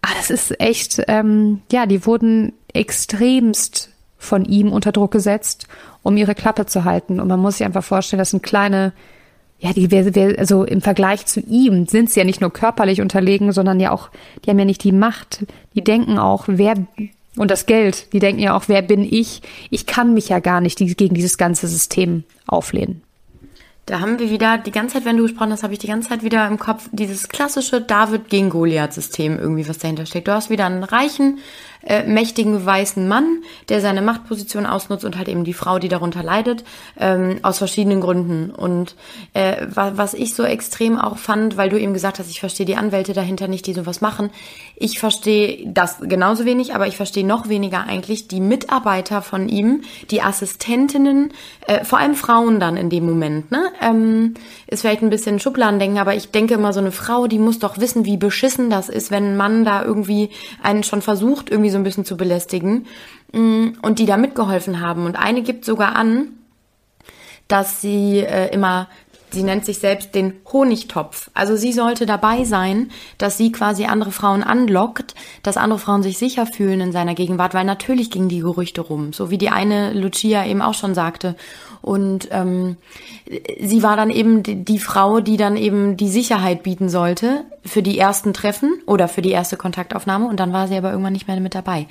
Ah, 0.02 0.10
das 0.16 0.30
ist 0.30 0.60
echt, 0.60 1.02
ähm, 1.08 1.62
ja, 1.72 1.86
die 1.86 2.04
wurden 2.04 2.52
extremst 2.72 3.90
von 4.18 4.44
ihm 4.44 4.72
unter 4.72 4.92
Druck 4.92 5.12
gesetzt, 5.12 5.66
um 6.02 6.16
ihre 6.16 6.34
Klappe 6.34 6.66
zu 6.66 6.84
halten. 6.84 7.20
Und 7.20 7.28
man 7.28 7.40
muss 7.40 7.58
sich 7.58 7.66
einfach 7.66 7.84
vorstellen, 7.84 8.18
das 8.18 8.30
sind 8.30 8.42
kleine 8.42 8.92
ja, 9.58 9.72
die, 9.72 9.88
also 10.36 10.64
im 10.64 10.82
Vergleich 10.82 11.26
zu 11.26 11.40
ihm 11.40 11.86
sind 11.86 12.10
sie 12.10 12.20
ja 12.20 12.26
nicht 12.26 12.40
nur 12.40 12.52
körperlich 12.52 13.00
unterlegen, 13.00 13.52
sondern 13.52 13.80
ja 13.80 13.92
auch, 13.92 14.10
die 14.44 14.50
haben 14.50 14.58
ja 14.58 14.64
nicht 14.64 14.84
die 14.84 14.92
Macht. 14.92 15.46
Die 15.74 15.82
denken 15.82 16.18
auch, 16.18 16.44
wer, 16.46 16.74
und 17.36 17.50
das 17.50 17.66
Geld, 17.66 18.12
die 18.12 18.18
denken 18.18 18.42
ja 18.42 18.56
auch, 18.56 18.64
wer 18.66 18.82
bin 18.82 19.02
ich? 19.02 19.42
Ich 19.70 19.86
kann 19.86 20.12
mich 20.12 20.28
ja 20.28 20.40
gar 20.40 20.60
nicht 20.60 20.78
gegen 20.78 21.14
dieses 21.14 21.38
ganze 21.38 21.66
System 21.66 22.24
auflehnen. 22.46 23.02
Da 23.86 24.00
haben 24.00 24.18
wir 24.18 24.30
wieder, 24.30 24.56
die 24.56 24.70
ganze 24.70 24.94
Zeit, 24.94 25.04
wenn 25.04 25.18
du 25.18 25.24
gesprochen 25.24 25.52
hast, 25.52 25.62
habe 25.62 25.74
ich 25.74 25.78
die 25.78 25.88
ganze 25.88 26.08
Zeit 26.08 26.22
wieder 26.22 26.46
im 26.46 26.58
Kopf 26.58 26.88
dieses 26.92 27.28
klassische 27.28 27.82
David 27.82 28.30
gegen 28.30 28.48
Goliath-System 28.48 29.38
irgendwie, 29.38 29.68
was 29.68 29.76
dahinter 29.76 30.06
steckt. 30.06 30.26
Du 30.26 30.32
hast 30.32 30.48
wieder 30.48 30.64
einen 30.64 30.84
reichen 30.84 31.38
äh, 31.86 32.04
mächtigen 32.04 32.64
weißen 32.64 33.06
Mann, 33.06 33.42
der 33.68 33.80
seine 33.80 34.02
Machtposition 34.02 34.66
ausnutzt 34.66 35.04
und 35.04 35.16
halt 35.16 35.28
eben 35.28 35.44
die 35.44 35.52
Frau, 35.52 35.78
die 35.78 35.88
darunter 35.88 36.22
leidet, 36.22 36.64
ähm, 36.98 37.38
aus 37.42 37.58
verschiedenen 37.58 38.00
Gründen. 38.00 38.50
Und 38.50 38.94
äh, 39.34 39.66
was 39.68 40.14
ich 40.14 40.34
so 40.34 40.44
extrem 40.44 40.98
auch 40.98 41.18
fand, 41.18 41.56
weil 41.56 41.68
du 41.68 41.78
eben 41.78 41.92
gesagt 41.92 42.18
hast, 42.18 42.30
ich 42.30 42.40
verstehe 42.40 42.66
die 42.66 42.76
Anwälte 42.76 43.12
dahinter 43.12 43.48
nicht, 43.48 43.66
die 43.66 43.74
sowas 43.74 44.00
machen. 44.00 44.30
Ich 44.76 44.98
verstehe 44.98 45.64
das 45.66 45.98
genauso 46.00 46.44
wenig, 46.44 46.74
aber 46.74 46.86
ich 46.86 46.96
verstehe 46.96 47.26
noch 47.26 47.48
weniger 47.48 47.84
eigentlich 47.84 48.28
die 48.28 48.40
Mitarbeiter 48.40 49.22
von 49.22 49.48
ihm, 49.48 49.82
die 50.10 50.22
Assistentinnen, 50.22 51.32
äh, 51.66 51.84
vor 51.84 51.98
allem 51.98 52.14
Frauen 52.14 52.60
dann 52.60 52.76
in 52.76 52.90
dem 52.90 53.06
Moment. 53.06 53.50
Ne? 53.50 53.70
Ähm, 53.80 54.34
ist 54.66 54.80
vielleicht 54.80 55.02
ein 55.02 55.10
bisschen 55.10 55.38
Schubladendenken, 55.38 55.98
aber 55.98 56.14
ich 56.14 56.30
denke 56.30 56.54
immer, 56.54 56.72
so 56.72 56.80
eine 56.80 56.92
Frau, 56.92 57.26
die 57.26 57.38
muss 57.38 57.58
doch 57.58 57.78
wissen, 57.78 58.04
wie 58.04 58.16
beschissen 58.16 58.70
das 58.70 58.88
ist, 58.88 59.10
wenn 59.10 59.32
ein 59.32 59.36
Mann 59.36 59.64
da 59.64 59.84
irgendwie 59.84 60.30
einen 60.62 60.82
schon 60.82 61.02
versucht, 61.02 61.50
irgendwie 61.50 61.70
so 61.74 61.78
ein 61.78 61.84
bisschen 61.84 62.06
zu 62.06 62.16
belästigen 62.16 62.86
mm, 63.32 63.68
und 63.82 63.98
die 63.98 64.06
da 64.06 64.16
mitgeholfen 64.16 64.80
haben. 64.80 65.04
Und 65.04 65.16
eine 65.16 65.42
gibt 65.42 65.64
sogar 65.64 65.94
an, 65.94 66.28
dass 67.46 67.82
sie 67.82 68.20
äh, 68.20 68.52
immer 68.54 68.88
sie 69.34 69.42
nennt 69.42 69.66
sich 69.66 69.78
selbst 69.78 70.14
den 70.14 70.32
Honigtopf. 70.50 71.30
Also 71.34 71.56
sie 71.56 71.72
sollte 71.72 72.06
dabei 72.06 72.44
sein, 72.44 72.90
dass 73.18 73.36
sie 73.36 73.52
quasi 73.52 73.84
andere 73.84 74.12
Frauen 74.12 74.42
anlockt, 74.42 75.14
dass 75.42 75.58
andere 75.58 75.78
Frauen 75.78 76.02
sich 76.02 76.16
sicher 76.16 76.46
fühlen 76.46 76.80
in 76.80 76.92
seiner 76.92 77.14
Gegenwart, 77.14 77.52
weil 77.52 77.64
natürlich 77.64 78.10
gingen 78.10 78.28
die 78.28 78.40
Gerüchte 78.40 78.80
rum, 78.80 79.12
so 79.12 79.30
wie 79.30 79.38
die 79.38 79.50
eine 79.50 79.92
Lucia 79.92 80.46
eben 80.46 80.62
auch 80.62 80.74
schon 80.74 80.94
sagte. 80.94 81.34
Und 81.84 82.28
ähm, 82.30 82.78
sie 83.60 83.82
war 83.82 83.94
dann 83.94 84.08
eben 84.08 84.42
die, 84.42 84.64
die 84.64 84.78
Frau, 84.78 85.20
die 85.20 85.36
dann 85.36 85.58
eben 85.58 85.98
die 85.98 86.08
Sicherheit 86.08 86.62
bieten 86.62 86.88
sollte 86.88 87.44
für 87.62 87.82
die 87.82 87.98
ersten 87.98 88.32
Treffen 88.32 88.80
oder 88.86 89.06
für 89.06 89.20
die 89.20 89.32
erste 89.32 89.58
Kontaktaufnahme. 89.58 90.26
Und 90.26 90.40
dann 90.40 90.54
war 90.54 90.66
sie 90.66 90.78
aber 90.78 90.92
irgendwann 90.92 91.12
nicht 91.12 91.28
mehr 91.28 91.38
mit 91.40 91.54
dabei. 91.54 91.86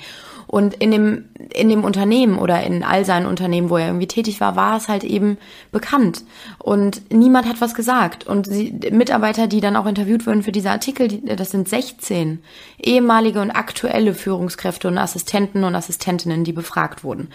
Und 0.48 0.74
in 0.74 0.90
dem, 0.90 1.26
in 1.54 1.68
dem 1.68 1.84
Unternehmen 1.84 2.38
oder 2.38 2.60
in 2.64 2.82
all 2.82 3.04
seinen 3.04 3.26
Unternehmen, 3.26 3.70
wo 3.70 3.76
er 3.76 3.86
irgendwie 3.86 4.08
tätig 4.08 4.40
war, 4.40 4.56
war 4.56 4.76
es 4.76 4.88
halt 4.88 5.04
eben 5.04 5.38
bekannt. 5.70 6.24
Und 6.58 7.12
niemand 7.12 7.46
hat 7.46 7.60
was 7.60 7.76
gesagt. 7.76 8.26
Und 8.26 8.48
die 8.48 8.90
Mitarbeiter, 8.90 9.46
die 9.46 9.60
dann 9.60 9.76
auch 9.76 9.86
interviewt 9.86 10.26
wurden 10.26 10.42
für 10.42 10.50
diese 10.50 10.70
Artikel, 10.70 11.06
die, 11.06 11.24
das 11.24 11.52
sind 11.52 11.68
16 11.68 12.40
ehemalige 12.82 13.40
und 13.40 13.52
aktuelle 13.52 14.12
Führungskräfte 14.12 14.88
und 14.88 14.98
Assistenten 14.98 15.62
und 15.62 15.76
Assistentinnen, 15.76 16.42
die 16.42 16.52
befragt 16.52 17.04
wurden. 17.04 17.28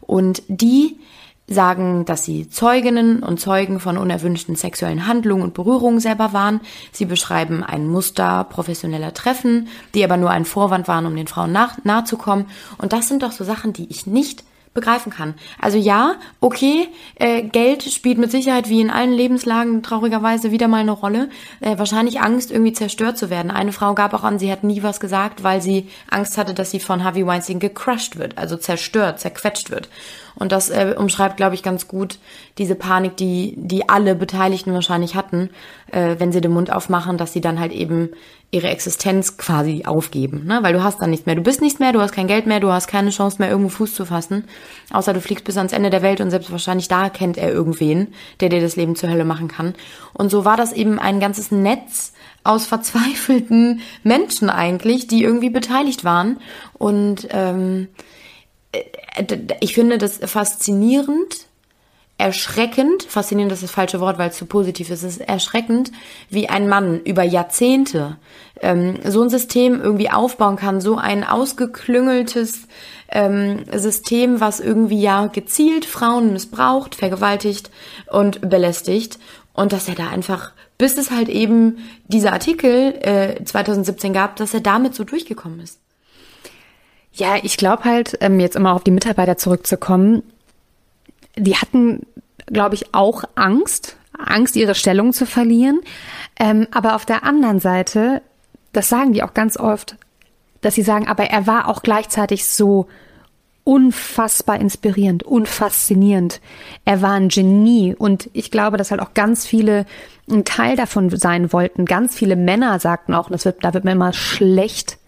Und 0.00 0.42
die 0.48 0.96
sagen, 1.48 2.04
dass 2.04 2.24
sie 2.24 2.48
Zeuginnen 2.48 3.22
und 3.22 3.40
Zeugen 3.40 3.80
von 3.80 3.98
unerwünschten 3.98 4.56
sexuellen 4.56 5.06
Handlungen 5.06 5.42
und 5.42 5.54
Berührungen 5.54 6.00
selber 6.00 6.32
waren. 6.32 6.60
Sie 6.92 7.04
beschreiben 7.04 7.62
ein 7.62 7.86
Muster 7.86 8.44
professioneller 8.44 9.14
Treffen, 9.14 9.68
die 9.94 10.04
aber 10.04 10.16
nur 10.16 10.30
ein 10.30 10.44
Vorwand 10.44 10.88
waren, 10.88 11.06
um 11.06 11.14
den 11.14 11.28
Frauen 11.28 11.52
nach, 11.52 11.78
nahe 11.84 12.04
zu 12.04 12.16
kommen. 12.16 12.46
Und 12.78 12.92
das 12.92 13.08
sind 13.08 13.22
doch 13.22 13.32
so 13.32 13.44
Sachen, 13.44 13.72
die 13.72 13.88
ich 13.90 14.06
nicht 14.06 14.44
begreifen 14.76 15.10
kann. 15.10 15.34
Also 15.60 15.78
ja, 15.78 16.14
okay, 16.40 16.88
äh, 17.16 17.42
Geld 17.42 17.82
spielt 17.82 18.18
mit 18.18 18.30
Sicherheit 18.30 18.68
wie 18.68 18.80
in 18.80 18.90
allen 18.90 19.12
Lebenslagen 19.12 19.82
traurigerweise 19.82 20.52
wieder 20.52 20.68
mal 20.68 20.82
eine 20.82 20.92
Rolle. 20.92 21.30
Äh, 21.60 21.78
wahrscheinlich 21.78 22.20
Angst, 22.20 22.52
irgendwie 22.52 22.74
zerstört 22.74 23.18
zu 23.18 23.30
werden. 23.30 23.50
Eine 23.50 23.72
Frau 23.72 23.94
gab 23.94 24.14
auch 24.14 24.22
an, 24.22 24.38
sie 24.38 24.52
hat 24.52 24.62
nie 24.62 24.84
was 24.84 25.00
gesagt, 25.00 25.42
weil 25.42 25.60
sie 25.60 25.88
Angst 26.08 26.38
hatte, 26.38 26.54
dass 26.54 26.70
sie 26.70 26.78
von 26.78 27.02
Harvey 27.02 27.26
Weinstein 27.26 27.58
gecrushed 27.58 28.18
wird, 28.18 28.38
also 28.38 28.56
zerstört, 28.56 29.18
zerquetscht 29.18 29.70
wird. 29.70 29.88
Und 30.38 30.52
das 30.52 30.70
äh, 30.70 30.94
umschreibt, 30.96 31.36
glaube 31.36 31.54
ich, 31.54 31.62
ganz 31.62 31.88
gut 31.88 32.18
diese 32.58 32.74
Panik, 32.74 33.16
die, 33.16 33.54
die 33.56 33.88
alle 33.88 34.14
Beteiligten 34.14 34.72
wahrscheinlich 34.72 35.14
hatten, 35.14 35.50
äh, 35.90 36.16
wenn 36.18 36.30
sie 36.30 36.40
den 36.40 36.52
Mund 36.52 36.70
aufmachen, 36.70 37.16
dass 37.16 37.32
sie 37.32 37.40
dann 37.40 37.58
halt 37.58 37.72
eben 37.72 38.10
ihre 38.50 38.68
Existenz 38.68 39.38
quasi 39.38 39.84
aufgeben. 39.86 40.44
Ne? 40.46 40.60
Weil 40.62 40.72
du 40.72 40.82
hast 40.82 41.00
dann 41.00 41.10
nichts 41.10 41.26
mehr. 41.26 41.34
Du 41.34 41.42
bist 41.42 41.60
nichts 41.60 41.80
mehr, 41.80 41.92
du 41.92 42.00
hast 42.00 42.12
kein 42.12 42.28
Geld 42.28 42.46
mehr, 42.46 42.60
du 42.60 42.70
hast 42.70 42.86
keine 42.86 43.10
Chance 43.10 43.36
mehr, 43.38 43.50
irgendwo 43.50 43.70
Fuß 43.70 43.94
zu 43.94 44.04
fassen. 44.04 44.44
Außer 44.92 45.12
du 45.12 45.20
fliegst 45.20 45.44
bis 45.44 45.56
ans 45.56 45.72
Ende 45.72 45.90
der 45.90 46.02
Welt 46.02 46.20
und 46.20 46.30
selbst 46.30 46.52
wahrscheinlich 46.52 46.88
da 46.88 47.08
kennt 47.08 47.38
er 47.38 47.50
irgendwen, 47.50 48.08
der 48.40 48.48
dir 48.48 48.60
das 48.60 48.76
Leben 48.76 48.94
zur 48.94 49.10
Hölle 49.10 49.24
machen 49.24 49.48
kann. 49.48 49.74
Und 50.12 50.30
so 50.30 50.44
war 50.44 50.56
das 50.56 50.72
eben 50.72 50.98
ein 50.98 51.18
ganzes 51.18 51.50
Netz 51.50 52.12
aus 52.44 52.66
verzweifelten 52.66 53.80
Menschen 54.04 54.48
eigentlich, 54.50 55.06
die 55.06 55.22
irgendwie 55.22 55.50
beteiligt 55.50 56.04
waren. 56.04 56.38
Und 56.74 57.26
ähm, 57.30 57.88
ich 59.60 59.74
finde 59.74 59.98
das 59.98 60.18
faszinierend, 60.18 61.46
erschreckend, 62.18 63.02
faszinierend 63.02 63.52
ist 63.52 63.62
das 63.62 63.70
falsche 63.70 64.00
Wort, 64.00 64.18
weil 64.18 64.30
es 64.30 64.36
zu 64.36 64.46
positiv 64.46 64.90
ist, 64.90 65.02
es 65.02 65.18
ist 65.18 65.28
erschreckend, 65.28 65.92
wie 66.30 66.48
ein 66.48 66.68
Mann 66.68 67.00
über 67.02 67.22
Jahrzehnte 67.22 68.16
ähm, 68.62 68.98
so 69.04 69.22
ein 69.22 69.28
System 69.28 69.80
irgendwie 69.80 70.10
aufbauen 70.10 70.56
kann, 70.56 70.80
so 70.80 70.96
ein 70.96 71.24
ausgeklüngeltes 71.24 72.68
ähm, 73.08 73.64
System, 73.72 74.40
was 74.40 74.60
irgendwie 74.60 75.00
ja 75.00 75.26
gezielt 75.26 75.84
Frauen 75.84 76.32
missbraucht, 76.32 76.94
vergewaltigt 76.94 77.70
und 78.10 78.48
belästigt 78.48 79.18
und 79.52 79.72
dass 79.72 79.88
er 79.88 79.94
da 79.94 80.08
einfach, 80.08 80.52
bis 80.78 80.96
es 80.96 81.10
halt 81.10 81.28
eben 81.28 81.78
dieser 82.06 82.32
Artikel 82.32 82.94
äh, 83.02 83.44
2017 83.44 84.14
gab, 84.14 84.36
dass 84.36 84.54
er 84.54 84.60
damit 84.60 84.94
so 84.94 85.04
durchgekommen 85.04 85.60
ist. 85.60 85.80
Ja, 87.16 87.36
ich 87.42 87.56
glaube 87.56 87.84
halt, 87.84 88.18
ähm, 88.20 88.40
jetzt 88.40 88.56
immer 88.56 88.74
auf 88.74 88.84
die 88.84 88.90
Mitarbeiter 88.90 89.38
zurückzukommen, 89.38 90.22
die 91.34 91.56
hatten, 91.56 92.04
glaube 92.46 92.74
ich, 92.74 92.94
auch 92.94 93.24
Angst, 93.34 93.96
Angst, 94.18 94.54
ihre 94.54 94.74
Stellung 94.74 95.14
zu 95.14 95.24
verlieren. 95.24 95.80
Ähm, 96.38 96.66
aber 96.72 96.94
auf 96.94 97.06
der 97.06 97.24
anderen 97.24 97.58
Seite, 97.58 98.20
das 98.72 98.90
sagen 98.90 99.14
die 99.14 99.22
auch 99.22 99.32
ganz 99.32 99.56
oft, 99.56 99.96
dass 100.60 100.74
sie 100.74 100.82
sagen, 100.82 101.08
aber 101.08 101.24
er 101.24 101.46
war 101.46 101.68
auch 101.68 101.82
gleichzeitig 101.82 102.46
so 102.46 102.86
unfassbar 103.64 104.60
inspirierend, 104.60 105.22
unfaszinierend. 105.22 106.42
Er 106.84 107.00
war 107.00 107.12
ein 107.12 107.28
Genie 107.28 107.94
und 107.98 108.28
ich 108.34 108.50
glaube, 108.50 108.76
dass 108.76 108.90
halt 108.90 109.00
auch 109.00 109.14
ganz 109.14 109.46
viele 109.46 109.86
ein 110.30 110.44
Teil 110.44 110.76
davon 110.76 111.08
sein 111.08 111.50
wollten. 111.50 111.86
Ganz 111.86 112.14
viele 112.14 112.36
Männer 112.36 112.78
sagten 112.78 113.14
auch, 113.14 113.30
das 113.30 113.46
wird, 113.46 113.64
da 113.64 113.72
wird 113.72 113.84
mir 113.84 113.92
immer 113.92 114.12
schlecht. 114.12 114.98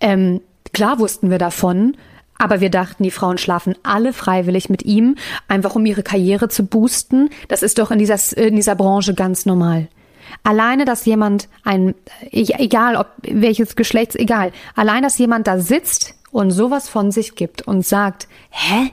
Ähm, 0.00 0.40
Klar 0.72 0.98
wussten 0.98 1.30
wir 1.30 1.38
davon, 1.38 1.96
aber 2.38 2.60
wir 2.60 2.70
dachten, 2.70 3.04
die 3.04 3.10
Frauen 3.10 3.38
schlafen 3.38 3.74
alle 3.82 4.12
freiwillig 4.12 4.68
mit 4.68 4.84
ihm, 4.84 5.16
einfach 5.48 5.76
um 5.76 5.86
ihre 5.86 6.02
Karriere 6.02 6.48
zu 6.48 6.64
boosten. 6.64 7.30
Das 7.48 7.62
ist 7.62 7.78
doch 7.78 7.90
in 7.90 7.98
dieser, 7.98 8.18
in 8.36 8.56
dieser 8.56 8.74
Branche 8.74 9.14
ganz 9.14 9.46
normal. 9.46 9.88
Alleine, 10.42 10.84
dass 10.84 11.04
jemand 11.04 11.48
ein, 11.62 11.94
egal 12.30 12.96
ob 12.96 13.08
welches 13.22 13.76
Geschlechts, 13.76 14.16
egal, 14.16 14.50
allein, 14.74 15.02
dass 15.02 15.18
jemand 15.18 15.46
da 15.46 15.58
sitzt 15.58 16.14
und 16.30 16.50
sowas 16.50 16.88
von 16.88 17.12
sich 17.12 17.34
gibt 17.34 17.62
und 17.62 17.86
sagt, 17.86 18.26
hä, 18.50 18.90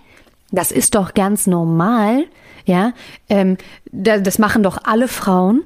das 0.52 0.72
ist 0.72 0.96
doch 0.96 1.14
ganz 1.14 1.48
normal, 1.48 2.26
ja, 2.66 2.94
ähm, 3.30 3.58
das 3.92 4.38
machen 4.38 4.62
doch 4.64 4.78
alle 4.84 5.08
Frauen. 5.08 5.64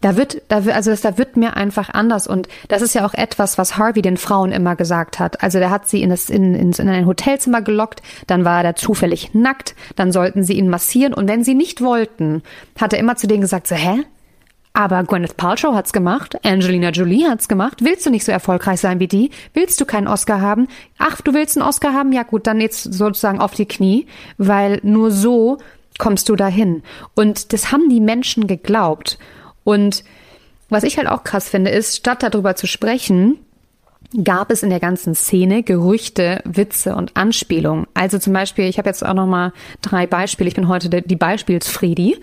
Da 0.00 0.16
wird, 0.16 0.42
da, 0.48 0.58
also 0.58 0.90
das, 0.90 1.00
da 1.00 1.18
wird 1.18 1.36
mir 1.36 1.56
einfach 1.56 1.90
anders 1.90 2.28
und 2.28 2.48
das 2.68 2.82
ist 2.82 2.94
ja 2.94 3.04
auch 3.04 3.14
etwas, 3.14 3.58
was 3.58 3.76
Harvey 3.76 4.00
den 4.00 4.16
Frauen 4.16 4.52
immer 4.52 4.76
gesagt 4.76 5.18
hat. 5.18 5.42
Also 5.42 5.58
der 5.58 5.70
hat 5.70 5.88
sie 5.88 6.02
in, 6.02 6.10
das, 6.10 6.30
in, 6.30 6.54
in, 6.54 6.72
in 6.72 6.88
ein 6.88 7.06
Hotelzimmer 7.06 7.62
gelockt, 7.62 8.02
dann 8.28 8.44
war 8.44 8.58
er 8.58 8.62
da 8.62 8.74
zufällig 8.76 9.34
nackt, 9.34 9.74
dann 9.96 10.12
sollten 10.12 10.44
sie 10.44 10.54
ihn 10.54 10.68
massieren 10.68 11.14
und 11.14 11.28
wenn 11.28 11.42
sie 11.42 11.54
nicht 11.54 11.80
wollten, 11.80 12.42
hat 12.80 12.92
er 12.92 13.00
immer 13.00 13.16
zu 13.16 13.26
denen 13.26 13.40
gesagt, 13.40 13.66
so, 13.66 13.74
hä? 13.74 14.04
Aber 14.72 15.02
Gwyneth 15.02 15.36
Paltrow 15.36 15.74
hat's 15.74 15.92
gemacht, 15.92 16.36
Angelina 16.44 16.90
Jolie 16.90 17.26
hat's 17.26 17.48
gemacht. 17.48 17.82
Willst 17.82 18.06
du 18.06 18.10
nicht 18.10 18.24
so 18.24 18.30
erfolgreich 18.30 18.78
sein 18.78 19.00
wie 19.00 19.08
die? 19.08 19.30
Willst 19.52 19.80
du 19.80 19.84
keinen 19.84 20.06
Oscar 20.06 20.40
haben? 20.40 20.68
Ach, 20.98 21.20
du 21.20 21.34
willst 21.34 21.56
einen 21.58 21.66
Oscar 21.66 21.94
haben? 21.94 22.12
Ja 22.12 22.22
gut, 22.22 22.46
dann 22.46 22.60
jetzt 22.60 22.84
sozusagen 22.84 23.40
auf 23.40 23.54
die 23.54 23.66
Knie, 23.66 24.06
weil 24.36 24.78
nur 24.84 25.10
so 25.10 25.58
kommst 25.98 26.28
du 26.28 26.36
dahin. 26.36 26.84
Und 27.16 27.52
das 27.52 27.72
haben 27.72 27.88
die 27.88 28.00
Menschen 28.00 28.46
geglaubt. 28.46 29.18
Und 29.68 30.02
was 30.70 30.82
ich 30.82 30.96
halt 30.96 31.08
auch 31.08 31.24
krass 31.24 31.50
finde, 31.50 31.70
ist, 31.70 31.94
statt 31.94 32.22
darüber 32.22 32.56
zu 32.56 32.66
sprechen, 32.66 33.38
gab 34.24 34.50
es 34.50 34.62
in 34.62 34.70
der 34.70 34.80
ganzen 34.80 35.14
Szene 35.14 35.62
Gerüchte, 35.62 36.40
Witze 36.46 36.94
und 36.94 37.18
Anspielungen. 37.18 37.86
Also 37.92 38.18
zum 38.18 38.32
Beispiel, 38.32 38.64
ich 38.64 38.78
habe 38.78 38.88
jetzt 38.88 39.04
auch 39.04 39.12
noch 39.12 39.26
mal 39.26 39.52
drei 39.82 40.06
Beispiele. 40.06 40.48
Ich 40.48 40.54
bin 40.54 40.68
heute 40.68 40.88
die 41.02 41.16
Beispielsfriedi. 41.16 42.16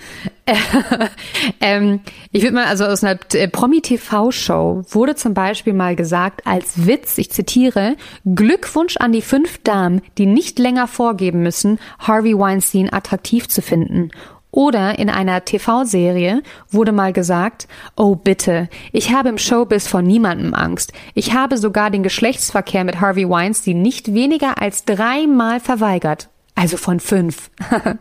ähm, 1.61 1.99
ich 2.31 2.41
würde 2.41 2.55
mal, 2.55 2.65
also 2.65 2.85
aus 2.85 3.03
einer 3.03 3.19
äh, 3.33 3.47
Promi-TV-Show 3.47 4.81
wurde 4.89 5.13
zum 5.13 5.35
Beispiel 5.35 5.73
mal 5.73 5.95
gesagt, 5.95 6.47
als 6.47 6.87
Witz, 6.87 7.15
ich 7.19 7.29
zitiere, 7.29 7.95
Glückwunsch 8.25 8.97
an 8.97 9.11
die 9.11 9.21
fünf 9.21 9.61
Damen, 9.61 10.01
die 10.17 10.25
nicht 10.25 10.57
länger 10.57 10.87
vorgeben 10.87 11.43
müssen, 11.43 11.77
Harvey 11.99 12.35
Weinstein 12.35 12.91
attraktiv 12.91 13.47
zu 13.49 13.61
finden. 13.61 14.09
Oder 14.55 14.97
in 14.99 15.09
einer 15.09 15.43
TV-Serie 15.43 16.41
wurde 16.71 16.93
mal 16.93 17.11
gesagt, 17.11 17.67
oh 17.97 18.15
bitte, 18.15 18.69
ich 18.93 19.11
habe 19.11 19.27
im 19.27 19.37
Showbiz 19.37 19.85
vor 19.85 20.01
niemandem 20.01 20.53
Angst. 20.53 20.93
Ich 21.13 21.33
habe 21.33 21.57
sogar 21.57 21.91
den 21.91 22.03
Geschlechtsverkehr 22.03 22.85
mit 22.85 23.01
Harvey 23.01 23.29
Weinstein 23.29 23.81
nicht 23.81 24.13
weniger 24.13 24.61
als 24.61 24.85
dreimal 24.85 25.59
verweigert. 25.59 26.29
Also 26.55 26.77
von 26.77 27.01
fünf. 27.01 27.51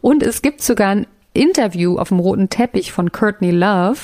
Und 0.00 0.22
es 0.22 0.42
gibt 0.42 0.62
sogar 0.62 0.90
ein 0.90 1.06
Interview 1.32 1.98
auf 1.98 2.10
dem 2.10 2.20
roten 2.20 2.50
Teppich 2.50 2.92
von 2.92 3.10
Courtney 3.10 3.50
Love. 3.50 3.98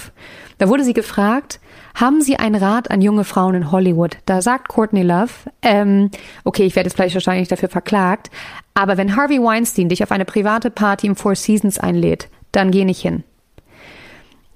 Da 0.59 0.69
wurde 0.69 0.83
sie 0.83 0.95
gefragt, 0.95 1.61
Haben 1.95 2.23
Sie 2.23 2.37
einen 2.37 2.55
Rat 2.55 2.91
an 2.91 3.03
junge 3.03 3.25
Frauen 3.25 3.55
in 3.55 3.71
Hollywood? 3.71 4.17
Da 4.27 4.43
sagt 4.43 4.69
Courtney 4.69 5.03
Love, 5.03 5.33
ähm, 5.63 6.11
okay, 6.45 6.65
ich 6.65 6.75
werde 6.75 6.89
jetzt 6.89 6.95
vielleicht 6.95 7.15
wahrscheinlich 7.15 7.49
dafür 7.49 7.69
verklagt, 7.69 8.31
aber 8.75 8.97
wenn 8.97 9.17
Harvey 9.17 9.43
Weinstein 9.43 9.89
dich 9.89 10.03
auf 10.03 10.11
eine 10.11 10.25
private 10.25 10.71
Party 10.71 11.07
im 11.07 11.17
Four 11.17 11.35
Seasons 11.35 11.79
einlädt, 11.79 12.29
dann 12.53 12.71
geh 12.71 12.85
nicht 12.85 13.01
hin. 13.01 13.25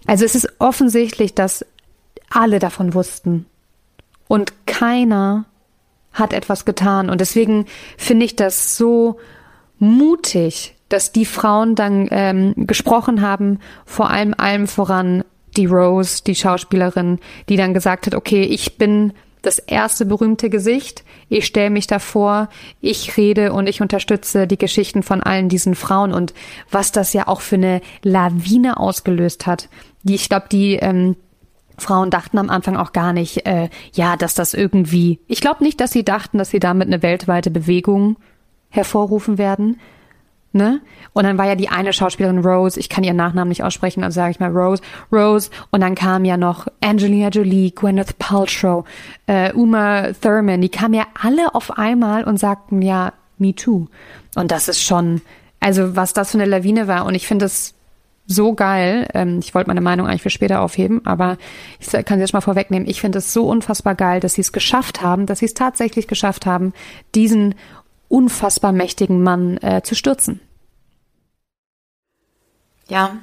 Also 0.06 0.24
es 0.24 0.34
ist 0.34 0.48
offensichtlich, 0.58 1.34
dass 1.34 1.66
alle 2.30 2.58
davon 2.58 2.94
wussten. 2.94 3.46
Und 4.28 4.66
keiner 4.66 5.44
hat 6.12 6.32
etwas 6.32 6.64
getan. 6.64 7.10
Und 7.10 7.20
deswegen 7.20 7.66
finde 7.96 8.24
ich 8.24 8.36
das 8.36 8.76
so 8.76 9.18
mutig, 9.78 10.74
dass 10.88 11.12
die 11.12 11.26
Frauen 11.26 11.74
dann 11.74 12.08
ähm, 12.10 12.54
gesprochen 12.56 13.20
haben, 13.20 13.58
vor 13.84 14.10
allem 14.10 14.34
allem 14.36 14.66
voran 14.66 15.24
die 15.56 15.66
Rose, 15.66 16.22
die 16.24 16.34
Schauspielerin, 16.34 17.18
die 17.48 17.56
dann 17.56 17.74
gesagt 17.74 18.06
hat, 18.06 18.14
okay, 18.14 18.42
ich 18.42 18.78
bin 18.78 19.12
das 19.42 19.58
erste 19.58 20.04
berühmte 20.06 20.50
Gesicht, 20.50 21.04
ich 21.28 21.46
stelle 21.46 21.70
mich 21.70 21.86
davor, 21.86 22.48
ich 22.80 23.16
rede 23.16 23.52
und 23.52 23.68
ich 23.68 23.80
unterstütze 23.80 24.46
die 24.46 24.58
Geschichten 24.58 25.02
von 25.02 25.22
allen 25.22 25.48
diesen 25.48 25.74
Frauen 25.74 26.12
und 26.12 26.34
was 26.70 26.90
das 26.92 27.12
ja 27.12 27.28
auch 27.28 27.40
für 27.40 27.56
eine 27.56 27.80
Lawine 28.02 28.78
ausgelöst 28.78 29.46
hat. 29.46 29.68
Die, 30.02 30.16
ich 30.16 30.28
glaube, 30.28 30.46
die 30.50 30.74
ähm, 30.74 31.16
Frauen 31.78 32.10
dachten 32.10 32.38
am 32.38 32.50
Anfang 32.50 32.76
auch 32.76 32.92
gar 32.92 33.12
nicht, 33.12 33.46
äh, 33.46 33.68
ja, 33.92 34.16
dass 34.16 34.34
das 34.34 34.54
irgendwie. 34.54 35.20
Ich 35.26 35.40
glaube 35.40 35.62
nicht, 35.62 35.80
dass 35.80 35.92
sie 35.92 36.04
dachten, 36.04 36.38
dass 36.38 36.50
sie 36.50 36.60
damit 36.60 36.88
eine 36.88 37.02
weltweite 37.02 37.50
Bewegung 37.50 38.16
hervorrufen 38.68 39.38
werden. 39.38 39.78
Ne? 40.52 40.80
Und 41.12 41.24
dann 41.24 41.36
war 41.36 41.46
ja 41.46 41.54
die 41.54 41.68
eine 41.68 41.92
Schauspielerin 41.92 42.38
Rose, 42.38 42.80
ich 42.80 42.88
kann 42.88 43.04
ihren 43.04 43.16
Nachnamen 43.16 43.50
nicht 43.50 43.62
aussprechen, 43.62 44.02
also 44.02 44.14
sage 44.16 44.30
ich 44.30 44.40
mal 44.40 44.50
Rose, 44.50 44.82
Rose. 45.12 45.50
Und 45.70 45.82
dann 45.82 45.94
kam 45.94 46.24
ja 46.24 46.36
noch 46.36 46.66
Angelina 46.80 47.28
Jolie, 47.28 47.72
Gwyneth 47.72 48.18
Paltrow, 48.18 48.86
äh, 49.26 49.52
Uma 49.52 50.12
Thurman, 50.12 50.62
die 50.62 50.70
kamen 50.70 50.94
ja 50.94 51.04
alle 51.20 51.54
auf 51.54 51.78
einmal 51.78 52.24
und 52.24 52.38
sagten 52.38 52.80
ja, 52.80 53.12
me 53.38 53.54
too. 53.54 53.86
Und 54.34 54.50
das 54.50 54.68
ist 54.68 54.82
schon, 54.82 55.20
also 55.60 55.94
was 55.96 56.12
das 56.12 56.30
für 56.30 56.38
eine 56.38 56.46
Lawine 56.50 56.88
war. 56.88 57.04
Und 57.04 57.14
ich 57.14 57.26
finde 57.26 57.46
es 57.46 57.74
so 58.26 58.54
geil. 58.54 59.08
Ähm, 59.14 59.38
ich 59.38 59.54
wollte 59.54 59.68
meine 59.68 59.80
Meinung 59.80 60.06
eigentlich 60.06 60.22
für 60.22 60.30
später 60.30 60.60
aufheben, 60.60 61.04
aber 61.06 61.38
ich 61.78 61.90
kann 61.90 62.18
sie 62.18 62.22
jetzt 62.22 62.32
mal 62.32 62.40
vorwegnehmen. 62.40 62.88
Ich 62.88 63.00
finde 63.00 63.18
es 63.18 63.32
so 63.32 63.48
unfassbar 63.48 63.94
geil, 63.94 64.20
dass 64.20 64.34
sie 64.34 64.40
es 64.40 64.52
geschafft 64.52 65.00
haben, 65.00 65.26
dass 65.26 65.38
sie 65.38 65.46
es 65.46 65.54
tatsächlich 65.54 66.08
geschafft 66.08 66.46
haben, 66.46 66.72
diesen 67.14 67.54
unfassbar 68.08 68.72
mächtigen 68.72 69.22
Mann 69.22 69.58
äh, 69.58 69.82
zu 69.82 69.94
stürzen. 69.94 70.40
Ja, 72.88 73.16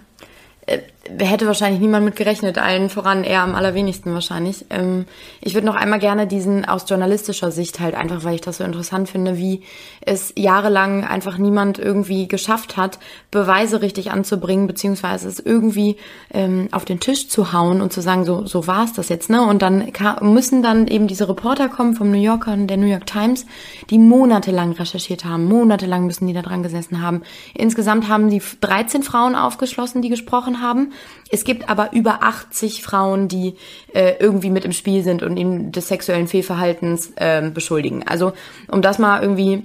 hätte 1.09 1.47
wahrscheinlich 1.47 1.81
niemand 1.81 2.05
mit 2.05 2.15
gerechnet, 2.15 2.57
allen 2.57 2.89
voran 2.89 3.25
eher 3.25 3.41
am 3.41 3.55
allerwenigsten 3.55 4.13
wahrscheinlich. 4.13 4.65
Ähm, 4.69 5.05
ich 5.41 5.53
würde 5.53 5.67
noch 5.67 5.75
einmal 5.75 5.99
gerne 5.99 6.27
diesen 6.27 6.63
aus 6.63 6.85
journalistischer 6.87 7.51
Sicht 7.51 7.81
halt 7.81 7.93
einfach, 7.93 8.23
weil 8.23 8.35
ich 8.35 8.41
das 8.41 8.57
so 8.57 8.63
interessant 8.63 9.09
finde, 9.09 9.37
wie 9.37 9.63
es 9.99 10.33
jahrelang 10.37 11.03
einfach 11.03 11.37
niemand 11.37 11.77
irgendwie 11.77 12.29
geschafft 12.29 12.77
hat, 12.77 12.99
Beweise 13.31 13.81
richtig 13.81 14.11
anzubringen, 14.11 14.65
beziehungsweise 14.65 15.27
es 15.27 15.39
irgendwie 15.39 15.97
ähm, 16.33 16.69
auf 16.71 16.85
den 16.85 17.01
Tisch 17.01 17.27
zu 17.27 17.51
hauen 17.51 17.81
und 17.81 17.91
zu 17.91 18.01
sagen, 18.01 18.23
so, 18.23 18.45
so 18.45 18.65
war 18.67 18.85
es 18.85 18.93
das 18.93 19.09
jetzt, 19.09 19.29
ne? 19.29 19.41
Und 19.45 19.61
dann 19.61 19.91
müssen 20.21 20.63
dann 20.63 20.87
eben 20.87 21.07
diese 21.07 21.27
Reporter 21.27 21.67
kommen 21.67 21.95
vom 21.95 22.11
New 22.11 22.21
Yorker 22.21 22.53
und 22.53 22.67
der 22.67 22.77
New 22.77 22.87
York 22.87 23.07
Times, 23.07 23.45
die 23.89 23.99
monatelang 23.99 24.71
recherchiert 24.71 25.25
haben, 25.25 25.45
monatelang 25.45 26.05
müssen 26.05 26.27
die 26.27 26.33
da 26.33 26.41
dran 26.41 26.63
gesessen 26.63 27.01
haben. 27.01 27.23
Insgesamt 27.53 28.07
haben 28.07 28.29
die 28.29 28.41
13 28.61 29.03
Frauen 29.03 29.35
aufgeschlossen, 29.35 30.01
die 30.01 30.09
gesprochen 30.09 30.61
haben. 30.61 30.92
Es 31.29 31.43
gibt 31.43 31.69
aber 31.69 31.93
über 31.93 32.23
80 32.23 32.83
Frauen, 32.83 33.27
die 33.27 33.55
äh, 33.93 34.15
irgendwie 34.19 34.49
mit 34.49 34.65
im 34.65 34.71
Spiel 34.71 35.03
sind 35.03 35.23
und 35.23 35.37
ihn 35.37 35.71
des 35.71 35.87
sexuellen 35.87 36.27
Fehlverhaltens 36.27 37.11
äh, 37.15 37.49
beschuldigen. 37.51 38.03
Also 38.07 38.33
um 38.67 38.81
das 38.81 38.99
mal 38.99 39.21
irgendwie 39.21 39.63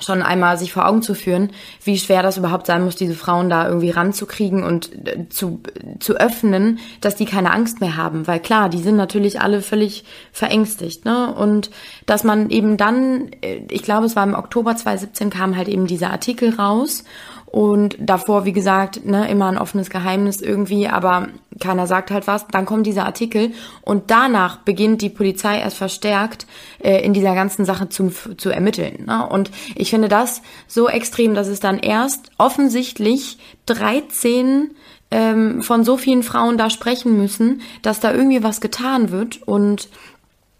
schon 0.00 0.22
einmal 0.22 0.58
sich 0.58 0.72
vor 0.72 0.86
Augen 0.86 1.02
zu 1.02 1.14
führen, 1.14 1.50
wie 1.84 1.98
schwer 1.98 2.22
das 2.22 2.36
überhaupt 2.36 2.66
sein 2.66 2.84
muss, 2.84 2.96
diese 2.96 3.14
Frauen 3.14 3.48
da 3.48 3.68
irgendwie 3.68 3.90
ranzukriegen 3.90 4.64
und 4.64 4.90
äh, 5.06 5.28
zu, 5.28 5.60
zu 6.00 6.14
öffnen, 6.14 6.78
dass 7.00 7.16
die 7.16 7.24
keine 7.24 7.52
Angst 7.52 7.80
mehr 7.80 7.96
haben. 7.96 8.26
Weil 8.26 8.40
klar, 8.40 8.68
die 8.68 8.82
sind 8.82 8.96
natürlich 8.96 9.40
alle 9.40 9.62
völlig 9.62 10.04
verängstigt. 10.32 11.04
Ne? 11.04 11.32
Und 11.34 11.70
dass 12.04 12.24
man 12.24 12.50
eben 12.50 12.76
dann, 12.76 13.30
äh, 13.40 13.62
ich 13.70 13.82
glaube, 13.82 14.06
es 14.06 14.16
war 14.16 14.24
im 14.24 14.34
Oktober 14.34 14.76
2017, 14.76 15.30
kam 15.30 15.56
halt 15.56 15.68
eben 15.68 15.86
dieser 15.86 16.10
Artikel 16.10 16.54
raus 16.54 17.04
und 17.46 17.96
davor, 17.98 18.44
wie 18.44 18.52
gesagt, 18.52 19.06
ne, 19.06 19.30
immer 19.30 19.46
ein 19.46 19.58
offenes 19.58 19.88
Geheimnis 19.88 20.40
irgendwie, 20.40 20.88
aber 20.88 21.28
keiner 21.60 21.86
sagt 21.86 22.10
halt 22.10 22.26
was. 22.26 22.46
Dann 22.48 22.66
kommt 22.66 22.86
dieser 22.86 23.06
Artikel 23.06 23.52
und 23.82 24.10
danach 24.10 24.58
beginnt 24.58 25.00
die 25.00 25.08
Polizei 25.08 25.60
erst 25.60 25.78
verstärkt 25.78 26.46
äh, 26.78 27.02
in 27.02 27.14
dieser 27.14 27.34
ganzen 27.34 27.64
Sache 27.64 27.88
zu, 27.88 28.10
zu 28.36 28.50
ermitteln. 28.50 29.06
Ne? 29.06 29.26
Und 29.26 29.50
ich 29.74 29.90
finde 29.90 30.08
das 30.08 30.42
so 30.66 30.88
extrem, 30.88 31.34
dass 31.34 31.48
es 31.48 31.60
dann 31.60 31.78
erst 31.78 32.30
offensichtlich 32.36 33.38
13 33.66 34.72
ähm, 35.10 35.62
von 35.62 35.84
so 35.84 35.96
vielen 35.96 36.22
Frauen 36.22 36.58
da 36.58 36.68
sprechen 36.68 37.16
müssen, 37.16 37.62
dass 37.82 38.00
da 38.00 38.12
irgendwie 38.12 38.42
was 38.42 38.60
getan 38.60 39.10
wird 39.10 39.42
und 39.46 39.88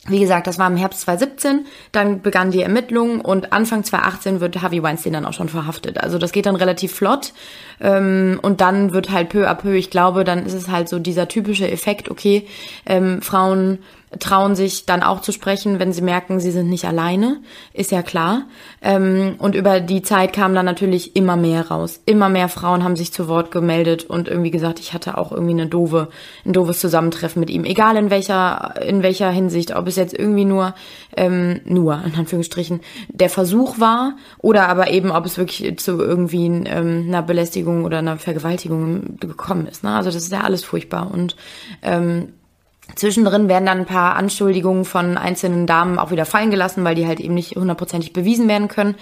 wie 0.08 0.20
gesagt, 0.20 0.46
das 0.46 0.58
war 0.58 0.68
im 0.68 0.76
Herbst 0.76 1.02
2017, 1.02 1.66
dann 1.92 2.22
begannen 2.22 2.50
die 2.50 2.62
Ermittlungen 2.62 3.20
und 3.20 3.52
Anfang 3.52 3.84
2018 3.84 4.40
wird 4.40 4.62
Harvey 4.62 4.82
Weinstein 4.82 5.12
dann 5.12 5.26
auch 5.26 5.32
schon 5.32 5.48
verhaftet. 5.48 5.98
Also 5.98 6.18
das 6.18 6.32
geht 6.32 6.46
dann 6.46 6.56
relativ 6.56 6.92
flott 6.92 7.32
ähm, 7.80 8.38
und 8.42 8.60
dann 8.60 8.92
wird 8.92 9.10
halt 9.10 9.28
peu 9.28 9.48
à 9.48 9.54
peu, 9.54 9.74
ich 9.74 9.90
glaube, 9.90 10.24
dann 10.24 10.44
ist 10.44 10.54
es 10.54 10.68
halt 10.68 10.88
so 10.88 10.98
dieser 10.98 11.28
typische 11.28 11.70
Effekt, 11.70 12.10
okay, 12.10 12.46
ähm, 12.86 13.22
Frauen 13.22 13.78
trauen 14.18 14.54
sich 14.54 14.86
dann 14.86 15.02
auch 15.02 15.20
zu 15.20 15.32
sprechen, 15.32 15.78
wenn 15.78 15.92
sie 15.92 16.02
merken, 16.02 16.40
sie 16.40 16.50
sind 16.50 16.68
nicht 16.68 16.84
alleine, 16.84 17.40
ist 17.72 17.90
ja 17.90 18.02
klar. 18.02 18.42
Ähm, 18.82 19.36
und 19.38 19.54
über 19.54 19.80
die 19.80 20.02
Zeit 20.02 20.32
kam 20.32 20.54
dann 20.54 20.66
natürlich 20.66 21.16
immer 21.16 21.36
mehr 21.36 21.68
raus. 21.68 22.00
Immer 22.06 22.28
mehr 22.28 22.48
Frauen 22.48 22.84
haben 22.84 22.96
sich 22.96 23.12
zu 23.12 23.28
Wort 23.28 23.50
gemeldet 23.50 24.04
und 24.04 24.28
irgendwie 24.28 24.50
gesagt, 24.50 24.80
ich 24.80 24.92
hatte 24.92 25.18
auch 25.18 25.32
irgendwie 25.32 25.52
eine 25.52 25.66
doofe, 25.66 26.08
ein 26.44 26.52
doofes 26.52 26.80
Zusammentreffen 26.80 27.40
mit 27.40 27.50
ihm. 27.50 27.64
Egal 27.64 27.96
in 27.96 28.10
welcher, 28.10 28.74
in 28.82 29.02
welcher 29.02 29.30
Hinsicht, 29.30 29.74
ob 29.74 29.86
es 29.86 29.96
jetzt 29.96 30.16
irgendwie 30.16 30.44
nur, 30.44 30.74
ähm, 31.16 31.60
nur, 31.64 32.00
in 32.04 32.14
Anführungsstrichen, 32.14 32.80
der 33.08 33.30
Versuch 33.30 33.80
war 33.80 34.16
oder 34.38 34.68
aber 34.68 34.90
eben, 34.90 35.10
ob 35.10 35.26
es 35.26 35.38
wirklich 35.38 35.78
zu 35.78 36.00
irgendwie 36.00 36.46
ähm, 36.46 37.04
einer 37.08 37.22
Belästigung 37.22 37.84
oder 37.84 37.98
einer 37.98 38.18
Vergewaltigung 38.18 39.18
gekommen 39.18 39.66
ist. 39.66 39.84
Ne? 39.84 39.94
Also 39.94 40.10
das 40.10 40.24
ist 40.24 40.32
ja 40.32 40.42
alles 40.42 40.64
furchtbar 40.64 41.10
und 41.12 41.36
ähm, 41.82 42.28
Zwischendrin 42.94 43.48
werden 43.48 43.66
dann 43.66 43.78
ein 43.80 43.86
paar 43.86 44.16
Anschuldigungen 44.16 44.84
von 44.84 45.18
einzelnen 45.18 45.66
Damen 45.66 45.98
auch 45.98 46.10
wieder 46.10 46.24
fallen 46.24 46.50
gelassen, 46.50 46.84
weil 46.84 46.94
die 46.94 47.06
halt 47.06 47.20
eben 47.20 47.34
nicht 47.34 47.56
hundertprozentig 47.56 48.12
bewiesen 48.12 48.48
werden 48.48 48.68
können. 48.68 48.94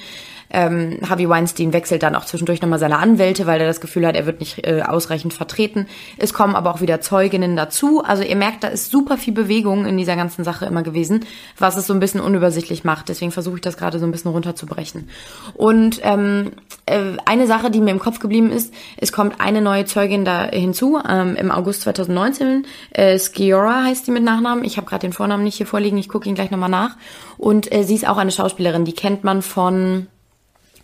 Ähm, 0.51 0.99
Harvey 1.09 1.29
Weinstein 1.29 1.73
wechselt 1.73 2.03
dann 2.03 2.15
auch 2.15 2.25
zwischendurch 2.25 2.63
nochmal 2.63 2.79
seine 2.79 2.99
Anwälte, 2.99 3.47
weil 3.47 3.61
er 3.61 3.67
das 3.67 3.81
Gefühl 3.81 4.07
hat, 4.07 4.15
er 4.15 4.27
wird 4.27 4.41
nicht 4.41 4.67
äh, 4.67 4.83
ausreichend 4.83 5.35
vertreten. 5.35 5.87
Es 6.17 6.33
kommen 6.33 6.55
aber 6.55 6.73
auch 6.73 6.81
wieder 6.81 7.01
Zeuginnen 7.01 7.57
dazu. 7.57 8.05
Also 8.05 8.23
ihr 8.23 8.37
merkt, 8.37 8.63
da 8.63 8.69
ist 8.69 8.91
super 8.91 9.17
viel 9.19 9.35
Bewegung 9.35 9.85
in 9.85 9.97
dieser 9.97 10.17
ganzen 10.17 10.45
Sache 10.45 10.67
immer 10.67 10.83
gewesen, 10.83 11.25
was 11.59 11.77
es 11.77 11.87
so 11.87 11.95
ein 11.95 12.01
bisschen 12.01 12.21
unübersichtlich 12.21 12.85
macht. 12.85 13.09
Deswegen 13.09 13.33
versuche 13.33 13.57
ich 13.57 13.63
das 13.63 13.77
gerade 13.77 13.99
so 13.99 14.07
ein 14.07 14.13
bisschen 14.13 14.31
runterzubrechen. 14.31 15.09
Und 15.55 16.01
ähm, 16.03 16.53
äh, 16.55 16.64
eine 16.87 17.47
Sache, 17.47 17.71
die 17.71 17.81
mir 17.81 17.93
im 17.93 17.99
Kopf 17.99 18.19
geblieben 18.19 18.51
ist, 18.51 18.75
es 18.99 19.11
kommt 19.11 19.41
eine 19.41 19.63
neue 19.63 19.87
Zeugin 19.87 20.25
da 20.25 20.45
hinzu 20.45 20.99
ähm, 21.09 21.35
im 21.37 21.51
August 21.51 21.83
2019. 21.83 22.67
Äh, 22.91 23.19
Skiora 23.19 23.85
heißt 23.85 24.07
die 24.07 24.11
mit 24.11 24.23
Nachnamen. 24.23 24.65
Ich 24.65 24.77
habe 24.77 24.87
gerade 24.87 25.07
den 25.07 25.15
Vornamen 25.15 25.45
nicht 25.45 25.57
hier 25.57 25.67
vorliegen. 25.67 25.97
Ich 25.97 26.09
gucke 26.09 26.29
ihn 26.29 26.35
gleich 26.35 26.51
nochmal 26.51 26.69
nach. 26.69 26.97
Und 27.39 27.73
äh, 27.73 27.85
sie 27.85 27.95
ist 27.95 28.07
auch 28.07 28.19
eine 28.19 28.31
Schauspielerin. 28.31 28.85
Die 28.85 28.95
kennt 28.95 29.25
man 29.25 29.41
von 29.41 30.09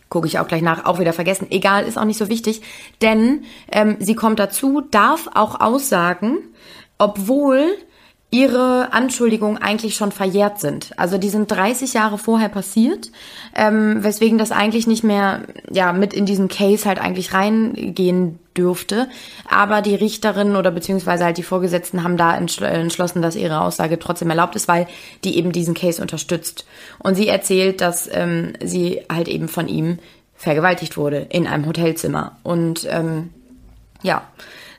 gucke 0.09 0.27
ich 0.27 0.41
auch 0.41 0.49
gleich 0.49 0.63
nach, 0.63 0.87
auch 0.87 0.99
wieder 0.99 1.13
vergessen. 1.13 1.47
Egal, 1.51 1.85
ist 1.85 1.97
auch 1.97 2.05
nicht 2.05 2.19
so 2.19 2.29
wichtig, 2.29 2.63
denn 3.01 3.45
ähm, 3.71 3.97
sie 4.01 4.17
kommt 4.17 4.41
dazu, 4.41 4.83
darf 4.91 5.29
auch 5.35 5.61
aussagen, 5.61 6.39
obwohl 6.99 7.77
ihre 8.31 8.93
Anschuldigungen 8.93 9.61
eigentlich 9.61 9.97
schon 9.97 10.13
verjährt 10.13 10.61
sind. 10.61 10.93
Also 10.97 11.19
die 11.19 11.31
sind 11.31 11.51
30 11.51 11.95
Jahre 11.95 12.17
vorher 12.17 12.49
passiert, 12.49 13.11
ähm, 13.57 14.05
weswegen 14.05 14.39
das 14.39 14.53
eigentlich 14.53 14.87
nicht 14.87 15.03
mehr 15.03 15.43
ja 15.69 15.93
mit 15.93 16.15
in 16.15 16.27
diesen 16.27 16.49
Case 16.49 16.89
halt 16.89 17.01
eigentlich 17.01 17.35
reingehen 17.35 18.39
dürfte. 18.57 19.09
Aber 19.49 19.83
die 19.83 19.97
Richterin 19.97 20.55
oder 20.55 20.71
beziehungsweise 20.71 21.25
halt 21.25 21.39
die 21.39 21.43
Vorgesetzten 21.43 22.05
haben 22.05 22.17
da 22.17 22.37
entschl 22.37 22.65
entschlossen, 22.65 23.21
dass 23.21 23.35
ihre 23.35 23.63
Aussage 23.63 23.99
trotzdem 23.99 24.31
erlaubt 24.31 24.55
ist, 24.55 24.69
weil 24.69 24.87
die 25.25 25.37
eben 25.37 25.51
diesen 25.51 25.75
Case 25.75 26.01
unterstützt. 26.01 26.67
Und 27.01 27.17
sie 27.17 27.27
erzählt, 27.27 27.81
dass 27.81 28.09
ähm, 28.13 28.53
sie 28.63 29.01
halt 29.13 29.27
eben 29.27 29.49
von 29.49 29.67
ihm 29.67 29.99
vergewaltigt 30.37 30.97
wurde 30.97 31.27
in 31.31 31.49
einem 31.49 31.67
Hotelzimmer. 31.67 32.39
Und 32.45 32.87
ähm, 32.89 33.31
ja, 34.03 34.23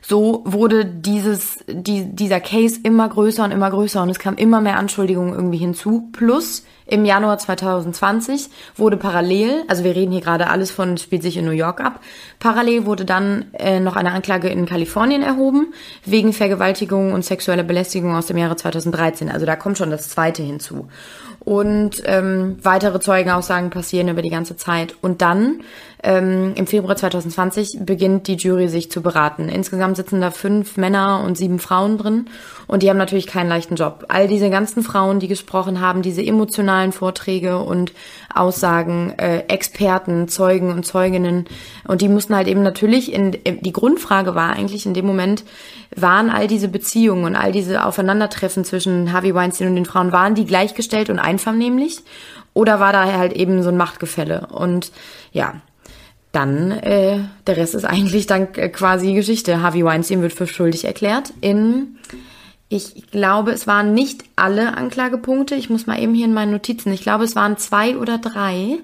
so 0.04 0.42
wurde 0.44 0.84
dieses, 0.84 1.60
die, 1.68 2.04
dieser 2.04 2.40
Case 2.40 2.80
immer 2.82 3.08
größer 3.08 3.44
und 3.44 3.52
immer 3.52 3.70
größer 3.70 4.02
und 4.02 4.10
es 4.10 4.18
kam 4.18 4.34
immer 4.34 4.60
mehr 4.60 4.76
Anschuldigungen 4.76 5.32
irgendwie 5.32 5.58
hinzu. 5.58 6.08
Plus 6.12 6.64
im 6.86 7.04
Januar 7.04 7.38
2020 7.38 8.50
wurde 8.76 8.96
parallel, 8.96 9.62
also 9.68 9.84
wir 9.84 9.94
reden 9.94 10.10
hier 10.10 10.20
gerade 10.20 10.48
alles 10.48 10.72
von, 10.72 10.98
spielt 10.98 11.22
sich 11.22 11.36
in 11.36 11.44
New 11.44 11.52
York 11.52 11.80
ab, 11.80 12.00
parallel 12.40 12.84
wurde 12.84 13.04
dann 13.04 13.46
äh, 13.52 13.78
noch 13.78 13.94
eine 13.94 14.10
Anklage 14.10 14.48
in 14.48 14.66
Kalifornien 14.66 15.22
erhoben, 15.22 15.72
wegen 16.04 16.32
Vergewaltigung 16.32 17.12
und 17.12 17.24
sexueller 17.24 17.62
Belästigung 17.62 18.16
aus 18.16 18.26
dem 18.26 18.36
Jahre 18.36 18.56
2013. 18.56 19.30
Also 19.30 19.46
da 19.46 19.54
kommt 19.54 19.78
schon 19.78 19.90
das 19.90 20.08
zweite 20.08 20.42
hinzu. 20.42 20.88
Und 21.44 22.02
ähm, 22.04 22.58
weitere 22.62 23.00
Zeugenaussagen 23.00 23.70
passieren 23.70 24.08
über 24.08 24.22
die 24.22 24.30
ganze 24.30 24.56
Zeit. 24.56 24.94
Und 25.00 25.22
dann 25.22 25.60
ähm, 26.04 26.54
Im 26.56 26.66
Februar 26.66 26.96
2020 26.96 27.78
beginnt 27.82 28.26
die 28.26 28.34
Jury 28.34 28.68
sich 28.68 28.90
zu 28.90 29.02
beraten. 29.02 29.48
Insgesamt 29.48 29.96
sitzen 29.96 30.20
da 30.20 30.32
fünf 30.32 30.76
Männer 30.76 31.22
und 31.24 31.38
sieben 31.38 31.60
Frauen 31.60 31.96
drin 31.96 32.26
und 32.66 32.82
die 32.82 32.90
haben 32.90 32.96
natürlich 32.96 33.28
keinen 33.28 33.48
leichten 33.48 33.76
Job. 33.76 34.06
All 34.08 34.26
diese 34.26 34.50
ganzen 34.50 34.82
Frauen, 34.82 35.20
die 35.20 35.28
gesprochen 35.28 35.80
haben, 35.80 36.02
diese 36.02 36.24
emotionalen 36.24 36.90
Vorträge 36.90 37.58
und 37.58 37.92
Aussagen, 38.34 39.14
äh, 39.16 39.44
Experten, 39.46 40.26
Zeugen 40.26 40.72
und 40.72 40.84
Zeuginnen 40.84 41.46
und 41.86 42.00
die 42.00 42.08
mussten 42.08 42.34
halt 42.34 42.48
eben 42.48 42.62
natürlich 42.62 43.12
in 43.12 43.38
die 43.44 43.72
Grundfrage 43.72 44.34
war 44.34 44.50
eigentlich 44.50 44.86
in 44.86 44.94
dem 44.94 45.06
Moment, 45.06 45.44
waren 45.94 46.30
all 46.30 46.48
diese 46.48 46.66
Beziehungen 46.66 47.24
und 47.24 47.36
all 47.36 47.52
diese 47.52 47.84
Aufeinandertreffen 47.84 48.64
zwischen 48.64 49.12
Harvey 49.12 49.36
Weinstein 49.36 49.68
und 49.68 49.76
den 49.76 49.84
Frauen, 49.84 50.10
waren 50.10 50.34
die 50.34 50.46
gleichgestellt 50.46 51.10
und 51.10 51.20
einvernehmlich? 51.20 52.00
Oder 52.54 52.80
war 52.80 52.92
da 52.92 53.04
halt 53.04 53.32
eben 53.32 53.62
so 53.62 53.70
ein 53.70 53.76
Machtgefälle? 53.76 54.48
Und 54.50 54.92
ja, 55.32 55.54
dann 56.32 56.70
äh, 56.70 57.20
der 57.46 57.56
Rest 57.56 57.74
ist 57.74 57.84
eigentlich 57.84 58.26
dann 58.26 58.54
äh, 58.54 58.68
quasi 58.68 59.12
Geschichte. 59.12 59.62
Harvey 59.62 59.84
Weinstein 59.84 60.22
wird 60.22 60.32
für 60.32 60.46
schuldig 60.46 60.84
erklärt 60.84 61.32
in 61.40 61.98
ich 62.74 63.10
glaube, 63.10 63.50
es 63.50 63.66
waren 63.66 63.92
nicht 63.92 64.24
alle 64.34 64.74
Anklagepunkte. 64.78 65.54
Ich 65.56 65.68
muss 65.68 65.86
mal 65.86 66.00
eben 66.00 66.14
hier 66.14 66.24
in 66.24 66.32
meinen 66.32 66.52
Notizen. 66.52 66.90
Ich 66.90 67.02
glaube, 67.02 67.24
es 67.24 67.36
waren 67.36 67.58
zwei 67.58 67.98
oder 67.98 68.16
drei, 68.16 68.78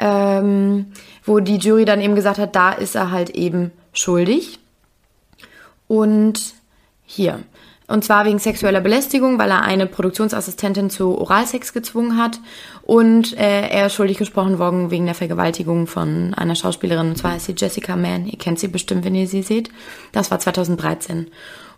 ähm, 0.00 0.86
wo 1.24 1.38
die 1.38 1.58
Jury 1.58 1.84
dann 1.84 2.00
eben 2.00 2.16
gesagt 2.16 2.38
hat, 2.38 2.56
da 2.56 2.72
ist 2.72 2.96
er 2.96 3.12
halt 3.12 3.30
eben 3.30 3.70
schuldig. 3.92 4.58
Und 5.86 6.54
hier. 7.06 7.38
Und 7.90 8.04
zwar 8.04 8.24
wegen 8.24 8.38
sexueller 8.38 8.80
Belästigung, 8.80 9.38
weil 9.38 9.50
er 9.50 9.62
eine 9.62 9.86
Produktionsassistentin 9.86 10.90
zu 10.90 11.18
Oralsex 11.18 11.72
gezwungen 11.72 12.16
hat. 12.16 12.38
Und 12.82 13.36
äh, 13.36 13.68
er 13.68 13.86
ist 13.86 13.94
schuldig 13.94 14.16
gesprochen 14.16 14.60
worden 14.60 14.90
wegen 14.90 15.06
der 15.06 15.16
Vergewaltigung 15.16 15.88
von 15.88 16.32
einer 16.34 16.54
Schauspielerin. 16.54 17.10
Und 17.10 17.16
zwar 17.16 17.36
ist 17.36 17.46
sie 17.46 17.54
Jessica 17.56 17.96
Mann. 17.96 18.26
Ihr 18.26 18.38
kennt 18.38 18.60
sie 18.60 18.68
bestimmt, 18.68 19.04
wenn 19.04 19.16
ihr 19.16 19.26
sie 19.26 19.42
seht. 19.42 19.70
Das 20.12 20.30
war 20.30 20.38
2013. 20.38 21.26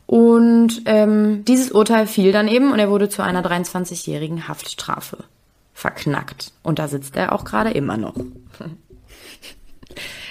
Und 0.06 0.82
ähm, 0.84 1.44
dieses 1.46 1.72
Urteil 1.72 2.06
fiel 2.06 2.32
dann 2.32 2.46
eben 2.46 2.72
und 2.72 2.78
er 2.78 2.90
wurde 2.90 3.08
zu 3.08 3.22
einer 3.22 3.42
23-jährigen 3.42 4.48
Haftstrafe 4.48 5.24
verknackt. 5.72 6.52
Und 6.62 6.78
da 6.78 6.88
sitzt 6.88 7.16
er 7.16 7.32
auch 7.32 7.44
gerade 7.44 7.70
immer 7.70 7.96
noch. 7.96 8.14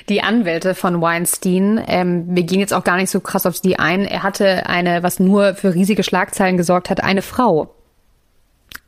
Die 0.09 0.21
Anwälte 0.21 0.75
von 0.75 1.01
Weinstein, 1.01 1.83
ähm, 1.87 2.25
wir 2.29 2.43
gehen 2.43 2.59
jetzt 2.59 2.73
auch 2.73 2.83
gar 2.83 2.97
nicht 2.97 3.09
so 3.09 3.19
krass 3.19 3.45
auf 3.45 3.59
die 3.59 3.79
ein. 3.79 4.05
Er 4.05 4.23
hatte 4.23 4.67
eine, 4.67 5.03
was 5.03 5.19
nur 5.19 5.55
für 5.55 5.73
riesige 5.73 6.03
Schlagzeilen 6.03 6.57
gesorgt 6.57 6.89
hat, 6.89 7.03
eine 7.03 7.21
Frau 7.21 7.73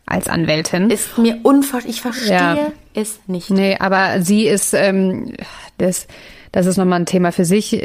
als 0.05 0.27
Anwältin. 0.27 0.89
Ist 0.89 1.17
mir 1.17 1.39
unvorstellbar. 1.43 1.89
Ich 1.89 2.01
verstehe 2.01 2.35
ja. 2.35 2.71
es 2.93 3.19
nicht. 3.27 3.49
Nee, 3.49 3.77
aber 3.79 4.21
sie 4.21 4.47
ist, 4.47 4.73
ähm, 4.73 5.33
das, 5.77 6.07
das 6.51 6.65
ist 6.65 6.77
nochmal 6.77 6.99
ein 7.01 7.05
Thema 7.05 7.31
für 7.31 7.45
sich. 7.45 7.81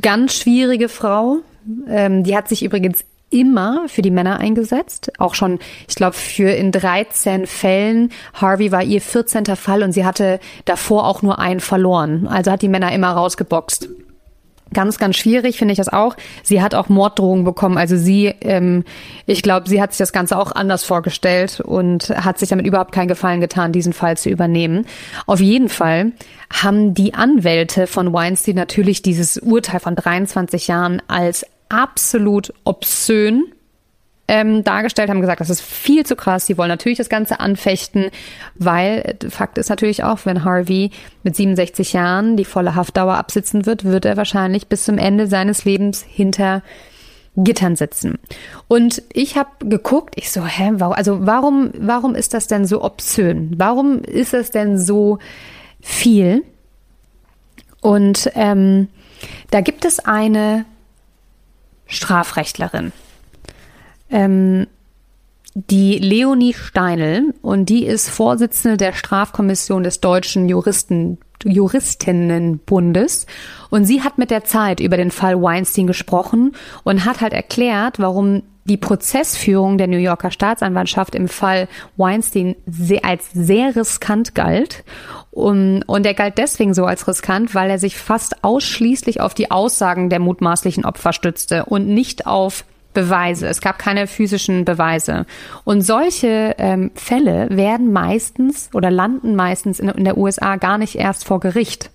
Ganz 0.00 0.34
schwierige 0.34 0.88
Frau. 0.88 1.38
Ähm, 1.88 2.24
die 2.24 2.36
hat 2.36 2.48
sich 2.48 2.62
übrigens 2.62 3.04
immer 3.34 3.88
für 3.88 4.02
die 4.02 4.10
Männer 4.10 4.38
eingesetzt. 4.38 5.12
Auch 5.18 5.34
schon, 5.34 5.58
ich 5.88 5.96
glaube, 5.96 6.14
für 6.14 6.50
in 6.50 6.72
13 6.72 7.46
Fällen. 7.46 8.10
Harvey 8.32 8.72
war 8.72 8.82
ihr 8.82 9.00
14. 9.00 9.44
Fall 9.56 9.82
und 9.82 9.92
sie 9.92 10.06
hatte 10.06 10.38
davor 10.64 11.06
auch 11.06 11.22
nur 11.22 11.38
einen 11.38 11.60
verloren. 11.60 12.28
Also 12.28 12.52
hat 12.52 12.62
die 12.62 12.68
Männer 12.68 12.92
immer 12.92 13.10
rausgeboxt. 13.10 13.88
Ganz, 14.72 14.98
ganz 14.98 15.16
schwierig 15.16 15.58
finde 15.58 15.72
ich 15.72 15.78
das 15.78 15.88
auch. 15.88 16.16
Sie 16.42 16.60
hat 16.60 16.74
auch 16.74 16.88
Morddrohungen 16.88 17.44
bekommen. 17.44 17.78
Also 17.78 17.96
sie, 17.96 18.34
ähm, 18.40 18.84
ich 19.26 19.42
glaube, 19.42 19.68
sie 19.68 19.80
hat 19.80 19.92
sich 19.92 19.98
das 19.98 20.12
Ganze 20.12 20.36
auch 20.36 20.52
anders 20.52 20.84
vorgestellt 20.84 21.60
und 21.60 22.08
hat 22.10 22.38
sich 22.38 22.48
damit 22.48 22.66
überhaupt 22.66 22.92
keinen 22.92 23.08
Gefallen 23.08 23.40
getan, 23.40 23.72
diesen 23.72 23.92
Fall 23.92 24.16
zu 24.16 24.30
übernehmen. 24.30 24.86
Auf 25.26 25.40
jeden 25.40 25.68
Fall 25.68 26.12
haben 26.50 26.94
die 26.94 27.14
Anwälte 27.14 27.86
von 27.86 28.12
Weinstein 28.12 28.56
natürlich 28.56 29.02
dieses 29.02 29.36
Urteil 29.38 29.80
von 29.80 29.94
23 29.94 30.66
Jahren 30.66 31.02
als 31.08 31.46
absolut 31.68 32.52
obszön 32.64 33.44
ähm, 34.26 34.64
dargestellt, 34.64 35.10
haben 35.10 35.20
gesagt, 35.20 35.40
das 35.40 35.50
ist 35.50 35.60
viel 35.60 36.06
zu 36.06 36.16
krass. 36.16 36.46
Sie 36.46 36.56
wollen 36.56 36.68
natürlich 36.68 36.98
das 36.98 37.10
Ganze 37.10 37.40
anfechten, 37.40 38.10
weil 38.54 39.16
Fakt 39.28 39.58
ist 39.58 39.68
natürlich 39.68 40.02
auch, 40.02 40.20
wenn 40.24 40.44
Harvey 40.44 40.90
mit 41.22 41.36
67 41.36 41.92
Jahren 41.92 42.36
die 42.36 42.46
volle 42.46 42.74
Haftdauer 42.74 43.14
absitzen 43.14 43.66
wird, 43.66 43.84
wird 43.84 44.06
er 44.06 44.16
wahrscheinlich 44.16 44.68
bis 44.68 44.84
zum 44.84 44.96
Ende 44.96 45.26
seines 45.26 45.64
Lebens 45.64 46.02
hinter 46.02 46.62
Gittern 47.36 47.76
sitzen. 47.76 48.18
Und 48.68 49.02
ich 49.12 49.36
habe 49.36 49.50
geguckt, 49.60 50.14
ich 50.16 50.30
so, 50.30 50.44
hä, 50.44 50.70
warum, 50.74 50.94
also 50.94 51.26
warum, 51.26 51.70
warum 51.76 52.14
ist 52.14 52.32
das 52.32 52.46
denn 52.46 52.64
so 52.64 52.82
obszön? 52.82 53.52
Warum 53.56 53.98
ist 54.00 54.32
das 54.32 54.50
denn 54.50 54.78
so 54.78 55.18
viel? 55.80 56.44
Und 57.80 58.30
ähm, 58.34 58.88
da 59.50 59.60
gibt 59.60 59.84
es 59.84 59.98
eine 59.98 60.64
Strafrechtlerin. 61.86 62.92
Ähm, 64.10 64.66
die 65.54 65.98
Leonie 65.98 66.52
Steinl 66.52 67.32
und 67.40 67.68
die 67.68 67.86
ist 67.86 68.08
Vorsitzende 68.08 68.76
der 68.76 68.92
Strafkommission 68.92 69.84
des 69.84 70.00
Deutschen 70.00 70.48
Juristen, 70.48 71.18
Juristinnenbundes 71.44 73.26
und 73.70 73.84
sie 73.84 74.02
hat 74.02 74.18
mit 74.18 74.30
der 74.30 74.44
Zeit 74.44 74.80
über 74.80 74.96
den 74.96 75.12
Fall 75.12 75.40
Weinstein 75.40 75.86
gesprochen 75.86 76.56
und 76.82 77.04
hat 77.04 77.20
halt 77.20 77.32
erklärt, 77.32 78.00
warum 78.00 78.42
die 78.64 78.76
Prozessführung 78.76 79.78
der 79.78 79.86
New 79.86 79.98
Yorker 79.98 80.30
Staatsanwaltschaft 80.30 81.14
im 81.14 81.28
Fall 81.28 81.68
Weinstein 81.96 82.56
als 83.02 83.30
sehr 83.32 83.76
riskant 83.76 84.34
galt. 84.34 84.84
Und, 85.34 85.82
und 85.88 86.06
er 86.06 86.14
galt 86.14 86.38
deswegen 86.38 86.74
so 86.74 86.84
als 86.84 87.08
riskant, 87.08 87.56
weil 87.56 87.68
er 87.68 87.80
sich 87.80 87.96
fast 87.96 88.44
ausschließlich 88.44 89.20
auf 89.20 89.34
die 89.34 89.50
Aussagen 89.50 90.08
der 90.08 90.20
mutmaßlichen 90.20 90.84
Opfer 90.84 91.12
stützte 91.12 91.64
und 91.64 91.88
nicht 91.88 92.28
auf 92.28 92.64
Beweise. 92.92 93.48
Es 93.48 93.60
gab 93.60 93.80
keine 93.80 94.06
physischen 94.06 94.64
Beweise. 94.64 95.26
Und 95.64 95.82
solche 95.82 96.54
ähm, 96.58 96.92
Fälle 96.94 97.48
werden 97.50 97.92
meistens 97.92 98.70
oder 98.74 98.92
landen 98.92 99.34
meistens 99.34 99.80
in, 99.80 99.88
in 99.88 100.04
der 100.04 100.16
USA 100.16 100.54
gar 100.54 100.78
nicht 100.78 100.94
erst 100.94 101.24
vor 101.24 101.40
Gericht. 101.40 101.90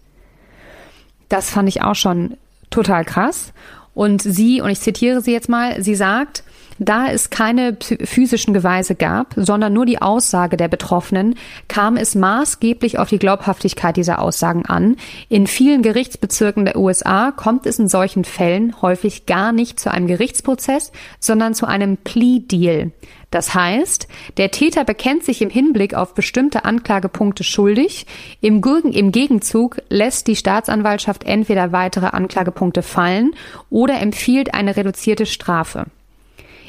Das 1.29 1.49
fand 1.49 1.69
ich 1.69 1.81
auch 1.81 1.95
schon 1.95 2.35
total 2.69 3.05
krass. 3.05 3.53
Und 3.93 4.21
sie, 4.21 4.59
und 4.59 4.69
ich 4.69 4.81
zitiere 4.81 5.21
sie 5.21 5.31
jetzt 5.31 5.47
mal, 5.47 5.81
sie 5.81 5.95
sagt, 5.95 6.43
da 6.79 7.07
es 7.11 7.29
keine 7.29 7.77
physischen 7.79 8.53
Beweise 8.53 8.95
gab, 8.95 9.33
sondern 9.35 9.73
nur 9.73 9.85
die 9.85 10.01
Aussage 10.01 10.57
der 10.57 10.69
Betroffenen, 10.69 11.35
kam 11.67 11.97
es 11.97 12.15
maßgeblich 12.15 12.97
auf 12.97 13.09
die 13.09 13.19
Glaubhaftigkeit 13.19 13.97
dieser 13.97 14.19
Aussagen 14.19 14.65
an. 14.65 14.95
In 15.27 15.45
vielen 15.45 15.81
Gerichtsbezirken 15.81 16.65
der 16.65 16.77
USA 16.77 17.31
kommt 17.31 17.65
es 17.65 17.79
in 17.79 17.87
solchen 17.87 18.23
Fällen 18.23 18.81
häufig 18.81 19.25
gar 19.25 19.51
nicht 19.51 19.79
zu 19.79 19.91
einem 19.91 20.07
Gerichtsprozess, 20.07 20.91
sondern 21.19 21.53
zu 21.53 21.65
einem 21.65 21.97
Plea 21.97 22.39
Deal. 22.39 22.91
Das 23.31 23.53
heißt, 23.53 24.07
der 24.37 24.49
Täter 24.49 24.85
bekennt 24.85 25.23
sich 25.23 25.41
im 25.41 25.51
Hinblick 25.51 25.93
auf 25.93 26.15
bestimmte 26.15 26.65
Anklagepunkte 26.65 27.43
schuldig. 27.43 28.07
Im, 28.41 28.63
Im, 28.63 29.11
Gegenzug 29.11 29.81
lässt 29.89 30.27
die 30.27 30.35
Staatsanwaltschaft 30.35 31.25
entweder 31.25 31.71
weitere 31.71 32.07
Anklagepunkte 32.07 32.81
fallen 32.81 33.35
oder 33.69 33.99
empfiehlt 34.01 34.55
eine 34.55 34.75
reduzierte 34.75 35.27
Strafe. 35.27 35.85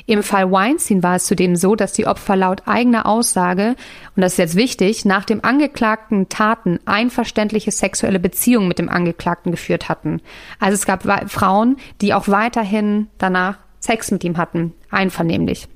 Im 0.06 0.22
Fall 0.22 0.50
Weinstein 0.50 1.02
war 1.02 1.16
es 1.16 1.26
zudem 1.26 1.56
so, 1.56 1.74
dass 1.74 1.92
die 1.92 2.06
Opfer 2.06 2.36
laut 2.36 2.62
eigener 2.66 3.06
Aussage, 3.06 3.76
und 4.16 4.22
das 4.22 4.32
ist 4.32 4.38
jetzt 4.38 4.56
wichtig, 4.56 5.04
nach 5.04 5.24
dem 5.24 5.44
angeklagten 5.44 6.28
Taten 6.28 6.78
einverständliche 6.84 7.70
sexuelle 7.70 8.20
Beziehungen 8.20 8.68
mit 8.68 8.78
dem 8.78 8.88
Angeklagten 8.88 9.50
geführt 9.52 9.88
hatten. 9.88 10.20
Also 10.58 10.74
es 10.74 10.86
gab 10.86 11.04
Frauen, 11.30 11.76
die 12.00 12.14
auch 12.14 12.28
weiterhin 12.28 13.08
danach 13.18 13.58
Sex 13.80 14.10
mit 14.10 14.24
ihm 14.24 14.36
hatten, 14.36 14.74
einvernehmlich. 14.90 15.68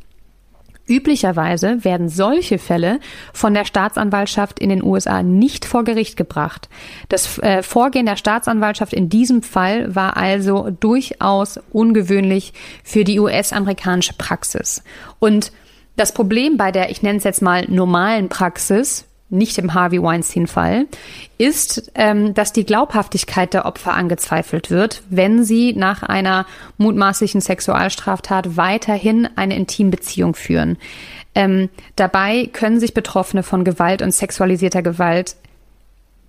Üblicherweise 0.86 1.82
werden 1.84 2.08
solche 2.08 2.58
Fälle 2.58 3.00
von 3.32 3.54
der 3.54 3.64
Staatsanwaltschaft 3.64 4.58
in 4.58 4.68
den 4.68 4.82
USA 4.82 5.22
nicht 5.22 5.64
vor 5.64 5.82
Gericht 5.84 6.16
gebracht. 6.16 6.68
Das 7.08 7.38
äh, 7.38 7.62
Vorgehen 7.62 8.06
der 8.06 8.16
Staatsanwaltschaft 8.16 8.92
in 8.92 9.08
diesem 9.08 9.42
Fall 9.42 9.94
war 9.94 10.16
also 10.16 10.70
durchaus 10.70 11.58
ungewöhnlich 11.72 12.52
für 12.82 13.04
die 13.04 13.18
US-amerikanische 13.18 14.14
Praxis. 14.18 14.82
Und 15.18 15.52
das 15.96 16.12
Problem 16.12 16.56
bei 16.56 16.70
der, 16.70 16.90
ich 16.90 17.02
nenne 17.02 17.18
es 17.18 17.24
jetzt 17.24 17.40
mal 17.40 17.64
normalen 17.68 18.28
Praxis, 18.28 19.06
nicht 19.34 19.58
im 19.58 19.74
Harvey 19.74 20.02
Weinstein-Fall, 20.02 20.86
ist, 21.36 21.90
ähm, 21.94 22.34
dass 22.34 22.52
die 22.52 22.64
Glaubhaftigkeit 22.64 23.52
der 23.52 23.66
Opfer 23.66 23.92
angezweifelt 23.92 24.70
wird, 24.70 25.02
wenn 25.10 25.44
sie 25.44 25.74
nach 25.74 26.02
einer 26.02 26.46
mutmaßlichen 26.78 27.40
Sexualstraftat 27.40 28.56
weiterhin 28.56 29.28
eine 29.36 29.56
Intimbeziehung 29.56 30.34
führen. 30.34 30.78
Ähm, 31.34 31.68
dabei 31.96 32.48
können 32.52 32.80
sich 32.80 32.94
Betroffene 32.94 33.42
von 33.42 33.64
Gewalt 33.64 34.02
und 34.02 34.12
sexualisierter 34.12 34.82
Gewalt 34.82 35.36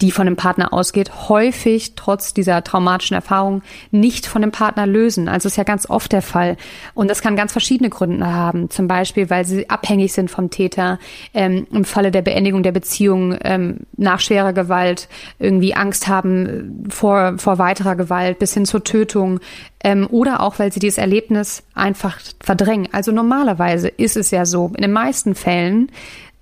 die 0.02 0.12
von 0.12 0.26
dem 0.26 0.36
Partner 0.36 0.74
ausgeht, 0.74 1.30
häufig 1.30 1.96
trotz 1.96 2.34
dieser 2.34 2.64
traumatischen 2.64 3.16
Erfahrung 3.16 3.62
nicht 3.92 4.26
von 4.26 4.42
dem 4.42 4.52
Partner 4.52 4.86
lösen. 4.86 5.30
Also 5.30 5.48
ist 5.48 5.56
ja 5.56 5.64
ganz 5.64 5.90
oft 5.90 6.12
der 6.12 6.22
Fall. 6.22 6.58
Und 6.94 7.10
das 7.10 7.22
kann 7.22 7.38
ganz 7.38 7.54
verschiedene 7.54 7.90
Gründe 7.90 8.28
haben. 8.28 8.70
Zum 8.70 8.88
Beispiel, 8.88 9.30
weil 9.30 9.46
sie 9.46 9.70
abhängig 9.70 10.12
sind 10.12 10.30
vom 10.30 10.50
Täter, 10.50 11.00
ähm, 11.34 11.66
im 11.72 11.86
Falle 11.86 12.12
der 12.12 12.22
Beendigung 12.22 12.62
der 12.62 12.74
Beziehung 12.74 13.38
ähm, 13.44 13.82
nach 13.96 14.20
schwerer 14.20 14.52
Gewalt 14.52 15.08
irgendwie 15.40 15.76
Angst 15.76 16.08
haben 16.10 16.86
vor, 16.90 17.38
vor 17.38 17.58
weiterer 17.58 17.96
Gewalt 17.96 18.40
bis 18.40 18.54
hin 18.54 18.66
zur 18.66 18.84
Tötung. 18.84 19.40
Ähm, 19.82 20.08
oder 20.12 20.42
auch, 20.42 20.60
weil 20.60 20.74
sie 20.74 20.80
dieses 20.80 20.98
Erlebnis 20.98 21.64
einfach 21.74 22.20
verdrängen. 22.42 22.90
Also 22.92 23.14
normalerweise 23.14 23.88
ist 23.88 24.18
es 24.18 24.32
ja 24.32 24.46
so, 24.46 24.72
in 24.76 24.82
den 24.82 24.92
meisten 24.92 25.36
Fällen, 25.36 25.90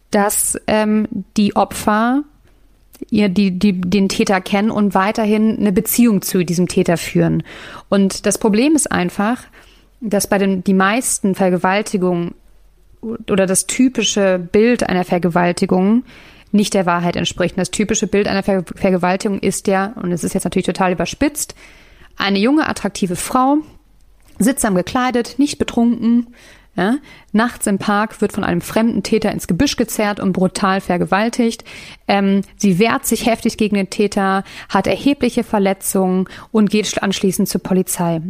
dass 0.10 0.60
ähm, 0.68 1.08
die 1.38 1.56
Opfer 1.56 2.24
ihr 3.10 3.30
die, 3.30 3.52
die 3.52 3.80
den 3.80 4.10
Täter 4.10 4.42
kennen 4.42 4.72
und 4.72 4.94
weiterhin 4.94 5.58
eine 5.58 5.72
Beziehung 5.72 6.22
zu 6.22 6.44
diesem 6.44 6.68
Täter 6.68 6.98
führen. 6.98 7.44
Und 7.90 8.26
das 8.26 8.38
Problem 8.38 8.76
ist 8.76 8.92
einfach, 8.92 9.44
dass 10.02 10.28
bei 10.28 10.38
den 10.38 10.64
die 10.64 10.74
meisten 10.74 11.36
Vergewaltigungen 11.36 12.36
oder 13.02 13.46
das 13.46 13.68
typische 13.68 14.40
Bild 14.40 14.88
einer 14.88 15.04
Vergewaltigung 15.04 16.04
nicht 16.52 16.74
der 16.74 16.86
Wahrheit 16.86 17.16
entspricht. 17.16 17.58
Das 17.58 17.72
typische 17.72 18.08
Bild 18.08 18.28
einer 18.28 18.44
Ver 18.44 18.64
Vergewaltigung 18.76 19.40
ist 19.40 19.68
ja, 19.68 19.94
und 19.96 20.12
es 20.12 20.24
ist 20.24 20.34
jetzt 20.34 20.44
natürlich 20.44 20.66
total 20.66 20.94
überspitzt, 20.94 21.56
eine 22.16 22.40
junge, 22.40 22.68
attraktive 22.68 23.16
Frau, 23.16 23.58
sittsam 24.38 24.76
gekleidet, 24.76 25.36
nicht 25.38 25.58
betrunken, 25.58 26.28
ja? 26.76 26.96
Nachts 27.32 27.68
im 27.68 27.78
Park 27.78 28.22
wird 28.22 28.34
von 28.34 28.44
einem 28.44 28.62
fremden 28.62 29.04
Täter 29.04 29.32
ins 29.32 29.48
Gebüsch 29.48 29.76
gezerrt 29.76 30.20
und 30.20 30.34
brutal 30.34 30.82
vergewaltigt. 30.82 31.64
Ähm, 32.08 32.42
sie 32.58 32.80
wehrt 32.80 33.06
sich 33.06 33.26
heftig 33.26 33.58
gegen 33.58 33.76
den 33.76 33.90
Täter, 33.90 34.44
hat 34.70 34.88
erhebliche 34.88 35.44
Verletzungen 35.44 36.28
und 36.52 36.70
geht 36.70 37.02
anschließend 37.02 37.48
zur 37.48 37.62
Polizei. 37.62 38.22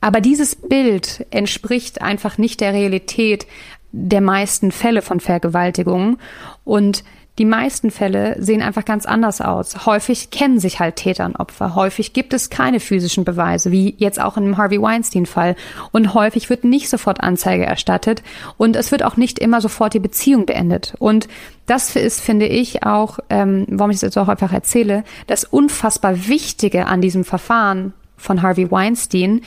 Aber 0.00 0.20
dieses 0.20 0.56
Bild 0.56 1.26
entspricht 1.30 2.02
einfach 2.02 2.38
nicht 2.38 2.60
der 2.60 2.72
Realität 2.72 3.46
der 3.90 4.20
meisten 4.20 4.70
Fälle 4.70 5.02
von 5.02 5.18
Vergewaltigungen 5.18 6.18
und 6.64 7.04
die 7.38 7.44
meisten 7.44 7.90
Fälle 7.90 8.36
sehen 8.40 8.62
einfach 8.62 8.84
ganz 8.84 9.06
anders 9.06 9.40
aus. 9.40 9.86
Häufig 9.86 10.30
kennen 10.30 10.58
sich 10.58 10.80
halt 10.80 10.96
Täter 10.96 11.24
und 11.24 11.36
Opfer. 11.36 11.76
Häufig 11.76 12.12
gibt 12.12 12.34
es 12.34 12.50
keine 12.50 12.80
physischen 12.80 13.24
Beweise, 13.24 13.70
wie 13.70 13.94
jetzt 13.98 14.20
auch 14.20 14.34
dem 14.34 14.56
Harvey 14.56 14.82
Weinstein-Fall. 14.82 15.54
Und 15.92 16.14
häufig 16.14 16.50
wird 16.50 16.64
nicht 16.64 16.88
sofort 16.88 17.20
Anzeige 17.20 17.64
erstattet. 17.64 18.22
Und 18.56 18.74
es 18.74 18.90
wird 18.90 19.04
auch 19.04 19.16
nicht 19.16 19.38
immer 19.38 19.60
sofort 19.60 19.94
die 19.94 20.00
Beziehung 20.00 20.46
beendet. 20.46 20.94
Und 20.98 21.28
das 21.66 21.94
ist, 21.94 22.20
finde 22.20 22.46
ich, 22.46 22.82
auch, 22.84 23.18
ähm, 23.30 23.66
warum 23.68 23.90
ich 23.90 23.96
das 23.96 24.08
jetzt 24.08 24.18
auch 24.18 24.28
einfach 24.28 24.52
erzähle, 24.52 25.04
das 25.26 25.44
unfassbar 25.44 26.26
Wichtige 26.26 26.86
an 26.86 27.00
diesem 27.00 27.24
Verfahren 27.24 27.92
von 28.18 28.42
Harvey 28.42 28.70
Weinstein, 28.70 29.40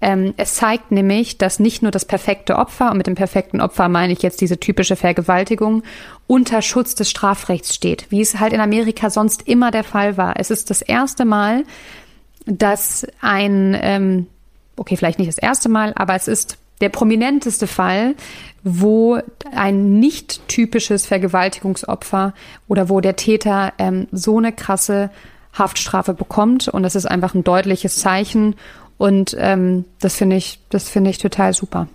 ähm, 0.00 0.34
es 0.36 0.54
zeigt 0.54 0.92
nämlich, 0.92 1.38
dass 1.38 1.58
nicht 1.58 1.82
nur 1.82 1.90
das 1.90 2.04
perfekte 2.04 2.56
Opfer, 2.56 2.90
und 2.90 2.98
mit 2.98 3.06
dem 3.06 3.14
perfekten 3.14 3.60
Opfer 3.60 3.88
meine 3.88 4.12
ich 4.12 4.22
jetzt 4.22 4.40
diese 4.40 4.60
typische 4.60 4.94
Vergewaltigung, 4.94 5.82
unter 6.26 6.60
Schutz 6.60 6.94
des 6.94 7.08
Strafrechts 7.08 7.74
steht, 7.74 8.06
wie 8.10 8.20
es 8.20 8.38
halt 8.38 8.52
in 8.52 8.60
Amerika 8.60 9.08
sonst 9.08 9.48
immer 9.48 9.70
der 9.70 9.84
Fall 9.84 10.16
war. 10.16 10.34
Es 10.38 10.50
ist 10.50 10.68
das 10.68 10.82
erste 10.82 11.24
Mal, 11.24 11.64
dass 12.44 13.06
ein, 13.20 13.76
ähm, 13.80 14.26
okay, 14.76 14.96
vielleicht 14.96 15.18
nicht 15.18 15.28
das 15.28 15.38
erste 15.38 15.68
Mal, 15.68 15.92
aber 15.96 16.14
es 16.14 16.28
ist 16.28 16.58
der 16.82 16.90
prominenteste 16.90 17.66
Fall, 17.66 18.14
wo 18.62 19.18
ein 19.54 19.98
nicht 19.98 20.46
typisches 20.46 21.06
Vergewaltigungsopfer 21.06 22.34
oder 22.68 22.90
wo 22.90 23.00
der 23.00 23.16
Täter 23.16 23.72
ähm, 23.78 24.08
so 24.12 24.36
eine 24.36 24.52
krasse 24.52 25.10
Haftstrafe 25.58 26.14
bekommt. 26.14 26.68
Und 26.68 26.82
das 26.82 26.94
ist 26.94 27.06
einfach 27.06 27.34
ein 27.34 27.44
deutliches 27.44 27.96
Zeichen 27.96 28.54
und 28.98 29.36
ähm, 29.38 29.84
das 30.00 30.16
finde 30.16 30.36
ich, 30.36 30.60
das 30.70 30.88
finde 30.88 31.10
ich 31.10 31.18
total 31.18 31.52
super. 31.52 31.88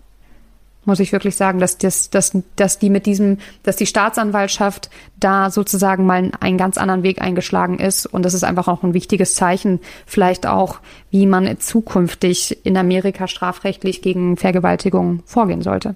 Muss 0.84 1.00
ich 1.00 1.12
wirklich 1.12 1.36
sagen, 1.36 1.60
dass, 1.60 1.78
das, 1.78 2.10
dass, 2.10 2.36
dass 2.56 2.80
die 2.80 2.90
mit 2.90 3.06
diesem, 3.06 3.38
dass 3.62 3.76
die 3.76 3.86
Staatsanwaltschaft 3.86 4.90
da 5.20 5.52
sozusagen 5.52 6.08
mal 6.08 6.32
einen 6.40 6.58
ganz 6.58 6.78
anderen 6.80 7.04
Weg 7.04 7.22
eingeschlagen 7.22 7.78
ist. 7.78 8.08
Und 8.08 8.24
das 8.24 8.34
ist 8.34 8.44
einfach 8.44 8.68
auch 8.68 8.82
ein 8.82 8.96
wichtiges 8.96 9.36
Zeichen, 9.36 9.80
vielleicht 10.08 10.48
auch, 10.48 10.80
wie 11.12 11.28
man 11.28 11.60
zukünftig 11.60 12.66
in 12.66 12.78
Amerika 12.78 13.28
strafrechtlich 13.28 14.02
gegen 14.02 14.38
Vergewaltigung 14.38 15.22
vorgehen 15.26 15.62
sollte. 15.62 15.96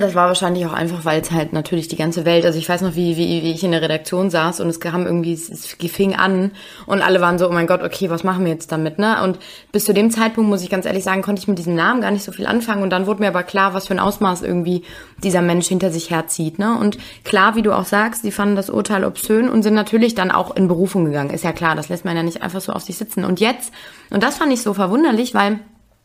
Das 0.00 0.14
war 0.14 0.28
wahrscheinlich 0.28 0.66
auch 0.66 0.72
einfach, 0.72 1.04
weil 1.04 1.20
es 1.20 1.32
halt 1.32 1.52
natürlich 1.52 1.88
die 1.88 1.96
ganze 1.96 2.24
Welt, 2.24 2.44
also 2.44 2.58
ich 2.58 2.68
weiß 2.68 2.82
noch, 2.82 2.94
wie, 2.94 3.16
wie, 3.16 3.42
wie 3.42 3.52
ich 3.52 3.64
in 3.64 3.72
der 3.72 3.82
Redaktion 3.82 4.30
saß 4.30 4.60
und 4.60 4.68
es 4.68 4.78
kam 4.78 5.04
irgendwie, 5.04 5.32
es 5.32 5.76
fing 5.90 6.14
an 6.14 6.52
und 6.86 7.02
alle 7.02 7.20
waren 7.20 7.38
so, 7.38 7.48
oh 7.48 7.52
mein 7.52 7.66
Gott, 7.66 7.82
okay, 7.82 8.08
was 8.08 8.22
machen 8.22 8.44
wir 8.44 8.52
jetzt 8.52 8.70
damit, 8.70 8.98
ne? 8.98 9.22
Und 9.22 9.38
bis 9.72 9.84
zu 9.84 9.94
dem 9.94 10.10
Zeitpunkt, 10.10 10.48
muss 10.48 10.62
ich 10.62 10.70
ganz 10.70 10.86
ehrlich 10.86 11.02
sagen, 11.02 11.22
konnte 11.22 11.40
ich 11.40 11.48
mit 11.48 11.58
diesem 11.58 11.74
Namen 11.74 12.00
gar 12.00 12.12
nicht 12.12 12.22
so 12.22 12.30
viel 12.30 12.46
anfangen 12.46 12.82
und 12.82 12.90
dann 12.90 13.06
wurde 13.06 13.20
mir 13.20 13.28
aber 13.28 13.42
klar, 13.42 13.74
was 13.74 13.88
für 13.88 13.94
ein 13.94 14.00
Ausmaß 14.00 14.42
irgendwie 14.42 14.82
dieser 15.22 15.42
Mensch 15.42 15.66
hinter 15.66 15.90
sich 15.90 16.10
herzieht, 16.10 16.58
ne? 16.58 16.78
Und 16.78 16.98
klar, 17.24 17.56
wie 17.56 17.62
du 17.62 17.72
auch 17.72 17.86
sagst, 17.86 18.22
sie 18.22 18.32
fanden 18.32 18.56
das 18.56 18.70
Urteil 18.70 19.04
obszön 19.04 19.48
und 19.48 19.62
sind 19.62 19.74
natürlich 19.74 20.14
dann 20.14 20.30
auch 20.30 20.54
in 20.54 20.68
Berufung 20.68 21.04
gegangen. 21.04 21.30
Ist 21.30 21.44
ja 21.44 21.52
klar, 21.52 21.74
das 21.74 21.88
lässt 21.88 22.04
man 22.04 22.16
ja 22.16 22.22
nicht 22.22 22.42
einfach 22.42 22.60
so 22.60 22.72
auf 22.72 22.82
sich 22.82 22.96
sitzen. 22.96 23.24
Und 23.24 23.40
jetzt, 23.40 23.72
und 24.10 24.22
das 24.22 24.36
fand 24.36 24.52
ich 24.52 24.62
so 24.62 24.72
verwunderlich, 24.74 25.34
weil 25.34 25.58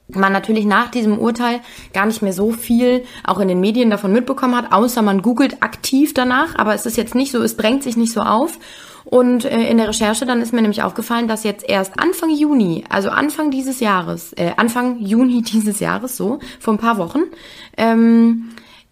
man 0.09 0.31
natürlich 0.31 0.65
nach 0.65 0.89
diesem 0.89 1.17
Urteil 1.19 1.61
gar 1.93 2.05
nicht 2.05 2.21
mehr 2.21 2.33
so 2.33 2.51
viel 2.51 3.03
auch 3.23 3.39
in 3.39 3.47
den 3.47 3.59
Medien 3.59 3.89
davon 3.89 4.13
mitbekommen 4.13 4.55
hat, 4.55 4.71
außer 4.71 5.01
man 5.01 5.21
googelt 5.21 5.61
aktiv 5.61 6.13
danach, 6.13 6.55
aber 6.55 6.73
es 6.73 6.85
ist 6.85 6.97
jetzt 6.97 7.15
nicht 7.15 7.31
so, 7.31 7.41
es 7.41 7.57
drängt 7.57 7.83
sich 7.83 7.97
nicht 7.97 8.13
so 8.13 8.21
auf. 8.21 8.59
Und 9.09 9.45
äh, 9.45 9.69
in 9.69 9.77
der 9.77 9.87
Recherche 9.87 10.25
dann 10.25 10.41
ist 10.41 10.51
mir 10.51 10.61
nämlich 10.61 10.83
aufgefallen, 10.83 11.29
dass 11.29 11.45
jetzt 11.45 11.67
erst 11.67 11.97
Anfang 11.97 12.29
Juni, 12.29 12.83
also 12.89 13.09
Anfang 13.09 13.51
dieses 13.51 13.79
Jahres, 13.79 14.33
äh, 14.33 14.51
Anfang 14.57 14.99
Juni 14.99 15.41
dieses 15.53 15.79
Jahres, 15.79 16.17
so, 16.17 16.39
vor 16.59 16.73
ein 16.73 16.77
paar 16.77 16.97
Wochen, 16.97 17.21
ähm, 17.77 18.49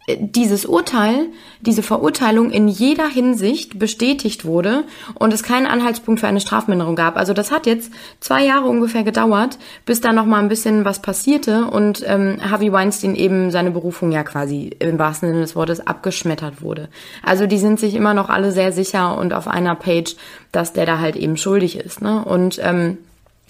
dieses 0.08 0.66
Urteil, 0.66 1.28
diese 1.62 1.82
Verurteilung 1.82 2.52
in 2.52 2.68
jeder 2.68 3.08
Hinsicht 3.08 3.80
bestätigt 3.80 4.46
wurde 4.46 4.84
und 5.16 5.34
es 5.34 5.42
keinen 5.42 5.66
Anhaltspunkt 5.66 6.20
für 6.20 6.28
eine 6.28 6.40
Strafminderung 6.40 6.96
gab. 6.96 7.18
Also 7.18 7.34
das 7.34 7.52
hat 7.52 7.66
jetzt 7.66 7.92
zwei 8.20 8.46
Jahre 8.46 8.68
ungefähr 8.68 9.04
gedauert, 9.04 9.58
bis 9.86 10.02
da 10.02 10.14
noch 10.14 10.26
mal 10.26 10.40
ein 10.40 10.48
bisschen 10.50 10.86
was 10.86 11.02
passierte 11.02 11.66
und 11.66 12.04
ähm, 12.06 12.38
Harvey 12.40 12.72
Weinstein 12.72 13.16
eben 13.16 13.50
seine 13.50 13.72
Berufung 13.72 14.12
ja 14.12 14.24
quasi 14.24 14.76
im 14.80 15.00
wahrsten 15.00 15.30
Sinne 15.30 15.42
des 15.42 15.56
Wortes 15.56 15.86
abgeschmettert 15.86 16.62
wurde. 16.62 16.90
Also 17.24 17.48
die 17.48 17.58
sind 17.58 17.80
sich 17.80 17.96
immer 17.96 18.14
noch 18.14 18.30
alle 18.30 18.52
sehr 18.52 18.72
sicher 18.72 19.18
und 19.18 19.34
auf 19.34 19.48
einer 19.48 19.76
Page, 19.76 20.16
dass 20.52 20.74
der 20.74 20.86
da 20.86 21.00
halt 21.00 21.16
eben 21.16 21.36
schuldig 21.36 21.78
ist. 21.78 22.02
Ne? 22.02 22.24
Und 22.24 22.60
ähm, 22.62 23.00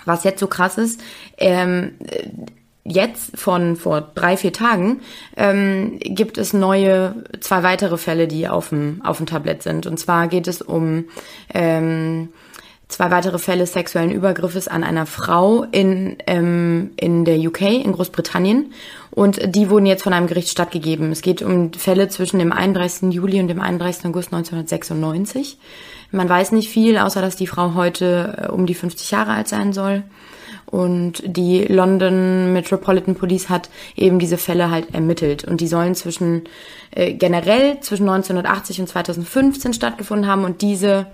was 0.06 0.24
jetzt 0.24 0.40
so 0.40 0.48
krass 0.48 0.78
ist, 0.78 1.02
ähm, 1.38 1.96
jetzt 2.86 3.38
von 3.38 3.76
vor 3.76 4.02
drei, 4.14 4.38
vier 4.38 4.54
Tagen 4.54 5.02
ähm, 5.36 5.98
gibt 6.00 6.38
es 6.38 6.54
neue, 6.54 7.16
zwei 7.42 7.64
weitere 7.64 7.98
Fälle, 7.98 8.28
die 8.28 8.48
auf 8.48 8.70
dem, 8.70 9.02
auf 9.04 9.18
dem 9.18 9.26
Tablett 9.26 9.64
sind. 9.64 9.88
Und 9.88 10.00
zwar 10.00 10.28
geht 10.28 10.48
es 10.48 10.62
um 10.62 11.06
ähm, 11.54 12.30
zwei 12.88 13.10
weitere 13.10 13.40
Fälle 13.40 13.66
sexuellen 13.66 14.12
Übergriffes 14.12 14.68
an 14.68 14.84
einer 14.84 15.08
Frau 15.08 15.64
in, 15.72 16.18
ähm, 16.28 16.92
in 16.98 17.26
der 17.26 17.40
UK, 17.40 17.62
in 17.62 17.92
Großbritannien. 17.92 18.72
Und 19.10 19.56
die 19.56 19.70
wurden 19.70 19.88
jetzt 19.88 20.04
von 20.04 20.14
einem 20.14 20.28
Gericht 20.28 20.50
stattgegeben. 20.50 21.12
Es 21.12 21.24
geht 21.24 21.42
um 21.42 21.74
Fälle 21.74 22.10
zwischen 22.10 22.38
dem 22.38 22.52
31. 22.52 23.12
Juli 23.14 23.40
und 23.40 23.48
dem 23.48 23.62
31. 23.62 24.06
August 24.06 24.32
1996. 24.32 25.58
Man 26.12 26.30
weiß 26.30 26.52
nicht 26.52 26.70
viel, 26.70 27.00
außer 27.00 27.22
dass 27.22 27.36
die 27.36 27.48
Frau 27.48 27.74
heute 27.74 28.46
äh, 28.48 28.52
um 28.52 28.68
die 28.68 28.76
50 28.76 29.10
Jahre 29.10 29.32
alt 29.32 29.48
sein 29.48 29.74
soll. 29.74 30.04
Und 30.66 31.24
die 31.26 31.64
London 31.66 32.54
Metropolitan 32.54 33.16
Police 33.16 33.50
hat 33.50 33.70
eben 33.96 34.20
diese 34.20 34.38
Fälle 34.38 34.70
halt 34.72 34.94
ermittelt. 34.94 35.44
Und 35.46 35.62
die 35.62 35.68
sollen 35.68 35.96
zwischen 35.96 36.44
äh, 36.92 37.14
generell 37.14 37.80
zwischen 37.82 38.10
1980 38.10 38.82
und 38.82 38.88
2015 38.88 39.74
stattgefunden 39.74 40.28
haben. 40.28 40.44
Und 40.44 40.62
diese 40.62 41.08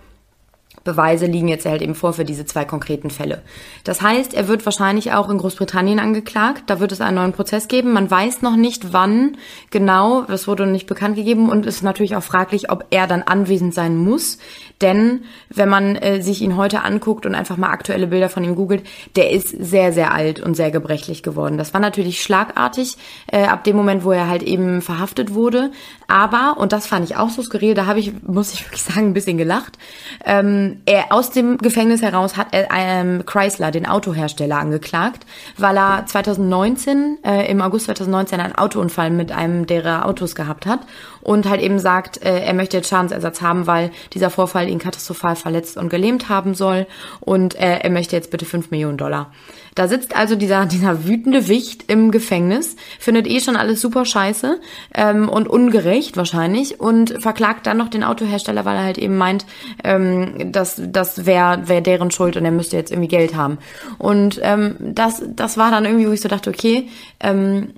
Beweise 0.83 1.27
liegen 1.27 1.47
jetzt 1.47 1.65
halt 1.65 1.81
eben 1.81 1.93
vor 1.93 2.13
für 2.13 2.25
diese 2.25 2.45
zwei 2.45 2.65
konkreten 2.65 3.11
Fälle. 3.11 3.43
Das 3.83 4.01
heißt, 4.01 4.33
er 4.33 4.47
wird 4.47 4.65
wahrscheinlich 4.65 5.11
auch 5.11 5.29
in 5.29 5.37
Großbritannien 5.37 5.99
angeklagt. 5.99 6.63
Da 6.67 6.79
wird 6.79 6.91
es 6.91 7.01
einen 7.01 7.17
neuen 7.17 7.33
Prozess 7.33 7.67
geben. 7.67 7.93
Man 7.93 8.09
weiß 8.09 8.41
noch 8.41 8.55
nicht, 8.55 8.91
wann 8.91 9.37
genau. 9.69 10.23
Das 10.23 10.47
wurde 10.47 10.65
nicht 10.65 10.87
bekannt 10.87 11.17
gegeben 11.17 11.49
und 11.49 11.67
ist 11.67 11.83
natürlich 11.83 12.15
auch 12.15 12.23
fraglich, 12.23 12.71
ob 12.71 12.85
er 12.89 13.05
dann 13.05 13.21
anwesend 13.21 13.75
sein 13.75 13.95
muss. 13.95 14.39
Denn 14.81 15.25
wenn 15.49 15.69
man 15.69 15.95
äh, 15.95 16.21
sich 16.21 16.41
ihn 16.41 16.57
heute 16.57 16.83
anguckt 16.83 17.25
und 17.25 17.35
einfach 17.35 17.57
mal 17.57 17.69
aktuelle 17.69 18.07
Bilder 18.07 18.29
von 18.29 18.43
ihm 18.43 18.55
googelt, 18.55 18.83
der 19.15 19.31
ist 19.31 19.49
sehr, 19.49 19.93
sehr 19.93 20.13
alt 20.13 20.39
und 20.39 20.55
sehr 20.55 20.71
gebrechlich 20.71 21.23
geworden. 21.23 21.57
Das 21.57 21.73
war 21.73 21.81
natürlich 21.81 22.21
schlagartig 22.21 22.97
äh, 23.27 23.43
ab 23.43 23.63
dem 23.63 23.75
Moment, 23.75 24.03
wo 24.03 24.11
er 24.11 24.27
halt 24.27 24.43
eben 24.43 24.81
verhaftet 24.81 25.33
wurde. 25.33 25.71
Aber, 26.07 26.55
und 26.57 26.73
das 26.73 26.87
fand 26.87 27.05
ich 27.05 27.15
auch 27.15 27.29
so 27.29 27.41
skurril, 27.41 27.73
da 27.73 27.85
habe 27.85 27.99
ich, 27.99 28.11
muss 28.23 28.53
ich 28.53 28.65
wirklich 28.65 28.83
sagen, 28.83 29.07
ein 29.07 29.13
bisschen 29.13 29.37
gelacht. 29.37 29.77
Ähm, 30.25 30.81
er 30.85 31.13
aus 31.13 31.29
dem 31.31 31.57
Gefängnis 31.57 32.01
heraus 32.01 32.37
hat 32.37 32.47
er 32.51 32.67
ähm, 32.75 33.25
Chrysler, 33.25 33.71
den 33.71 33.87
Autohersteller, 33.87 34.57
angeklagt, 34.57 35.25
weil 35.57 35.77
er 35.77 36.05
2019, 36.05 37.19
äh, 37.23 37.49
im 37.49 37.61
August 37.61 37.85
2019, 37.85 38.39
einen 38.39 38.55
Autounfall 38.55 39.09
mit 39.11 39.31
einem 39.31 39.67
derer 39.67 40.05
Autos 40.05 40.35
gehabt 40.35 40.65
hat 40.65 40.81
und 41.21 41.49
halt 41.49 41.61
eben 41.61 41.79
sagt, 41.79 42.23
äh, 42.23 42.41
er 42.41 42.53
möchte 42.53 42.77
jetzt 42.77 42.89
Schadensersatz 42.89 43.41
haben, 43.41 43.67
weil 43.67 43.91
dieser 44.13 44.29
Vorfall 44.29 44.69
ihn 44.69 44.79
katastrophal 44.79 45.35
verletzt 45.35 45.77
und 45.77 45.89
gelähmt 45.89 46.29
haben 46.29 46.53
soll 46.53 46.87
und 47.19 47.55
äh, 47.55 47.79
er 47.79 47.89
möchte 47.89 48.15
jetzt 48.15 48.31
bitte 48.31 48.45
5 48.45 48.71
Millionen 48.71 48.97
Dollar. 48.97 49.31
Da 49.75 49.87
sitzt 49.87 50.15
also 50.15 50.35
dieser, 50.35 50.65
dieser 50.67 51.05
wütende 51.05 51.47
Wicht 51.47 51.91
im 51.91 52.11
Gefängnis, 52.11 52.75
findet 52.99 53.27
eh 53.27 53.39
schon 53.39 53.55
alles 53.55 53.81
super 53.81 54.05
scheiße 54.05 54.59
ähm, 54.93 55.29
und 55.29 55.47
ungerecht 55.47 56.17
wahrscheinlich 56.17 56.79
und 56.79 57.21
verklagt 57.21 57.67
dann 57.67 57.77
noch 57.77 57.89
den 57.89 58.03
Autohersteller, 58.03 58.65
weil 58.65 58.77
er 58.77 58.83
halt 58.83 58.97
eben 58.97 59.17
meint, 59.17 59.45
ähm, 59.83 60.51
dass 60.51 60.81
das 60.83 61.25
wäre 61.25 61.67
wär 61.67 61.81
deren 61.81 62.11
Schuld 62.11 62.37
und 62.37 62.45
er 62.45 62.51
müsste 62.51 62.77
jetzt 62.77 62.91
irgendwie 62.91 63.07
Geld 63.07 63.35
haben. 63.35 63.57
Und 63.97 64.39
ähm, 64.43 64.75
das, 64.79 65.23
das 65.27 65.57
war 65.57 65.71
dann 65.71 65.85
irgendwie, 65.85 66.07
wo 66.07 66.11
ich 66.11 66.21
so 66.21 66.29
dachte, 66.29 66.49
okay, 66.49 66.87
ähm, 67.19 67.73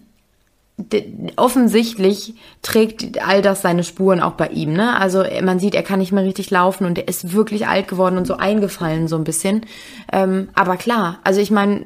offensichtlich 1.35 2.33
trägt 2.63 3.23
all 3.23 3.41
das 3.41 3.61
seine 3.61 3.83
Spuren 3.83 4.19
auch 4.19 4.33
bei 4.33 4.47
ihm, 4.47 4.73
ne? 4.73 4.97
Also 4.97 5.23
man 5.43 5.59
sieht, 5.59 5.75
er 5.75 5.83
kann 5.83 5.99
nicht 5.99 6.11
mehr 6.11 6.23
richtig 6.23 6.49
laufen 6.49 6.85
und 6.85 6.97
er 6.97 7.07
ist 7.07 7.33
wirklich 7.33 7.67
alt 7.67 7.87
geworden 7.87 8.17
und 8.17 8.25
so 8.25 8.37
eingefallen 8.37 9.07
so 9.07 9.15
ein 9.15 9.23
bisschen. 9.23 9.65
Ähm, 10.11 10.49
aber 10.55 10.77
klar, 10.77 11.19
also 11.23 11.39
ich 11.41 11.51
meine, 11.51 11.85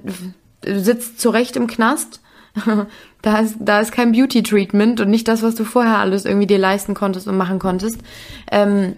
sitzt 0.65 1.19
zurecht 1.19 1.57
im 1.57 1.67
Knast. 1.67 2.21
da 3.21 3.39
ist 3.39 3.57
da 3.59 3.81
ist 3.81 3.91
kein 3.91 4.13
Beauty 4.13 4.41
Treatment 4.41 5.01
und 5.01 5.09
nicht 5.09 5.27
das, 5.27 5.43
was 5.43 5.55
du 5.55 5.65
vorher 5.65 5.97
alles 5.97 6.25
irgendwie 6.25 6.47
dir 6.47 6.57
leisten 6.57 6.93
konntest 6.93 7.27
und 7.27 7.35
machen 7.35 7.59
konntest. 7.59 7.99
Ähm, 8.51 8.95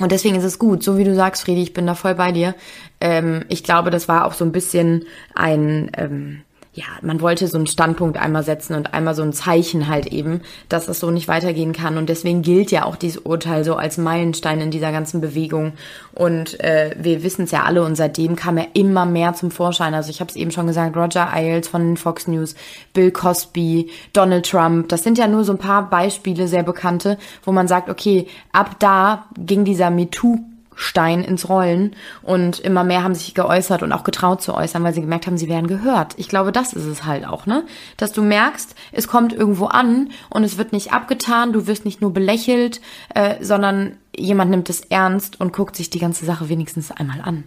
und 0.00 0.12
deswegen 0.12 0.36
ist 0.36 0.44
es 0.44 0.58
gut, 0.58 0.82
so 0.82 0.98
wie 0.98 1.04
du 1.04 1.14
sagst, 1.14 1.44
Friedi, 1.44 1.62
ich 1.62 1.72
bin 1.72 1.86
da 1.86 1.94
voll 1.94 2.14
bei 2.14 2.32
dir. 2.32 2.54
Ähm, 3.00 3.44
ich 3.48 3.64
glaube, 3.64 3.90
das 3.90 4.08
war 4.08 4.24
auch 4.24 4.34
so 4.34 4.44
ein 4.44 4.52
bisschen 4.52 5.04
ein 5.34 5.90
ähm, 5.96 6.42
ja, 6.76 6.84
man 7.00 7.22
wollte 7.22 7.48
so 7.48 7.56
einen 7.56 7.66
Standpunkt 7.66 8.18
einmal 8.18 8.42
setzen 8.42 8.74
und 8.74 8.92
einmal 8.92 9.14
so 9.14 9.22
ein 9.22 9.32
Zeichen 9.32 9.88
halt 9.88 10.08
eben, 10.08 10.42
dass 10.68 10.88
es 10.88 11.00
so 11.00 11.10
nicht 11.10 11.26
weitergehen 11.26 11.72
kann. 11.72 11.96
Und 11.96 12.10
deswegen 12.10 12.42
gilt 12.42 12.70
ja 12.70 12.84
auch 12.84 12.96
dieses 12.96 13.16
Urteil 13.16 13.64
so 13.64 13.76
als 13.76 13.96
Meilenstein 13.96 14.60
in 14.60 14.70
dieser 14.70 14.92
ganzen 14.92 15.22
Bewegung. 15.22 15.72
Und 16.12 16.60
äh, 16.60 16.94
wir 16.98 17.22
wissen 17.22 17.44
es 17.44 17.50
ja 17.50 17.62
alle 17.62 17.82
und 17.82 17.96
seitdem 17.96 18.36
kam 18.36 18.58
er 18.58 18.66
immer 18.74 19.06
mehr 19.06 19.32
zum 19.32 19.50
Vorschein. 19.50 19.94
Also 19.94 20.10
ich 20.10 20.20
habe 20.20 20.28
es 20.28 20.36
eben 20.36 20.50
schon 20.50 20.66
gesagt, 20.66 20.94
Roger 20.94 21.32
Ailes 21.32 21.66
von 21.66 21.96
Fox 21.96 22.28
News, 22.28 22.54
Bill 22.92 23.10
Cosby, 23.10 23.88
Donald 24.12 24.44
Trump, 24.44 24.90
das 24.90 25.02
sind 25.02 25.16
ja 25.16 25.28
nur 25.28 25.44
so 25.44 25.52
ein 25.52 25.58
paar 25.58 25.88
Beispiele, 25.88 26.46
sehr 26.46 26.62
bekannte, 26.62 27.16
wo 27.42 27.52
man 27.52 27.68
sagt, 27.68 27.88
okay, 27.88 28.26
ab 28.52 28.76
da 28.80 29.24
ging 29.38 29.64
dieser 29.64 29.88
MeToo 29.88 30.40
Stein 30.76 31.24
ins 31.24 31.48
Rollen 31.48 31.96
und 32.22 32.60
immer 32.60 32.84
mehr 32.84 33.02
haben 33.02 33.14
sich 33.14 33.34
geäußert 33.34 33.82
und 33.82 33.92
auch 33.92 34.04
getraut 34.04 34.42
zu 34.42 34.54
äußern, 34.54 34.84
weil 34.84 34.92
sie 34.94 35.00
gemerkt 35.00 35.26
haben, 35.26 35.38
sie 35.38 35.48
werden 35.48 35.66
gehört. 35.66 36.14
Ich 36.18 36.28
glaube, 36.28 36.52
das 36.52 36.74
ist 36.74 36.84
es 36.84 37.04
halt 37.04 37.26
auch, 37.26 37.46
ne? 37.46 37.64
Dass 37.96 38.12
du 38.12 38.22
merkst, 38.22 38.74
es 38.92 39.08
kommt 39.08 39.32
irgendwo 39.32 39.66
an 39.66 40.10
und 40.30 40.44
es 40.44 40.58
wird 40.58 40.72
nicht 40.72 40.92
abgetan, 40.92 41.52
du 41.52 41.66
wirst 41.66 41.86
nicht 41.86 42.02
nur 42.02 42.12
belächelt, 42.12 42.82
äh, 43.14 43.42
sondern 43.42 43.96
jemand 44.14 44.50
nimmt 44.50 44.68
es 44.68 44.82
ernst 44.82 45.40
und 45.40 45.52
guckt 45.52 45.76
sich 45.76 45.90
die 45.90 45.98
ganze 45.98 46.26
Sache 46.26 46.48
wenigstens 46.50 46.90
einmal 46.92 47.22
an. 47.22 47.44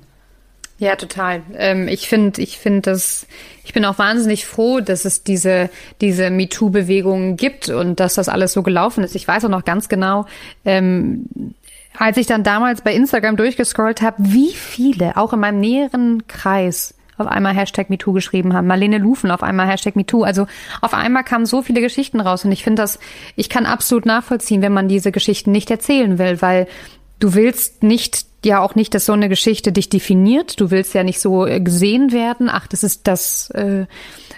Ja, 0.79 0.95
total. 0.95 1.41
Ähm, 1.55 1.89
ich 1.89 2.07
finde, 2.07 2.41
ich 2.41 2.57
finde 2.57 2.81
das, 2.89 3.27
ich 3.65 3.73
bin 3.73 3.83
auch 3.83 3.99
wahnsinnig 3.99 4.45
froh, 4.45 4.79
dass 4.79 5.03
es 5.03 5.23
diese, 5.23 5.69
diese 5.99 6.29
MeToo-Bewegung 6.29 7.35
gibt 7.35 7.67
und 7.67 7.99
dass 7.99 8.13
das 8.13 8.29
alles 8.29 8.53
so 8.53 8.63
gelaufen 8.63 9.03
ist. 9.03 9.13
Ich 9.13 9.27
weiß 9.27 9.43
auch 9.43 9.49
noch 9.49 9.65
ganz 9.65 9.89
genau, 9.89 10.25
ähm, 10.63 11.25
als 11.97 12.17
ich 12.17 12.27
dann 12.27 12.43
damals 12.43 12.81
bei 12.81 12.93
Instagram 12.93 13.35
durchgescrollt 13.35 14.01
habe, 14.01 14.17
wie 14.19 14.53
viele, 14.53 15.17
auch 15.17 15.33
in 15.33 15.39
meinem 15.39 15.59
näheren 15.59 16.27
Kreis, 16.27 16.93
auf 17.17 17.27
einmal 17.27 17.53
Hashtag 17.53 17.89
MeToo 17.89 18.13
geschrieben 18.13 18.53
haben. 18.53 18.67
Marlene 18.67 18.97
Lufen 18.97 19.29
auf 19.31 19.43
einmal 19.43 19.67
Hashtag 19.67 19.95
MeToo. 19.95 20.23
Also 20.23 20.47
auf 20.79 20.93
einmal 20.93 21.23
kamen 21.23 21.45
so 21.45 21.61
viele 21.61 21.81
Geschichten 21.81 22.21
raus 22.21 22.45
und 22.45 22.51
ich 22.51 22.63
finde 22.63 22.81
das, 22.81 22.97
ich 23.35 23.49
kann 23.49 23.65
absolut 23.65 24.05
nachvollziehen, 24.05 24.61
wenn 24.61 24.71
man 24.71 24.87
diese 24.87 25.11
Geschichten 25.11 25.51
nicht 25.51 25.69
erzählen 25.69 26.17
will, 26.17 26.41
weil 26.41 26.67
du 27.19 27.33
willst 27.33 27.83
nicht 27.83 28.25
ja 28.45 28.61
auch 28.61 28.75
nicht, 28.75 28.93
dass 28.93 29.05
so 29.05 29.13
eine 29.13 29.27
Geschichte 29.27 29.73
dich 29.73 29.89
definiert. 29.89 30.59
Du 30.61 30.71
willst 30.71 30.93
ja 30.93 31.03
nicht 31.03 31.19
so 31.19 31.45
äh, 31.45 31.59
gesehen 31.59 32.13
werden. 32.13 32.49
Ach, 32.49 32.67
das 32.67 32.83
ist 32.83 33.07
das 33.07 33.49
äh, 33.49 33.85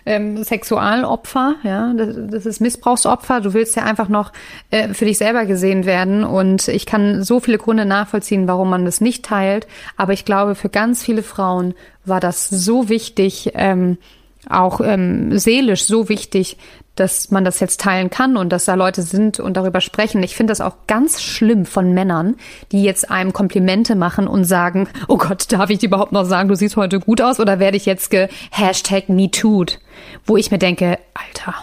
ähm, 0.05 0.43
Sexualopfer, 0.43 1.55
ja, 1.63 1.93
das, 1.93 2.15
das 2.29 2.45
ist 2.45 2.61
Missbrauchsopfer. 2.61 3.41
Du 3.41 3.53
willst 3.53 3.75
ja 3.75 3.83
einfach 3.83 4.09
noch 4.09 4.31
äh, 4.69 4.93
für 4.93 5.05
dich 5.05 5.17
selber 5.17 5.45
gesehen 5.45 5.85
werden. 5.85 6.23
Und 6.23 6.67
ich 6.67 6.85
kann 6.85 7.23
so 7.23 7.39
viele 7.39 7.57
Gründe 7.57 7.85
nachvollziehen, 7.85 8.47
warum 8.47 8.69
man 8.69 8.85
das 8.85 9.01
nicht 9.01 9.25
teilt. 9.25 9.67
Aber 9.97 10.13
ich 10.13 10.25
glaube, 10.25 10.55
für 10.55 10.69
ganz 10.69 11.03
viele 11.03 11.23
Frauen 11.23 11.73
war 12.05 12.19
das 12.19 12.49
so 12.49 12.89
wichtig, 12.89 13.51
ähm, 13.53 13.97
auch 14.49 14.81
ähm, 14.81 15.37
seelisch 15.37 15.85
so 15.85 16.09
wichtig, 16.09 16.57
dass 16.95 17.31
man 17.31 17.45
das 17.45 17.59
jetzt 17.59 17.81
teilen 17.81 18.09
kann 18.09 18.37
und 18.37 18.49
dass 18.49 18.65
da 18.65 18.75
Leute 18.75 19.01
sind 19.01 19.39
und 19.39 19.55
darüber 19.55 19.81
sprechen. 19.81 20.21
Ich 20.23 20.35
finde 20.35 20.51
das 20.51 20.61
auch 20.61 20.75
ganz 20.87 21.21
schlimm 21.21 21.65
von 21.65 21.93
Männern, 21.93 22.35
die 22.71 22.83
jetzt 22.83 23.09
einem 23.09 23.33
Komplimente 23.33 23.95
machen 23.95 24.27
und 24.27 24.43
sagen, 24.43 24.87
oh 25.07 25.17
Gott, 25.17 25.51
darf 25.51 25.69
ich 25.69 25.79
dir 25.79 25.87
überhaupt 25.87 26.11
noch 26.11 26.25
sagen, 26.25 26.49
du 26.49 26.55
siehst 26.55 26.75
heute 26.75 26.99
gut 26.99 27.21
aus 27.21 27.39
oder 27.39 27.59
werde 27.59 27.77
ich 27.77 27.85
jetzt 27.85 28.11
ge 28.11 28.27
Hashtag 28.51 29.09
MeToo'd? 29.09 29.79
Wo 30.25 30.37
ich 30.37 30.51
mir 30.51 30.59
denke, 30.59 30.99
Alter, 31.13 31.55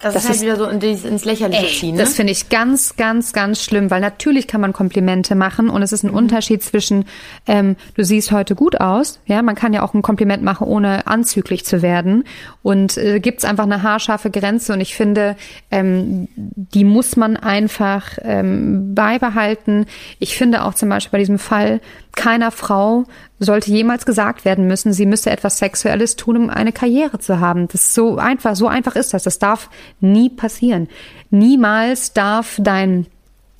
das, 0.00 0.14
das 0.14 0.24
ist 0.24 0.30
halt 0.30 0.40
wieder 0.42 0.56
so 0.56 0.66
ins 0.66 1.24
Lächerliche 1.24 1.66
ey, 1.66 1.72
ziehen. 1.72 1.96
Ne? 1.96 2.02
Das 2.02 2.14
finde 2.14 2.32
ich 2.32 2.48
ganz, 2.48 2.96
ganz, 2.96 3.32
ganz 3.32 3.62
schlimm, 3.62 3.90
weil 3.90 4.00
natürlich 4.00 4.46
kann 4.46 4.60
man 4.60 4.72
Komplimente 4.72 5.34
machen 5.34 5.68
und 5.68 5.82
es 5.82 5.92
ist 5.92 6.04
ein 6.04 6.10
mhm. 6.10 6.16
Unterschied 6.16 6.62
zwischen, 6.62 7.04
ähm, 7.46 7.76
du 7.94 8.04
siehst 8.04 8.30
heute 8.30 8.54
gut 8.54 8.80
aus, 8.80 9.20
ja, 9.26 9.42
man 9.42 9.56
kann 9.56 9.72
ja 9.72 9.82
auch 9.82 9.94
ein 9.94 10.02
Kompliment 10.02 10.42
machen, 10.42 10.68
ohne 10.68 11.06
anzüglich 11.08 11.64
zu 11.64 11.82
werden. 11.82 12.24
Und 12.62 12.96
äh, 12.96 13.18
gibt 13.18 13.38
es 13.38 13.44
einfach 13.44 13.64
eine 13.64 13.82
haarscharfe 13.82 14.30
Grenze 14.30 14.72
und 14.72 14.80
ich 14.80 14.94
finde, 14.94 15.36
ähm, 15.70 16.28
die 16.36 16.84
muss 16.84 17.16
man 17.16 17.36
einfach 17.36 18.18
ähm, 18.22 18.94
beibehalten. 18.94 19.86
Ich 20.20 20.36
finde 20.36 20.64
auch 20.64 20.74
zum 20.74 20.88
Beispiel 20.88 21.12
bei 21.12 21.18
diesem 21.18 21.38
Fall, 21.38 21.80
keiner 22.18 22.50
Frau 22.50 23.04
sollte 23.38 23.70
jemals 23.70 24.04
gesagt 24.04 24.44
werden 24.44 24.66
müssen, 24.66 24.92
sie 24.92 25.06
müsse 25.06 25.30
etwas 25.30 25.58
Sexuelles 25.58 26.16
tun, 26.16 26.36
um 26.36 26.50
eine 26.50 26.72
Karriere 26.72 27.20
zu 27.20 27.38
haben. 27.38 27.68
Das 27.68 27.82
ist 27.82 27.94
so 27.94 28.18
einfach, 28.18 28.56
so 28.56 28.66
einfach 28.66 28.96
ist 28.96 29.14
das. 29.14 29.22
Das 29.22 29.38
darf 29.38 29.70
nie 30.00 30.28
passieren. 30.30 30.88
Niemals 31.30 32.12
darf 32.12 32.58
dein 32.60 33.06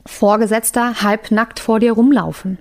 Vorgesetzter 0.09 1.03
halbnackt 1.03 1.61
vor 1.61 1.80
dir 1.80 1.93
rumlaufen. 1.93 2.59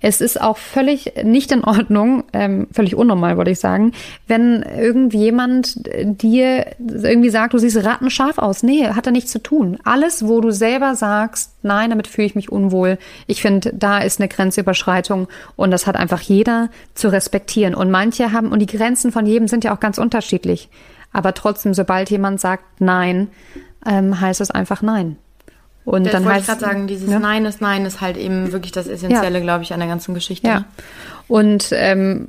Es 0.00 0.22
ist 0.22 0.40
auch 0.40 0.56
völlig 0.56 1.12
nicht 1.24 1.52
in 1.52 1.62
Ordnung, 1.62 2.24
ähm, 2.32 2.68
völlig 2.72 2.96
unnormal, 2.96 3.36
würde 3.36 3.50
ich 3.50 3.60
sagen, 3.60 3.92
wenn 4.26 4.62
irgendjemand 4.62 5.74
dir 6.02 6.66
irgendwie 6.78 7.28
sagt, 7.28 7.52
du 7.52 7.58
siehst 7.58 7.84
rattenscharf 7.84 8.38
aus. 8.38 8.62
Nee, 8.62 8.88
hat 8.88 9.06
da 9.06 9.10
nichts 9.10 9.30
zu 9.30 9.42
tun. 9.42 9.78
Alles, 9.84 10.26
wo 10.26 10.40
du 10.40 10.50
selber 10.52 10.94
sagst, 10.94 11.52
nein, 11.62 11.90
damit 11.90 12.06
fühle 12.06 12.28
ich 12.28 12.34
mich 12.34 12.50
unwohl. 12.50 12.98
Ich 13.26 13.42
finde, 13.42 13.72
da 13.74 13.98
ist 13.98 14.18
eine 14.18 14.28
Grenzüberschreitung 14.28 15.28
und 15.54 15.70
das 15.70 15.86
hat 15.86 15.96
einfach 15.96 16.22
jeder 16.22 16.70
zu 16.94 17.08
respektieren. 17.08 17.74
Und 17.74 17.90
manche 17.90 18.32
haben, 18.32 18.52
und 18.52 18.60
die 18.60 18.66
Grenzen 18.66 19.12
von 19.12 19.26
jedem 19.26 19.48
sind 19.48 19.64
ja 19.64 19.74
auch 19.74 19.80
ganz 19.80 19.98
unterschiedlich. 19.98 20.70
Aber 21.16 21.32
trotzdem, 21.32 21.72
sobald 21.72 22.10
jemand 22.10 22.42
sagt 22.42 22.78
Nein, 22.78 23.28
ähm, 23.86 24.20
heißt 24.20 24.42
es 24.42 24.50
einfach 24.50 24.82
Nein. 24.82 25.16
Und 25.86 26.04
das 26.04 26.12
dann 26.12 26.24
wollte 26.24 26.36
heißt, 26.36 26.42
ich 26.42 26.48
gerade 26.48 26.60
sagen, 26.60 26.86
dieses 26.86 27.08
ja. 27.08 27.18
Nein 27.18 27.46
ist 27.46 27.62
Nein 27.62 27.86
ist 27.86 28.02
halt 28.02 28.18
eben 28.18 28.52
wirklich 28.52 28.72
das 28.72 28.86
Essentielle, 28.86 29.38
ja. 29.38 29.42
glaube 29.42 29.64
ich, 29.64 29.72
an 29.72 29.80
der 29.80 29.88
ganzen 29.88 30.12
Geschichte. 30.12 30.46
Ja. 30.46 30.64
Und 31.26 31.70
ähm, 31.72 32.26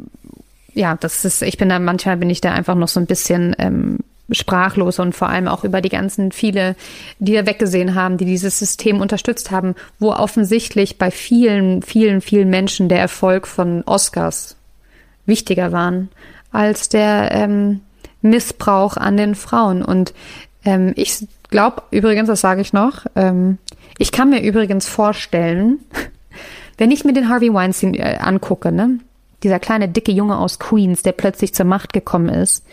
ja, 0.74 0.96
das 0.96 1.26
ist, 1.26 1.42
ich 1.42 1.58
bin 1.58 1.68
da, 1.68 1.80
manchmal 1.80 2.16
bin 2.16 2.30
ich 2.30 2.40
da 2.40 2.54
einfach 2.54 2.76
noch 2.76 2.88
so 2.88 3.02
ein 3.02 3.08
bisschen 3.08 3.58
ähm, 3.60 3.98
sprachlos 4.32 5.00
und 5.00 5.14
vor 5.14 5.28
allem 5.28 5.50
auch 5.50 5.66
über 5.66 5.82
die 5.82 5.90
ganzen 5.90 6.32
viele, 6.32 6.78
die 7.20 7.34
da 7.34 7.46
weggesehen 7.46 7.94
haben, 7.94 8.16
die 8.16 8.26
dieses 8.26 8.58
System 8.58 9.02
unterstützt 9.02 9.52
haben, 9.52 9.76
wo 10.00 10.14
offensichtlich 10.14 10.98
bei 10.98 11.12
vielen, 11.12 11.82
vielen, 11.82 12.22
vielen 12.22 12.50
Menschen 12.50 12.88
der 12.88 13.00
Erfolg 13.00 13.48
von 13.48 13.84
Oscars 13.86 14.56
wichtiger 15.26 15.74
waren 15.74 16.08
als 16.52 16.90
der 16.90 17.32
ähm, 17.34 17.82
Missbrauch 18.22 18.98
an 18.98 19.18
den 19.18 19.36
Frauen. 19.36 19.84
Und 19.84 20.14
ähm, 20.66 20.94
ich 20.96 21.28
glaube 21.50 21.84
übrigens, 21.92 22.28
das 22.28 22.42
sage 22.42 22.62
ich 22.62 22.74
noch, 22.74 23.06
ähm, 23.16 23.58
ich 23.98 24.12
kann 24.12 24.30
mir 24.30 24.42
übrigens 24.42 24.88
vorstellen, 24.88 25.80
wenn 26.78 26.92
ich 26.92 27.04
mir 27.04 27.14
den 27.14 27.30
Harvey 27.30 27.54
Weinstein 27.54 27.94
äh, 27.94 28.18
angucke, 28.20 28.72
ne? 28.72 29.00
Dieser 29.44 29.60
kleine 29.60 29.88
dicke 29.88 30.12
Junge 30.12 30.36
aus 30.36 30.58
Queens, 30.58 31.04
der 31.04 31.12
plötzlich 31.12 31.54
zur 31.54 31.68
Macht 31.68 31.94
gekommen 31.94 32.30
ist. 32.30 32.66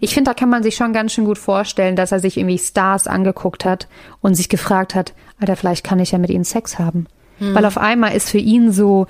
Ich 0.00 0.12
finde, 0.12 0.30
da 0.30 0.34
kann 0.34 0.50
man 0.50 0.62
sich 0.62 0.76
schon 0.76 0.92
ganz 0.92 1.12
schön 1.12 1.24
gut 1.24 1.38
vorstellen, 1.38 1.96
dass 1.96 2.12
er 2.12 2.20
sich 2.20 2.36
irgendwie 2.36 2.58
Stars 2.58 3.06
angeguckt 3.06 3.64
hat 3.64 3.88
und 4.20 4.34
sich 4.34 4.50
gefragt 4.50 4.94
hat, 4.94 5.14
Alter, 5.40 5.56
vielleicht 5.56 5.82
kann 5.82 5.98
ich 5.98 6.10
ja 6.10 6.18
mit 6.18 6.28
ihnen 6.28 6.44
Sex 6.44 6.78
haben. 6.78 7.06
Mhm. 7.40 7.54
Weil 7.54 7.64
auf 7.64 7.78
einmal 7.78 8.14
ist 8.14 8.30
für 8.30 8.38
ihn 8.38 8.70
so, 8.70 9.06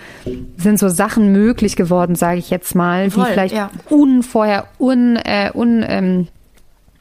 sind 0.57 0.79
so 0.79 0.89
Sachen 0.89 1.33
möglich 1.33 1.77
geworden, 1.77 2.15
sage 2.15 2.39
ich 2.39 2.49
jetzt 2.49 2.75
mal, 2.75 3.11
Voll, 3.11 3.25
die 3.25 3.33
vielleicht 3.33 3.55
ja. 3.55 3.71
unvorher 3.89 4.67
un, 4.79 5.17
äh, 5.17 5.51
un, 5.53 5.85
ähm, 5.87 6.29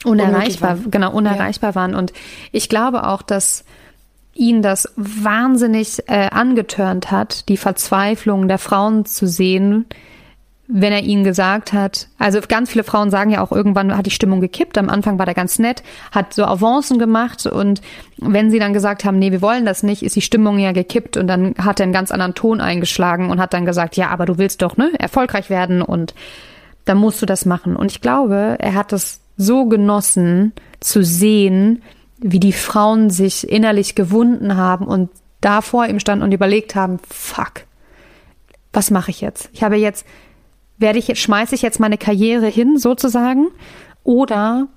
unerreichbar, 0.04 0.78
genau, 0.90 1.12
unerreichbar 1.14 1.72
ja. 1.72 1.76
waren. 1.76 1.96
Und 1.96 2.12
ich 2.52 2.68
glaube 2.68 3.08
auch, 3.08 3.22
dass 3.22 3.64
ihn 4.34 4.62
das 4.62 4.92
wahnsinnig 4.96 6.04
äh, 6.08 6.30
angetörnt 6.32 7.12
hat, 7.12 7.48
die 7.50 7.58
Verzweiflung 7.58 8.48
der 8.48 8.58
Frauen 8.58 9.06
zu 9.06 9.28
sehen, 9.28 9.86
wenn 10.72 10.94
er 10.94 11.02
ihnen 11.02 11.24
gesagt 11.24 11.74
hat, 11.74 12.10
also 12.20 12.40
ganz 12.48 12.70
viele 12.70 12.84
Frauen 12.84 13.10
sagen 13.10 13.32
ja 13.32 13.42
auch, 13.42 13.52
irgendwann 13.52 13.98
hat 13.98 14.06
die 14.06 14.12
Stimmung 14.12 14.40
gekippt, 14.40 14.78
am 14.78 14.88
Anfang 14.88 15.18
war 15.18 15.26
der 15.26 15.34
ganz 15.34 15.58
nett, 15.58 15.82
hat 16.12 16.36
so 16.36 16.46
Avancen 16.46 17.00
gemacht 17.00 17.48
und 17.48 17.82
wenn 18.18 18.52
sie 18.52 18.60
dann 18.60 18.72
gesagt 18.72 19.04
haben, 19.04 19.18
nee, 19.18 19.32
wir 19.32 19.42
wollen 19.42 19.66
das 19.66 19.82
nicht, 19.82 20.04
ist 20.04 20.16
die 20.16 20.22
Stimmung 20.22 20.60
ja 20.60 20.72
gekippt 20.72 21.18
und 21.18 21.26
dann 21.26 21.56
hat 21.58 21.80
er 21.80 21.86
einen 21.86 21.92
ganz 21.92 22.12
anderen 22.12 22.36
Ton 22.36 22.62
eingeschlagen 22.62 23.32
und 23.32 23.42
hat 23.42 23.56
dann 23.56 23.66
gesagt, 23.66 23.98
ja, 23.98 24.10
aber 24.10 24.28
du 24.28 24.38
willst 24.38 24.62
doch, 24.62 24.78
ne, 24.78 24.92
erfolgreich 25.00 25.50
werden 25.50 25.82
und 25.82 26.14
dann 26.86 27.00
musst 27.00 27.20
du 27.20 27.26
das 27.26 27.46
machen. 27.46 27.76
Und 27.76 27.92
ich 27.92 28.00
glaube, 28.00 28.58
er 28.60 28.76
hat 28.76 28.94
es 28.94 29.22
so 29.38 29.66
genossen 29.66 30.54
zu 30.80 31.04
sehen, 31.04 31.82
wie 32.20 32.40
die 32.40 32.54
Frauen 32.54 33.10
sich 33.10 33.50
innerlich 33.50 33.96
gewunden 33.96 34.56
haben 34.56 34.86
und 34.86 35.10
da 35.42 35.62
vor 35.62 35.88
ihm 35.88 36.00
standen 36.00 36.24
und 36.24 36.32
überlegt 36.32 36.76
haben, 36.76 37.00
fuck, 37.10 37.64
was 38.72 38.92
mache 38.92 39.10
ich 39.10 39.22
jetzt? 39.22 39.50
Ich 39.54 39.64
habe 39.64 39.78
jetzt 39.78 40.06
werde 40.80 41.00
ich 41.00 41.08
jetzt, 41.08 41.20
schmeiße 41.20 41.56
ich 41.56 41.62
jetzt 41.62 41.80
meine 41.80 41.98
Karriere 41.98 42.48
hin, 42.48 42.78
sozusagen, 42.78 43.48
oder 44.04 44.68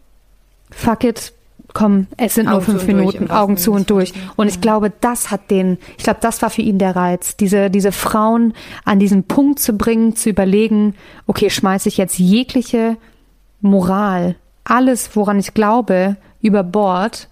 fuck 0.71 1.05
it, 1.05 1.33
komm, 1.73 2.07
es 2.17 2.35
sind 2.35 2.49
Augen 2.49 2.57
nur 2.57 2.63
fünf 2.63 2.87
Minuten, 2.87 3.31
Augen 3.31 3.57
zu 3.57 3.73
und 3.73 3.89
durch. 3.89 4.13
Und 4.37 4.49
ich 4.49 4.61
glaube, 4.61 4.93
das 5.01 5.31
hat 5.31 5.51
den, 5.51 5.79
ich 5.97 6.05
glaube, 6.05 6.21
das 6.21 6.43
war 6.43 6.51
für 6.51 6.63
ihn 6.63 6.79
der 6.79 6.97
Reiz, 6.97 7.37
diese, 7.37 7.71
diese 7.71 7.93
Frauen 7.93 8.55
an 8.85 8.99
diesen 8.99 9.25
Punkt 9.25 9.61
zu 9.61 9.73
bringen, 9.75 10.17
zu 10.17 10.29
überlegen, 10.29 10.95
okay, 11.27 11.51
schmeiße 11.51 11.89
ich 11.89 11.97
jetzt 11.97 12.19
jegliche 12.19 12.97
Moral, 13.61 14.37
alles, 14.65 15.15
woran 15.15 15.39
ich 15.39 15.55
glaube, 15.55 16.17
über 16.41 16.63
Bord, 16.63 17.29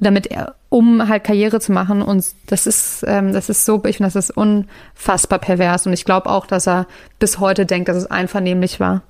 damit 0.00 0.26
er, 0.26 0.54
um 0.70 1.08
halt 1.08 1.24
Karriere 1.24 1.60
zu 1.60 1.72
machen. 1.72 2.00
Und 2.00 2.24
das 2.46 2.66
ist, 2.66 3.04
ähm, 3.06 3.34
das 3.34 3.50
ist 3.50 3.66
so, 3.66 3.82
ich 3.84 3.98
finde, 3.98 4.10
das 4.10 4.16
ist 4.16 4.30
unfassbar 4.30 5.40
pervers. 5.40 5.86
Und 5.86 5.92
ich 5.92 6.06
glaube 6.06 6.30
auch, 6.30 6.46
dass 6.46 6.66
er 6.66 6.86
bis 7.18 7.38
heute 7.38 7.66
denkt, 7.66 7.88
dass 7.88 7.96
es 7.96 8.06
einvernehmlich 8.06 8.80
war. 8.80 9.02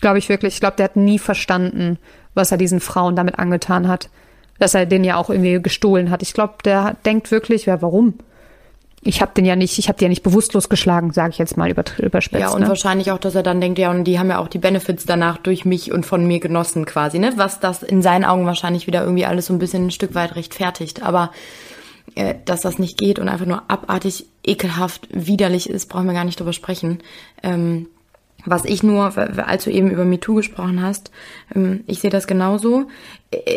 Glaube 0.00 0.18
ich 0.18 0.28
wirklich. 0.28 0.54
Ich 0.54 0.60
glaube, 0.60 0.76
der 0.76 0.84
hat 0.84 0.96
nie 0.96 1.18
verstanden, 1.18 1.98
was 2.34 2.52
er 2.52 2.58
diesen 2.58 2.80
Frauen 2.80 3.16
damit 3.16 3.38
angetan 3.38 3.88
hat. 3.88 4.10
Dass 4.58 4.74
er 4.74 4.86
den 4.86 5.02
ja 5.02 5.16
auch 5.16 5.30
irgendwie 5.30 5.60
gestohlen 5.60 6.10
hat. 6.10 6.22
Ich 6.22 6.34
glaube, 6.34 6.54
der 6.64 6.96
denkt 7.04 7.30
wirklich, 7.30 7.64
ja, 7.66 7.80
warum? 7.82 8.14
Ich 9.04 9.20
habe 9.20 9.32
den 9.34 9.44
ja 9.44 9.54
nicht, 9.54 9.78
ich 9.78 9.88
habe 9.88 9.98
die 9.98 10.04
ja 10.04 10.08
nicht 10.08 10.22
bewusstlos 10.22 10.68
geschlagen, 10.68 11.12
sage 11.12 11.30
ich 11.30 11.38
jetzt 11.38 11.56
mal 11.56 11.70
überspitzt. 11.70 12.40
Ja, 12.40 12.50
und 12.50 12.62
ne? 12.62 12.68
wahrscheinlich 12.68 13.10
auch, 13.10 13.18
dass 13.18 13.34
er 13.34 13.42
dann 13.42 13.60
denkt, 13.60 13.78
ja, 13.78 13.90
und 13.90 14.04
die 14.04 14.18
haben 14.18 14.30
ja 14.30 14.38
auch 14.38 14.48
die 14.48 14.58
Benefits 14.58 15.04
danach 15.04 15.36
durch 15.36 15.64
mich 15.64 15.92
und 15.92 16.06
von 16.06 16.26
mir 16.26 16.40
genossen 16.40 16.86
quasi, 16.86 17.18
ne? 17.18 17.32
Was 17.36 17.60
das 17.60 17.82
in 17.82 18.02
seinen 18.02 18.24
Augen 18.24 18.46
wahrscheinlich 18.46 18.86
wieder 18.86 19.02
irgendwie 19.02 19.26
alles 19.26 19.46
so 19.46 19.52
ein 19.52 19.58
bisschen 19.58 19.86
ein 19.86 19.90
Stück 19.90 20.14
weit 20.14 20.36
rechtfertigt. 20.36 21.02
Aber 21.02 21.30
äh, 22.14 22.34
dass 22.44 22.62
das 22.62 22.78
nicht 22.78 22.96
geht 22.96 23.18
und 23.18 23.28
einfach 23.28 23.46
nur 23.46 23.62
abartig, 23.68 24.26
ekelhaft, 24.42 25.08
widerlich 25.10 25.68
ist, 25.68 25.88
brauchen 25.88 26.06
wir 26.06 26.14
gar 26.14 26.24
nicht 26.24 26.40
drüber 26.40 26.52
sprechen. 26.52 26.98
Ähm, 27.42 27.88
was 28.46 28.64
ich 28.64 28.82
nur, 28.82 29.16
als 29.16 29.64
du 29.64 29.70
eben 29.70 29.90
über 29.90 30.04
MeToo 30.04 30.34
gesprochen 30.34 30.82
hast, 30.82 31.10
ähm, 31.54 31.82
ich 31.86 32.00
sehe 32.00 32.10
das 32.10 32.26
genauso. 32.26 32.86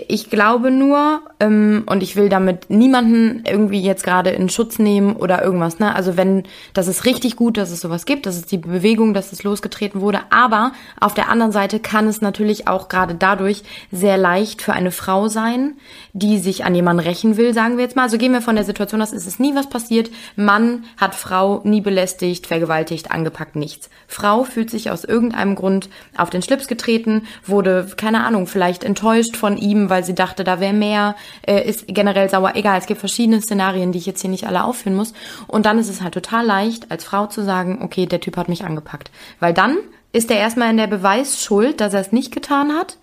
Ich 0.08 0.30
glaube 0.30 0.72
nur, 0.72 1.22
ähm, 1.40 1.84
und 1.86 2.02
ich 2.02 2.16
will 2.16 2.30
damit 2.30 2.70
niemanden 2.70 3.44
irgendwie 3.48 3.82
jetzt 3.82 4.04
gerade 4.04 4.32
in 4.32 4.50
Schutz 4.50 4.80
nehmen 4.80 5.16
oder 5.16 5.44
irgendwas, 5.44 5.80
ne? 5.80 5.96
Also 5.96 6.18
wenn, 6.18 6.44
das 6.74 6.88
ist 6.88 7.06
richtig 7.06 7.36
gut, 7.36 7.58
dass 7.58 7.72
es 7.72 7.82
sowas 7.82 8.06
gibt, 8.06 8.26
das 8.26 8.38
ist 8.38 8.52
die 8.52 8.58
Bewegung, 8.58 9.14
dass 9.14 9.32
es 9.32 9.44
losgetreten 9.44 10.02
wurde, 10.02 10.22
aber 10.30 10.72
auf 11.00 11.14
der 11.14 11.30
anderen 11.30 11.52
Seite 11.52 11.80
kann 11.80 12.08
es 12.08 12.22
natürlich 12.22 12.68
auch 12.68 12.90
gerade 12.90 13.16
dadurch 13.16 13.64
sehr 13.92 14.18
leicht 14.18 14.62
für 14.62 14.74
eine 14.74 14.92
Frau 14.92 15.28
sein, 15.28 15.76
die 16.14 16.40
sich 16.40 16.66
an 16.66 16.74
jemanden 16.74 17.04
rächen 17.04 17.38
will, 17.38 17.54
sagen 17.54 17.78
wir 17.78 17.84
jetzt 17.84 17.96
mal. 17.96 18.04
Also 18.04 18.18
gehen 18.18 18.34
wir 18.34 18.42
von 18.42 18.56
der 18.56 18.66
Situation 18.66 19.02
aus, 19.02 19.14
ist 19.14 19.28
es 19.28 19.40
nie 19.40 19.54
was 19.56 19.70
passiert, 19.70 20.10
Mann 20.36 20.86
hat 20.98 21.14
Frau 21.14 21.62
nie 21.64 21.82
belästigt, 21.82 22.48
vergewaltigt, 22.48 23.12
angepackt, 23.12 23.56
nichts. 23.56 23.90
Frau 24.08 24.44
fühlt 24.44 24.70
sich 24.70 24.90
aus 24.90 25.04
irgendeinem 25.04 25.56
Grund 25.56 25.90
auf 26.18 26.30
den 26.30 26.42
Schlips 26.42 26.68
getreten, 26.68 27.28
wurde, 27.46 27.88
keine 27.98 28.24
Ahnung, 28.24 28.48
vielleicht 28.48 28.84
enttäuscht 28.84 29.36
von 29.36 29.58
ihm, 29.58 29.67
weil 29.90 30.04
sie 30.04 30.16
dachte, 30.16 30.44
da 30.44 30.60
wäre 30.60 30.74
mehr, 30.74 31.16
äh, 31.46 31.68
ist 31.68 31.86
generell 31.88 32.30
sauer. 32.30 32.54
Egal, 32.56 32.80
es 32.80 32.86
gibt 32.86 33.00
verschiedene 33.00 33.42
Szenarien, 33.42 33.92
die 33.92 34.00
ich 34.00 34.06
jetzt 34.06 34.22
hier 34.22 34.30
nicht 34.30 34.48
alle 34.48 34.64
aufführen 34.64 34.96
muss. 34.96 35.14
Und 35.48 35.66
dann 35.66 35.80
ist 35.80 35.90
es 35.90 36.02
halt 36.02 36.14
total 36.14 36.46
leicht, 36.46 36.92
als 36.92 37.04
Frau 37.04 37.28
zu 37.28 37.44
sagen, 37.44 37.80
okay, 37.82 38.06
der 38.06 38.20
Typ 38.20 38.38
hat 38.38 38.50
mich 38.50 38.64
angepackt. 38.64 39.12
Weil 39.40 39.54
dann 39.54 39.78
ist 40.14 40.32
er 40.32 40.38
erstmal 40.38 40.70
in 40.70 40.78
der 40.78 40.88
Beweisschuld, 40.88 41.82
dass 41.82 41.94
er 41.94 42.02
es 42.02 42.12
nicht 42.12 42.34
getan 42.34 42.74
hat. 42.74 42.98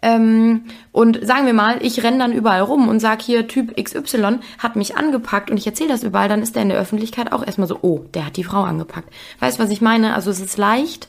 Ähm, 0.00 0.64
und 0.92 1.26
sagen 1.26 1.46
wir 1.46 1.54
mal, 1.54 1.78
ich 1.82 2.02
renne 2.04 2.18
dann 2.18 2.32
überall 2.32 2.60
rum 2.60 2.88
und 2.88 3.00
sag 3.00 3.20
hier, 3.20 3.48
Typ 3.48 3.76
XY 3.76 4.38
hat 4.58 4.76
mich 4.76 4.96
angepackt 4.96 5.50
und 5.50 5.56
ich 5.56 5.66
erzähle 5.66 5.88
das 5.88 6.04
überall, 6.04 6.28
dann 6.28 6.42
ist 6.42 6.54
der 6.54 6.62
in 6.62 6.68
der 6.68 6.78
Öffentlichkeit 6.78 7.32
auch 7.32 7.44
erstmal 7.44 7.66
so, 7.66 7.78
oh, 7.82 8.04
der 8.14 8.26
hat 8.26 8.36
die 8.36 8.44
Frau 8.44 8.62
angepackt. 8.62 9.12
Weißt 9.40 9.58
was 9.58 9.70
ich 9.70 9.80
meine? 9.80 10.14
Also 10.14 10.30
es 10.30 10.40
ist 10.40 10.56
leicht, 10.56 11.08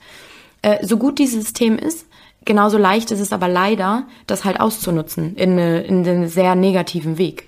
äh, 0.62 0.84
so 0.86 0.98
gut 0.98 1.20
dieses 1.20 1.44
System 1.44 1.78
ist, 1.78 2.08
genauso 2.50 2.80
leicht 2.80 3.12
ist 3.12 3.20
es 3.20 3.32
aber 3.32 3.48
leider, 3.48 4.08
das 4.26 4.44
halt 4.44 4.60
auszunutzen 4.60 5.36
in, 5.36 5.52
eine, 5.52 5.82
in 5.82 6.06
einen 6.08 6.28
sehr 6.28 6.56
negativen 6.56 7.20
Weg. 7.20 7.44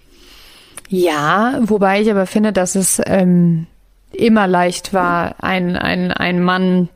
Ja, 0.89 1.57
wobei 1.63 2.01
ich 2.01 2.11
aber 2.11 2.27
finde, 2.27 2.53
dass 2.53 2.75
es 2.75 3.01
ähm, 3.07 3.65
immer 4.11 4.45
leicht 4.45 4.93
war, 4.93 5.37
ein, 5.41 5.75
ein, 5.75 6.11
ein 6.11 6.43
Mann 6.43 6.89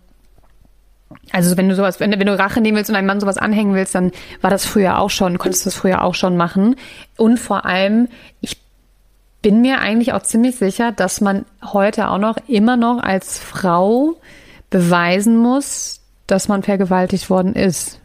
also 1.31 1.57
wenn 1.57 1.67
du 1.67 1.75
sowas, 1.75 1.99
wenn, 1.99 2.11
wenn 2.11 2.27
du 2.27 2.37
Rache 2.37 2.61
nehmen 2.61 2.77
willst 2.77 2.91
und 2.91 2.95
einem 2.95 3.07
Mann 3.07 3.19
sowas 3.19 3.39
anhängen 3.39 3.73
willst, 3.73 3.95
dann 3.95 4.11
war 4.41 4.51
das 4.51 4.65
früher 4.65 4.99
auch 4.99 5.09
schon, 5.09 5.39
konntest 5.39 5.65
du 5.65 5.69
das 5.69 5.75
früher 5.75 6.03
auch 6.03 6.13
schon 6.13 6.37
machen. 6.37 6.75
Und 7.17 7.39
vor 7.39 7.65
allem, 7.65 8.07
ich 8.41 8.61
bin 9.41 9.61
mir 9.61 9.79
eigentlich 9.79 10.13
auch 10.13 10.21
ziemlich 10.21 10.57
sicher, 10.57 10.91
dass 10.91 11.21
man 11.21 11.45
heute 11.63 12.09
auch 12.09 12.19
noch 12.19 12.37
immer 12.47 12.77
noch 12.77 13.01
als 13.01 13.39
Frau 13.39 14.15
beweisen 14.69 15.37
muss, 15.37 16.01
dass 16.27 16.47
man 16.47 16.63
vergewaltigt 16.63 17.29
worden 17.29 17.53
ist. 17.53 17.99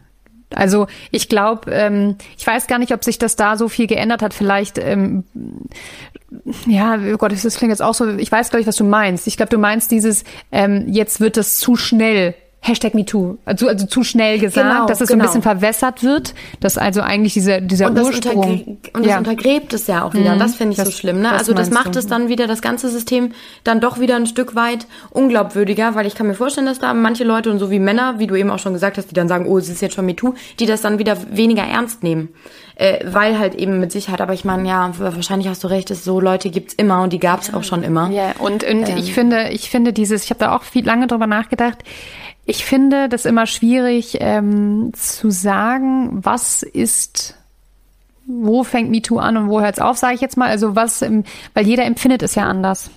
Also 0.53 0.87
ich 1.11 1.29
glaube, 1.29 1.71
ähm, 1.71 2.17
ich 2.37 2.45
weiß 2.45 2.67
gar 2.67 2.77
nicht, 2.77 2.93
ob 2.93 3.03
sich 3.03 3.17
das 3.17 3.35
da 3.35 3.57
so 3.57 3.69
viel 3.69 3.87
geändert 3.87 4.21
hat. 4.21 4.33
Vielleicht, 4.33 4.77
ähm, 4.77 5.23
ja, 6.65 6.97
oh 7.13 7.17
Gott, 7.17 7.31
das 7.31 7.57
klingt 7.57 7.71
jetzt 7.71 7.81
auch 7.81 7.93
so. 7.93 8.07
Ich 8.17 8.31
weiß, 8.31 8.49
glaube 8.49 8.61
ich, 8.61 8.67
was 8.67 8.75
du 8.75 8.83
meinst. 8.83 9.27
Ich 9.27 9.37
glaube, 9.37 9.49
du 9.49 9.57
meinst 9.57 9.91
dieses, 9.91 10.23
ähm, 10.51 10.85
jetzt 10.87 11.19
wird 11.19 11.37
es 11.37 11.57
zu 11.57 11.75
schnell 11.75 12.35
Hashtag 12.63 12.93
MeToo, 12.93 13.39
also, 13.43 13.67
also 13.67 13.87
zu 13.87 14.03
schnell 14.03 14.37
gesagt, 14.37 14.69
genau, 14.69 14.85
dass 14.85 15.01
es 15.01 15.07
genau. 15.07 15.07
so 15.07 15.13
ein 15.13 15.17
genau. 15.17 15.29
bisschen 15.29 15.41
verwässert 15.41 16.03
wird, 16.03 16.35
dass 16.59 16.77
also 16.77 17.01
eigentlich 17.01 17.33
dieser, 17.33 17.59
dieser 17.59 17.87
und 17.87 17.99
Ursprung. 17.99 18.77
Das 18.83 18.93
und 18.93 19.07
das 19.07 19.17
untergräbt 19.17 19.73
es 19.73 19.87
ja 19.87 20.03
auch 20.03 20.13
wieder. 20.13 20.35
Mhm, 20.35 20.39
das 20.39 20.55
finde 20.55 20.73
ich 20.73 20.77
das, 20.77 20.89
so 20.89 20.91
schlimm. 20.91 21.21
Ne? 21.21 21.31
Also 21.31 21.55
das 21.55 21.71
macht 21.71 21.95
du? 21.95 21.99
es 21.99 22.05
dann 22.05 22.29
wieder, 22.29 22.45
das 22.45 22.61
ganze 22.61 22.89
System 22.89 23.31
dann 23.63 23.79
doch 23.79 23.99
wieder 23.99 24.15
ein 24.15 24.27
Stück 24.27 24.53
weit 24.53 24.85
unglaubwürdiger, 25.09 25.95
weil 25.95 26.05
ich 26.05 26.13
kann 26.13 26.27
mir 26.27 26.35
vorstellen, 26.35 26.67
dass 26.67 26.77
da 26.77 26.93
manche 26.93 27.23
Leute 27.23 27.49
und 27.49 27.57
so 27.57 27.71
wie 27.71 27.79
Männer, 27.79 28.19
wie 28.19 28.27
du 28.27 28.35
eben 28.35 28.51
auch 28.51 28.59
schon 28.59 28.73
gesagt 28.73 28.99
hast, 28.99 29.09
die 29.09 29.15
dann 29.15 29.27
sagen, 29.27 29.47
oh, 29.47 29.57
es 29.57 29.67
ist 29.67 29.81
jetzt 29.81 29.95
schon 29.95 30.05
MeToo, 30.05 30.35
die 30.59 30.67
das 30.67 30.81
dann 30.81 30.99
wieder 30.99 31.17
weniger 31.35 31.63
ernst 31.63 32.03
nehmen. 32.03 32.29
Äh, 32.75 32.99
weil 33.05 33.39
halt 33.39 33.55
eben 33.55 33.79
mit 33.79 33.91
Sicherheit, 33.91 34.21
aber 34.21 34.33
ich 34.33 34.45
meine, 34.45 34.67
ja, 34.67 34.91
wahrscheinlich 34.97 35.47
hast 35.47 35.63
du 35.63 35.67
recht, 35.67 35.91
es 35.91 36.03
so 36.03 36.19
Leute 36.19 36.49
gibt's 36.49 36.73
immer 36.73 37.01
und 37.01 37.11
die 37.11 37.19
gab's 37.19 37.53
auch 37.53 37.63
schon 37.63 37.83
immer. 37.83 38.09
Ja, 38.11 38.33
und, 38.39 38.63
und 38.63 38.89
ähm. 38.89 38.97
ich 38.97 39.13
finde, 39.13 39.49
ich 39.49 39.69
finde 39.69 39.93
dieses, 39.93 40.23
ich 40.23 40.29
habe 40.29 40.39
da 40.39 40.55
auch 40.55 40.63
viel 40.63 40.85
lange 40.85 41.07
drüber 41.07 41.27
nachgedacht, 41.27 41.79
ich 42.45 42.65
finde 42.65 43.07
das 43.07 43.25
immer 43.25 43.45
schwierig 43.45 44.17
ähm, 44.19 44.91
zu 44.93 45.29
sagen, 45.29 46.09
was 46.25 46.63
ist, 46.63 47.35
wo 48.25 48.63
fängt 48.63 48.89
MeToo 48.89 49.19
an 49.19 49.37
und 49.37 49.49
wo 49.49 49.61
hört 49.61 49.75
es 49.75 49.81
auf, 49.81 49.97
sage 49.97 50.15
ich 50.15 50.21
jetzt 50.21 50.37
mal. 50.37 50.49
Also 50.49 50.75
was, 50.75 51.01
weil 51.53 51.67
jeder 51.67 51.85
empfindet 51.85 52.23
es 52.23 52.35
ja 52.35 52.43
anders. 52.43 52.89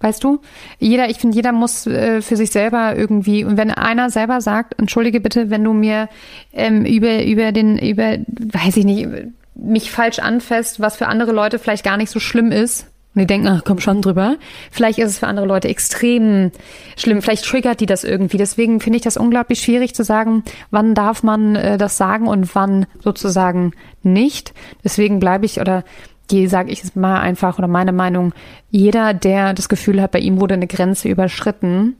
Weißt 0.00 0.22
du? 0.22 0.40
Jeder, 0.78 1.08
ich 1.08 1.18
finde, 1.18 1.36
jeder 1.36 1.52
muss 1.52 1.86
äh, 1.86 2.20
für 2.20 2.36
sich 2.36 2.50
selber 2.50 2.94
irgendwie, 2.96 3.44
und 3.44 3.56
wenn 3.56 3.70
einer 3.70 4.10
selber 4.10 4.40
sagt, 4.42 4.78
entschuldige 4.78 5.20
bitte, 5.20 5.48
wenn 5.48 5.64
du 5.64 5.72
mir 5.72 6.08
ähm, 6.52 6.84
über, 6.84 7.24
über 7.24 7.50
den, 7.50 7.78
über, 7.78 8.18
weiß 8.26 8.76
ich 8.76 8.84
nicht, 8.84 9.08
mich 9.54 9.90
falsch 9.90 10.18
anfasst, 10.18 10.80
was 10.80 10.96
für 10.96 11.06
andere 11.06 11.32
Leute 11.32 11.58
vielleicht 11.58 11.84
gar 11.84 11.96
nicht 11.96 12.10
so 12.10 12.20
schlimm 12.20 12.52
ist, 12.52 12.86
und 13.16 13.22
die 13.22 13.26
denken, 13.26 13.48
ach, 13.48 13.62
komm 13.64 13.80
schon 13.80 14.02
drüber. 14.02 14.36
Vielleicht 14.70 14.98
ist 14.98 15.10
es 15.10 15.18
für 15.18 15.26
andere 15.26 15.46
Leute 15.46 15.68
extrem 15.68 16.52
schlimm. 16.98 17.22
Vielleicht 17.22 17.46
triggert 17.46 17.80
die 17.80 17.86
das 17.86 18.04
irgendwie. 18.04 18.36
Deswegen 18.36 18.78
finde 18.78 18.98
ich 18.98 19.02
das 19.02 19.16
unglaublich 19.16 19.62
schwierig 19.62 19.94
zu 19.94 20.04
sagen, 20.04 20.44
wann 20.70 20.94
darf 20.94 21.22
man 21.22 21.56
äh, 21.56 21.78
das 21.78 21.96
sagen 21.96 22.28
und 22.28 22.54
wann 22.54 22.84
sozusagen 23.02 23.72
nicht. 24.02 24.52
Deswegen 24.84 25.18
bleibe 25.18 25.46
ich 25.46 25.58
oder 25.60 25.82
die 26.30 26.46
sage 26.46 26.70
ich 26.70 26.84
es 26.84 26.94
mal 26.94 27.18
einfach 27.20 27.58
oder 27.58 27.68
meine 27.68 27.92
Meinung, 27.92 28.34
jeder, 28.70 29.14
der 29.14 29.54
das 29.54 29.70
Gefühl 29.70 30.02
hat, 30.02 30.10
bei 30.10 30.18
ihm 30.18 30.38
wurde 30.38 30.54
eine 30.54 30.66
Grenze 30.66 31.08
überschritten 31.08 31.96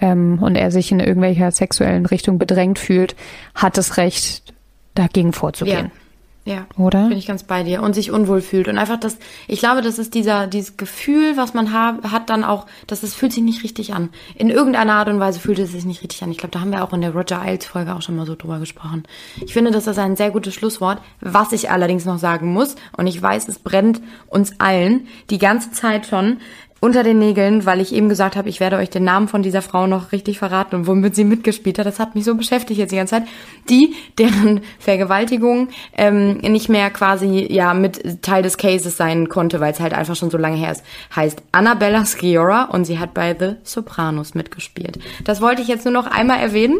ähm, 0.00 0.38
und 0.40 0.54
er 0.54 0.70
sich 0.70 0.92
in 0.92 1.00
irgendwelcher 1.00 1.50
sexuellen 1.50 2.06
Richtung 2.06 2.38
bedrängt 2.38 2.78
fühlt, 2.78 3.16
hat 3.56 3.76
das 3.76 3.96
Recht, 3.96 4.54
dagegen 4.94 5.32
vorzugehen. 5.32 5.90
Ja. 5.92 6.03
Ja. 6.46 6.66
Oder? 6.76 7.08
Bin 7.08 7.16
ich 7.16 7.26
ganz 7.26 7.42
bei 7.42 7.62
dir. 7.62 7.82
Und 7.82 7.94
sich 7.94 8.10
unwohl 8.10 8.42
fühlt. 8.42 8.68
Und 8.68 8.76
einfach 8.76 9.00
das, 9.00 9.16
ich 9.48 9.60
glaube, 9.60 9.80
das 9.80 9.98
ist 9.98 10.12
dieser, 10.12 10.46
dieses 10.46 10.76
Gefühl, 10.76 11.36
was 11.36 11.54
man 11.54 11.72
ha 11.72 11.98
hat, 12.10 12.28
dann 12.28 12.44
auch, 12.44 12.66
dass 12.86 13.02
es 13.02 13.14
fühlt 13.14 13.32
sich 13.32 13.42
nicht 13.42 13.64
richtig 13.64 13.94
an. 13.94 14.10
In 14.34 14.50
irgendeiner 14.50 14.94
Art 14.94 15.08
und 15.08 15.20
Weise 15.20 15.40
fühlt 15.40 15.58
es 15.58 15.72
sich 15.72 15.86
nicht 15.86 16.02
richtig 16.02 16.22
an. 16.22 16.30
Ich 16.30 16.38
glaube, 16.38 16.52
da 16.52 16.60
haben 16.60 16.70
wir 16.70 16.84
auch 16.84 16.92
in 16.92 17.00
der 17.00 17.14
Roger 17.14 17.42
Iles 17.44 17.64
Folge 17.64 17.94
auch 17.94 18.02
schon 18.02 18.16
mal 18.16 18.26
so 18.26 18.34
drüber 18.34 18.58
gesprochen. 18.58 19.04
Ich 19.42 19.54
finde, 19.54 19.70
das 19.70 19.86
ist 19.86 19.98
ein 19.98 20.16
sehr 20.16 20.30
gutes 20.30 20.54
Schlusswort. 20.54 21.00
Was 21.20 21.52
ich 21.52 21.70
allerdings 21.70 22.04
noch 22.04 22.18
sagen 22.18 22.52
muss, 22.52 22.76
und 22.96 23.06
ich 23.06 23.20
weiß, 23.20 23.48
es 23.48 23.58
brennt 23.58 24.02
uns 24.26 24.60
allen 24.60 25.06
die 25.30 25.38
ganze 25.38 25.72
Zeit 25.72 26.06
schon, 26.06 26.38
unter 26.84 27.02
den 27.02 27.18
Nägeln, 27.18 27.64
weil 27.66 27.80
ich 27.80 27.94
eben 27.94 28.08
gesagt 28.08 28.36
habe, 28.36 28.48
ich 28.48 28.60
werde 28.60 28.76
euch 28.76 28.90
den 28.90 29.04
Namen 29.04 29.26
von 29.28 29.42
dieser 29.42 29.62
Frau 29.62 29.86
noch 29.86 30.12
richtig 30.12 30.38
verraten 30.38 30.76
und 30.76 30.86
womit 30.86 31.14
sie 31.14 31.24
mitgespielt 31.24 31.78
hat. 31.78 31.86
Das 31.86 31.98
hat 31.98 32.14
mich 32.14 32.24
so 32.24 32.34
beschäftigt 32.34 32.78
jetzt 32.78 32.90
die 32.92 32.96
ganze 32.96 33.12
Zeit. 33.16 33.24
Die, 33.70 33.94
deren 34.18 34.60
Vergewaltigung 34.78 35.68
ähm, 35.96 36.38
nicht 36.38 36.68
mehr 36.68 36.90
quasi 36.90 37.46
ja 37.50 37.74
mit 37.74 38.22
Teil 38.22 38.42
des 38.42 38.58
Cases 38.58 38.96
sein 38.96 39.28
konnte, 39.28 39.60
weil 39.60 39.72
es 39.72 39.80
halt 39.80 39.94
einfach 39.94 40.14
schon 40.16 40.30
so 40.30 40.38
lange 40.38 40.56
her 40.56 40.72
ist, 40.72 40.84
heißt 41.16 41.42
Annabella 41.52 42.04
Sciorra 42.04 42.64
und 42.64 42.84
sie 42.84 42.98
hat 42.98 43.14
bei 43.14 43.34
The 43.38 43.54
Sopranos 43.62 44.34
mitgespielt. 44.34 44.98
Das 45.24 45.40
wollte 45.40 45.62
ich 45.62 45.68
jetzt 45.68 45.84
nur 45.84 45.94
noch 45.94 46.06
einmal 46.06 46.40
erwähnen. 46.40 46.78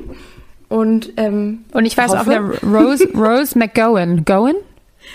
Und, 0.68 1.12
ähm, 1.18 1.64
Und 1.72 1.84
ich 1.84 1.96
weiß 1.96 2.10
auch 2.12 2.20
hoffe- 2.26 2.60
wieder 2.62 2.78
Rose, 2.78 3.08
Rose 3.14 3.58
McGowan. 3.58 4.24
Gowan? 4.24 4.54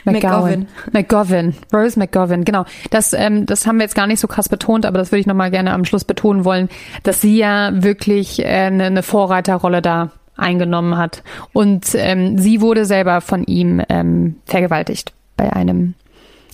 McGovern. 0.06 0.68
McGovern. 0.92 1.56
Rose 1.74 2.00
McGovern, 2.00 2.46
genau. 2.46 2.66
Das, 2.90 3.14
ähm, 3.14 3.46
das 3.46 3.68
haben 3.68 3.78
wir 3.78 3.84
jetzt 3.84 3.96
gar 3.96 4.08
nicht 4.08 4.20
so 4.20 4.28
krass 4.28 4.50
betont, 4.50 4.86
aber 4.86 4.98
das 4.98 5.12
würde 5.12 5.22
ich 5.22 5.28
nochmal 5.28 5.52
gerne 5.52 5.74
am 5.74 5.86
Schluss 5.86 6.04
betonen 6.04 6.46
wollen, 6.46 6.70
dass 7.04 7.22
sie 7.22 7.38
ja 7.38 7.72
wirklich 7.74 8.40
äh, 8.40 8.48
eine, 8.48 8.86
eine 8.86 9.04
Vorreiterrolle 9.04 9.82
da 9.82 10.12
eingenommen 10.36 10.98
hat. 10.98 11.24
Und 11.54 11.88
ähm, 11.96 12.38
sie 12.38 12.62
wurde 12.62 12.86
selber 12.86 13.22
von 13.22 13.44
ihm 13.44 13.82
ähm, 13.90 14.38
vergewaltigt 14.46 15.14
bei 15.36 15.52
einem 15.52 15.96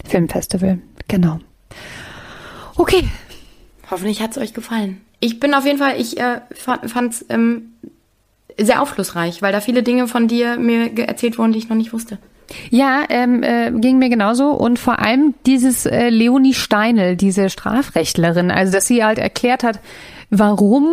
Filmfestival. 0.06 0.80
Genau. 1.08 1.40
Okay. 2.76 3.08
Hoffentlich 3.90 4.22
hat's 4.22 4.38
euch 4.38 4.54
gefallen. 4.54 5.02
Ich 5.20 5.40
bin 5.40 5.54
auf 5.54 5.66
jeden 5.66 5.78
Fall, 5.78 6.00
ich 6.00 6.20
äh, 6.20 6.42
fand 6.56 7.14
es 7.14 7.26
ähm, 7.30 7.74
sehr 8.58 8.82
aufschlussreich, 8.82 9.42
weil 9.42 9.52
da 9.52 9.62
viele 9.62 9.84
Dinge 9.84 10.08
von 10.08 10.28
dir 10.28 10.58
mir 10.58 10.98
erzählt 10.98 11.38
wurden, 11.38 11.52
die 11.52 11.60
ich 11.60 11.70
noch 11.70 11.78
nicht 11.78 11.94
wusste. 11.94 12.18
Ja, 12.70 13.04
ähm, 13.10 13.44
äh, 13.44 13.72
ging 13.72 13.98
mir 13.98 14.10
genauso. 14.10 14.52
Und 14.52 14.80
vor 14.80 15.00
allem 15.00 15.34
dieses 15.46 15.86
äh, 15.86 16.10
Leonie 16.10 16.54
Steinel, 16.54 17.16
diese 17.16 17.50
Strafrechtlerin, 17.50 18.52
also 18.52 18.72
dass 18.72 18.88
sie 18.88 19.04
halt 19.04 19.18
erklärt 19.18 19.64
hat, 19.64 19.80
warum 20.30 20.88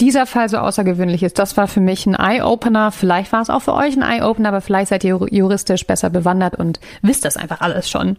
dieser 0.00 0.26
Fall 0.26 0.48
so 0.48 0.58
außergewöhnlich 0.58 1.22
ist. 1.22 1.38
Das 1.38 1.56
war 1.56 1.68
für 1.68 1.80
mich 1.80 2.06
ein 2.06 2.14
Eye-Opener. 2.14 2.90
Vielleicht 2.90 3.32
war 3.32 3.42
es 3.42 3.50
auch 3.50 3.60
für 3.60 3.74
euch 3.74 3.96
ein 3.96 4.02
Eye-Opener, 4.02 4.48
aber 4.48 4.60
vielleicht 4.60 4.88
seid 4.88 5.04
ihr 5.04 5.20
juristisch 5.30 5.86
besser 5.86 6.10
bewandert 6.10 6.54
und 6.54 6.80
wisst 7.02 7.24
das 7.24 7.36
einfach 7.36 7.60
alles 7.60 7.90
schon. 7.90 8.16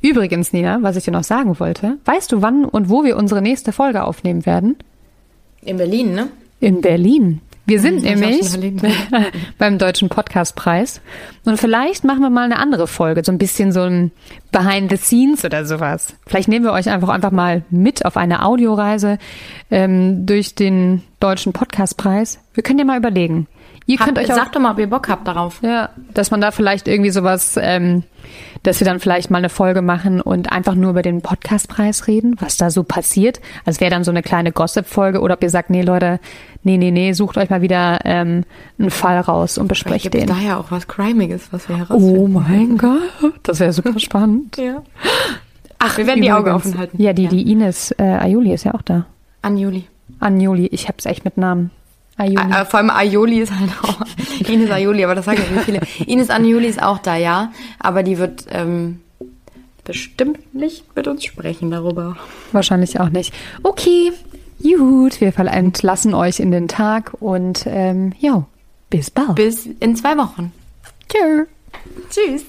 Übrigens, 0.00 0.52
Nina, 0.52 0.78
was 0.82 0.96
ich 0.96 1.04
dir 1.04 1.12
noch 1.12 1.24
sagen 1.24 1.58
wollte, 1.58 1.98
weißt 2.04 2.32
du, 2.32 2.42
wann 2.42 2.64
und 2.64 2.88
wo 2.88 3.04
wir 3.04 3.16
unsere 3.16 3.42
nächste 3.42 3.72
Folge 3.72 4.04
aufnehmen 4.04 4.46
werden? 4.46 4.76
In 5.62 5.76
Berlin, 5.76 6.14
ne? 6.14 6.28
In 6.60 6.80
Berlin. 6.80 7.40
Wir 7.64 7.80
sind 7.80 7.98
ich 7.98 8.02
nämlich 8.02 8.40
beim 9.58 9.78
Deutschen 9.78 10.08
Podcastpreis. 10.08 11.00
Und 11.44 11.58
vielleicht 11.58 12.02
machen 12.02 12.20
wir 12.20 12.30
mal 12.30 12.44
eine 12.44 12.58
andere 12.58 12.88
Folge, 12.88 13.22
so 13.24 13.30
ein 13.30 13.38
bisschen 13.38 13.70
so 13.70 13.82
ein 13.82 14.10
Behind 14.50 14.90
the 14.90 14.96
Scenes 14.96 15.44
oder 15.44 15.64
sowas. 15.64 16.16
Vielleicht 16.26 16.48
nehmen 16.48 16.64
wir 16.64 16.72
euch 16.72 16.90
einfach 16.90 17.08
einfach 17.08 17.30
mal 17.30 17.62
mit 17.70 18.04
auf 18.04 18.16
eine 18.16 18.44
Audioreise 18.44 19.18
ähm, 19.70 20.26
durch 20.26 20.54
den 20.56 21.02
Deutschen 21.20 21.52
Podcastpreis. 21.52 22.40
Wir 22.52 22.64
können 22.64 22.80
ja 22.80 22.84
mal 22.84 22.98
überlegen. 22.98 23.46
Ihr 23.86 23.98
könnt 23.98 24.18
euch 24.18 24.30
auch, 24.30 24.36
sag 24.36 24.52
doch 24.52 24.60
mal, 24.60 24.72
ob 24.72 24.78
ihr 24.78 24.88
Bock 24.88 25.08
habt 25.08 25.26
darauf. 25.26 25.60
ja, 25.62 25.90
dass 26.14 26.30
man 26.30 26.40
da 26.40 26.50
vielleicht 26.50 26.88
irgendwie 26.88 27.10
sowas, 27.10 27.58
ähm, 27.60 28.04
dass 28.62 28.80
wir 28.80 28.84
dann 28.86 29.00
vielleicht 29.00 29.30
mal 29.30 29.38
eine 29.38 29.48
Folge 29.48 29.82
machen 29.82 30.20
und 30.20 30.52
einfach 30.52 30.74
nur 30.74 30.90
über 30.90 31.02
den 31.02 31.20
Podcastpreis 31.20 32.06
reden, 32.06 32.36
was 32.38 32.56
da 32.56 32.70
so 32.70 32.84
passiert. 32.84 33.40
Also 33.64 33.80
wäre 33.80 33.90
dann 33.90 34.04
so 34.04 34.10
eine 34.10 34.22
kleine 34.22 34.52
Gossip-Folge 34.52 35.20
oder 35.20 35.34
ob 35.34 35.42
ihr 35.42 35.50
sagt, 35.50 35.70
nee 35.70 35.82
Leute, 35.82 36.20
nee, 36.62 36.76
nee, 36.78 36.90
nee, 36.90 37.12
sucht 37.12 37.36
euch 37.38 37.50
mal 37.50 37.62
wieder 37.62 37.98
ähm, 38.04 38.44
einen 38.78 38.90
Fall 38.90 39.18
raus 39.20 39.58
und 39.58 39.68
besprecht 39.68 40.04
Gibt 40.04 40.14
den. 40.14 40.26
da 40.26 40.38
ja 40.38 40.58
auch 40.58 40.70
was 40.70 40.86
Crimiges, 40.86 41.52
was 41.52 41.68
wir 41.68 41.78
herausfinden. 41.78 42.18
Oh 42.18 42.28
mein 42.28 42.78
Gott, 42.78 43.32
das 43.42 43.60
wäre 43.60 43.72
super 43.72 43.98
spannend. 43.98 44.56
Ja. 44.56 44.82
Ach, 45.78 45.96
wir 45.98 46.06
werden 46.06 46.22
die 46.22 46.30
Augen 46.30 46.50
offen 46.50 46.78
halten. 46.78 47.02
Ja, 47.02 47.12
die, 47.12 47.26
die 47.26 47.50
Ines 47.50 47.90
äh, 47.98 48.04
Aioli 48.04 48.52
ist 48.52 48.64
ja 48.64 48.74
auch 48.74 48.82
da. 48.82 49.06
An 49.42 49.56
Juli. 49.56 49.84
Anjoli, 50.20 50.66
ich 50.66 50.86
hab's 50.86 51.06
echt 51.06 51.24
mit 51.24 51.36
Namen. 51.36 51.72
Aioli. 52.16 52.52
Äh, 52.52 52.64
vor 52.64 52.80
allem 52.80 52.90
Aioli 52.90 53.40
ist 53.40 53.52
halt 53.52 53.70
auch. 53.82 54.00
Ines 54.48 54.70
Aioli, 54.70 55.04
aber 55.04 55.14
das 55.14 55.24
sagen 55.24 55.42
ja 55.42 55.54
nicht 55.54 55.64
viele. 55.64 55.80
Ines 56.06 56.30
Anjuli 56.30 56.66
ist 56.66 56.82
auch 56.82 56.98
da, 56.98 57.16
ja. 57.16 57.52
Aber 57.78 58.02
die 58.02 58.18
wird 58.18 58.46
ähm, 58.50 59.00
bestimmt 59.84 60.54
nicht 60.54 60.94
mit 60.94 61.08
uns 61.08 61.24
sprechen 61.24 61.70
darüber. 61.70 62.16
Wahrscheinlich 62.52 63.00
auch 63.00 63.08
nicht. 63.08 63.34
Okay, 63.62 64.12
gut, 64.62 65.20
wir 65.20 65.36
entlassen 65.38 66.14
euch 66.14 66.40
in 66.40 66.50
den 66.50 66.68
Tag 66.68 67.14
und 67.20 67.64
ähm, 67.66 68.12
ja, 68.18 68.46
bis 68.90 69.10
bald. 69.10 69.34
Bis 69.34 69.66
in 69.66 69.96
zwei 69.96 70.16
Wochen. 70.16 70.52
Tschö. 71.08 71.44
Tschüss. 72.10 72.44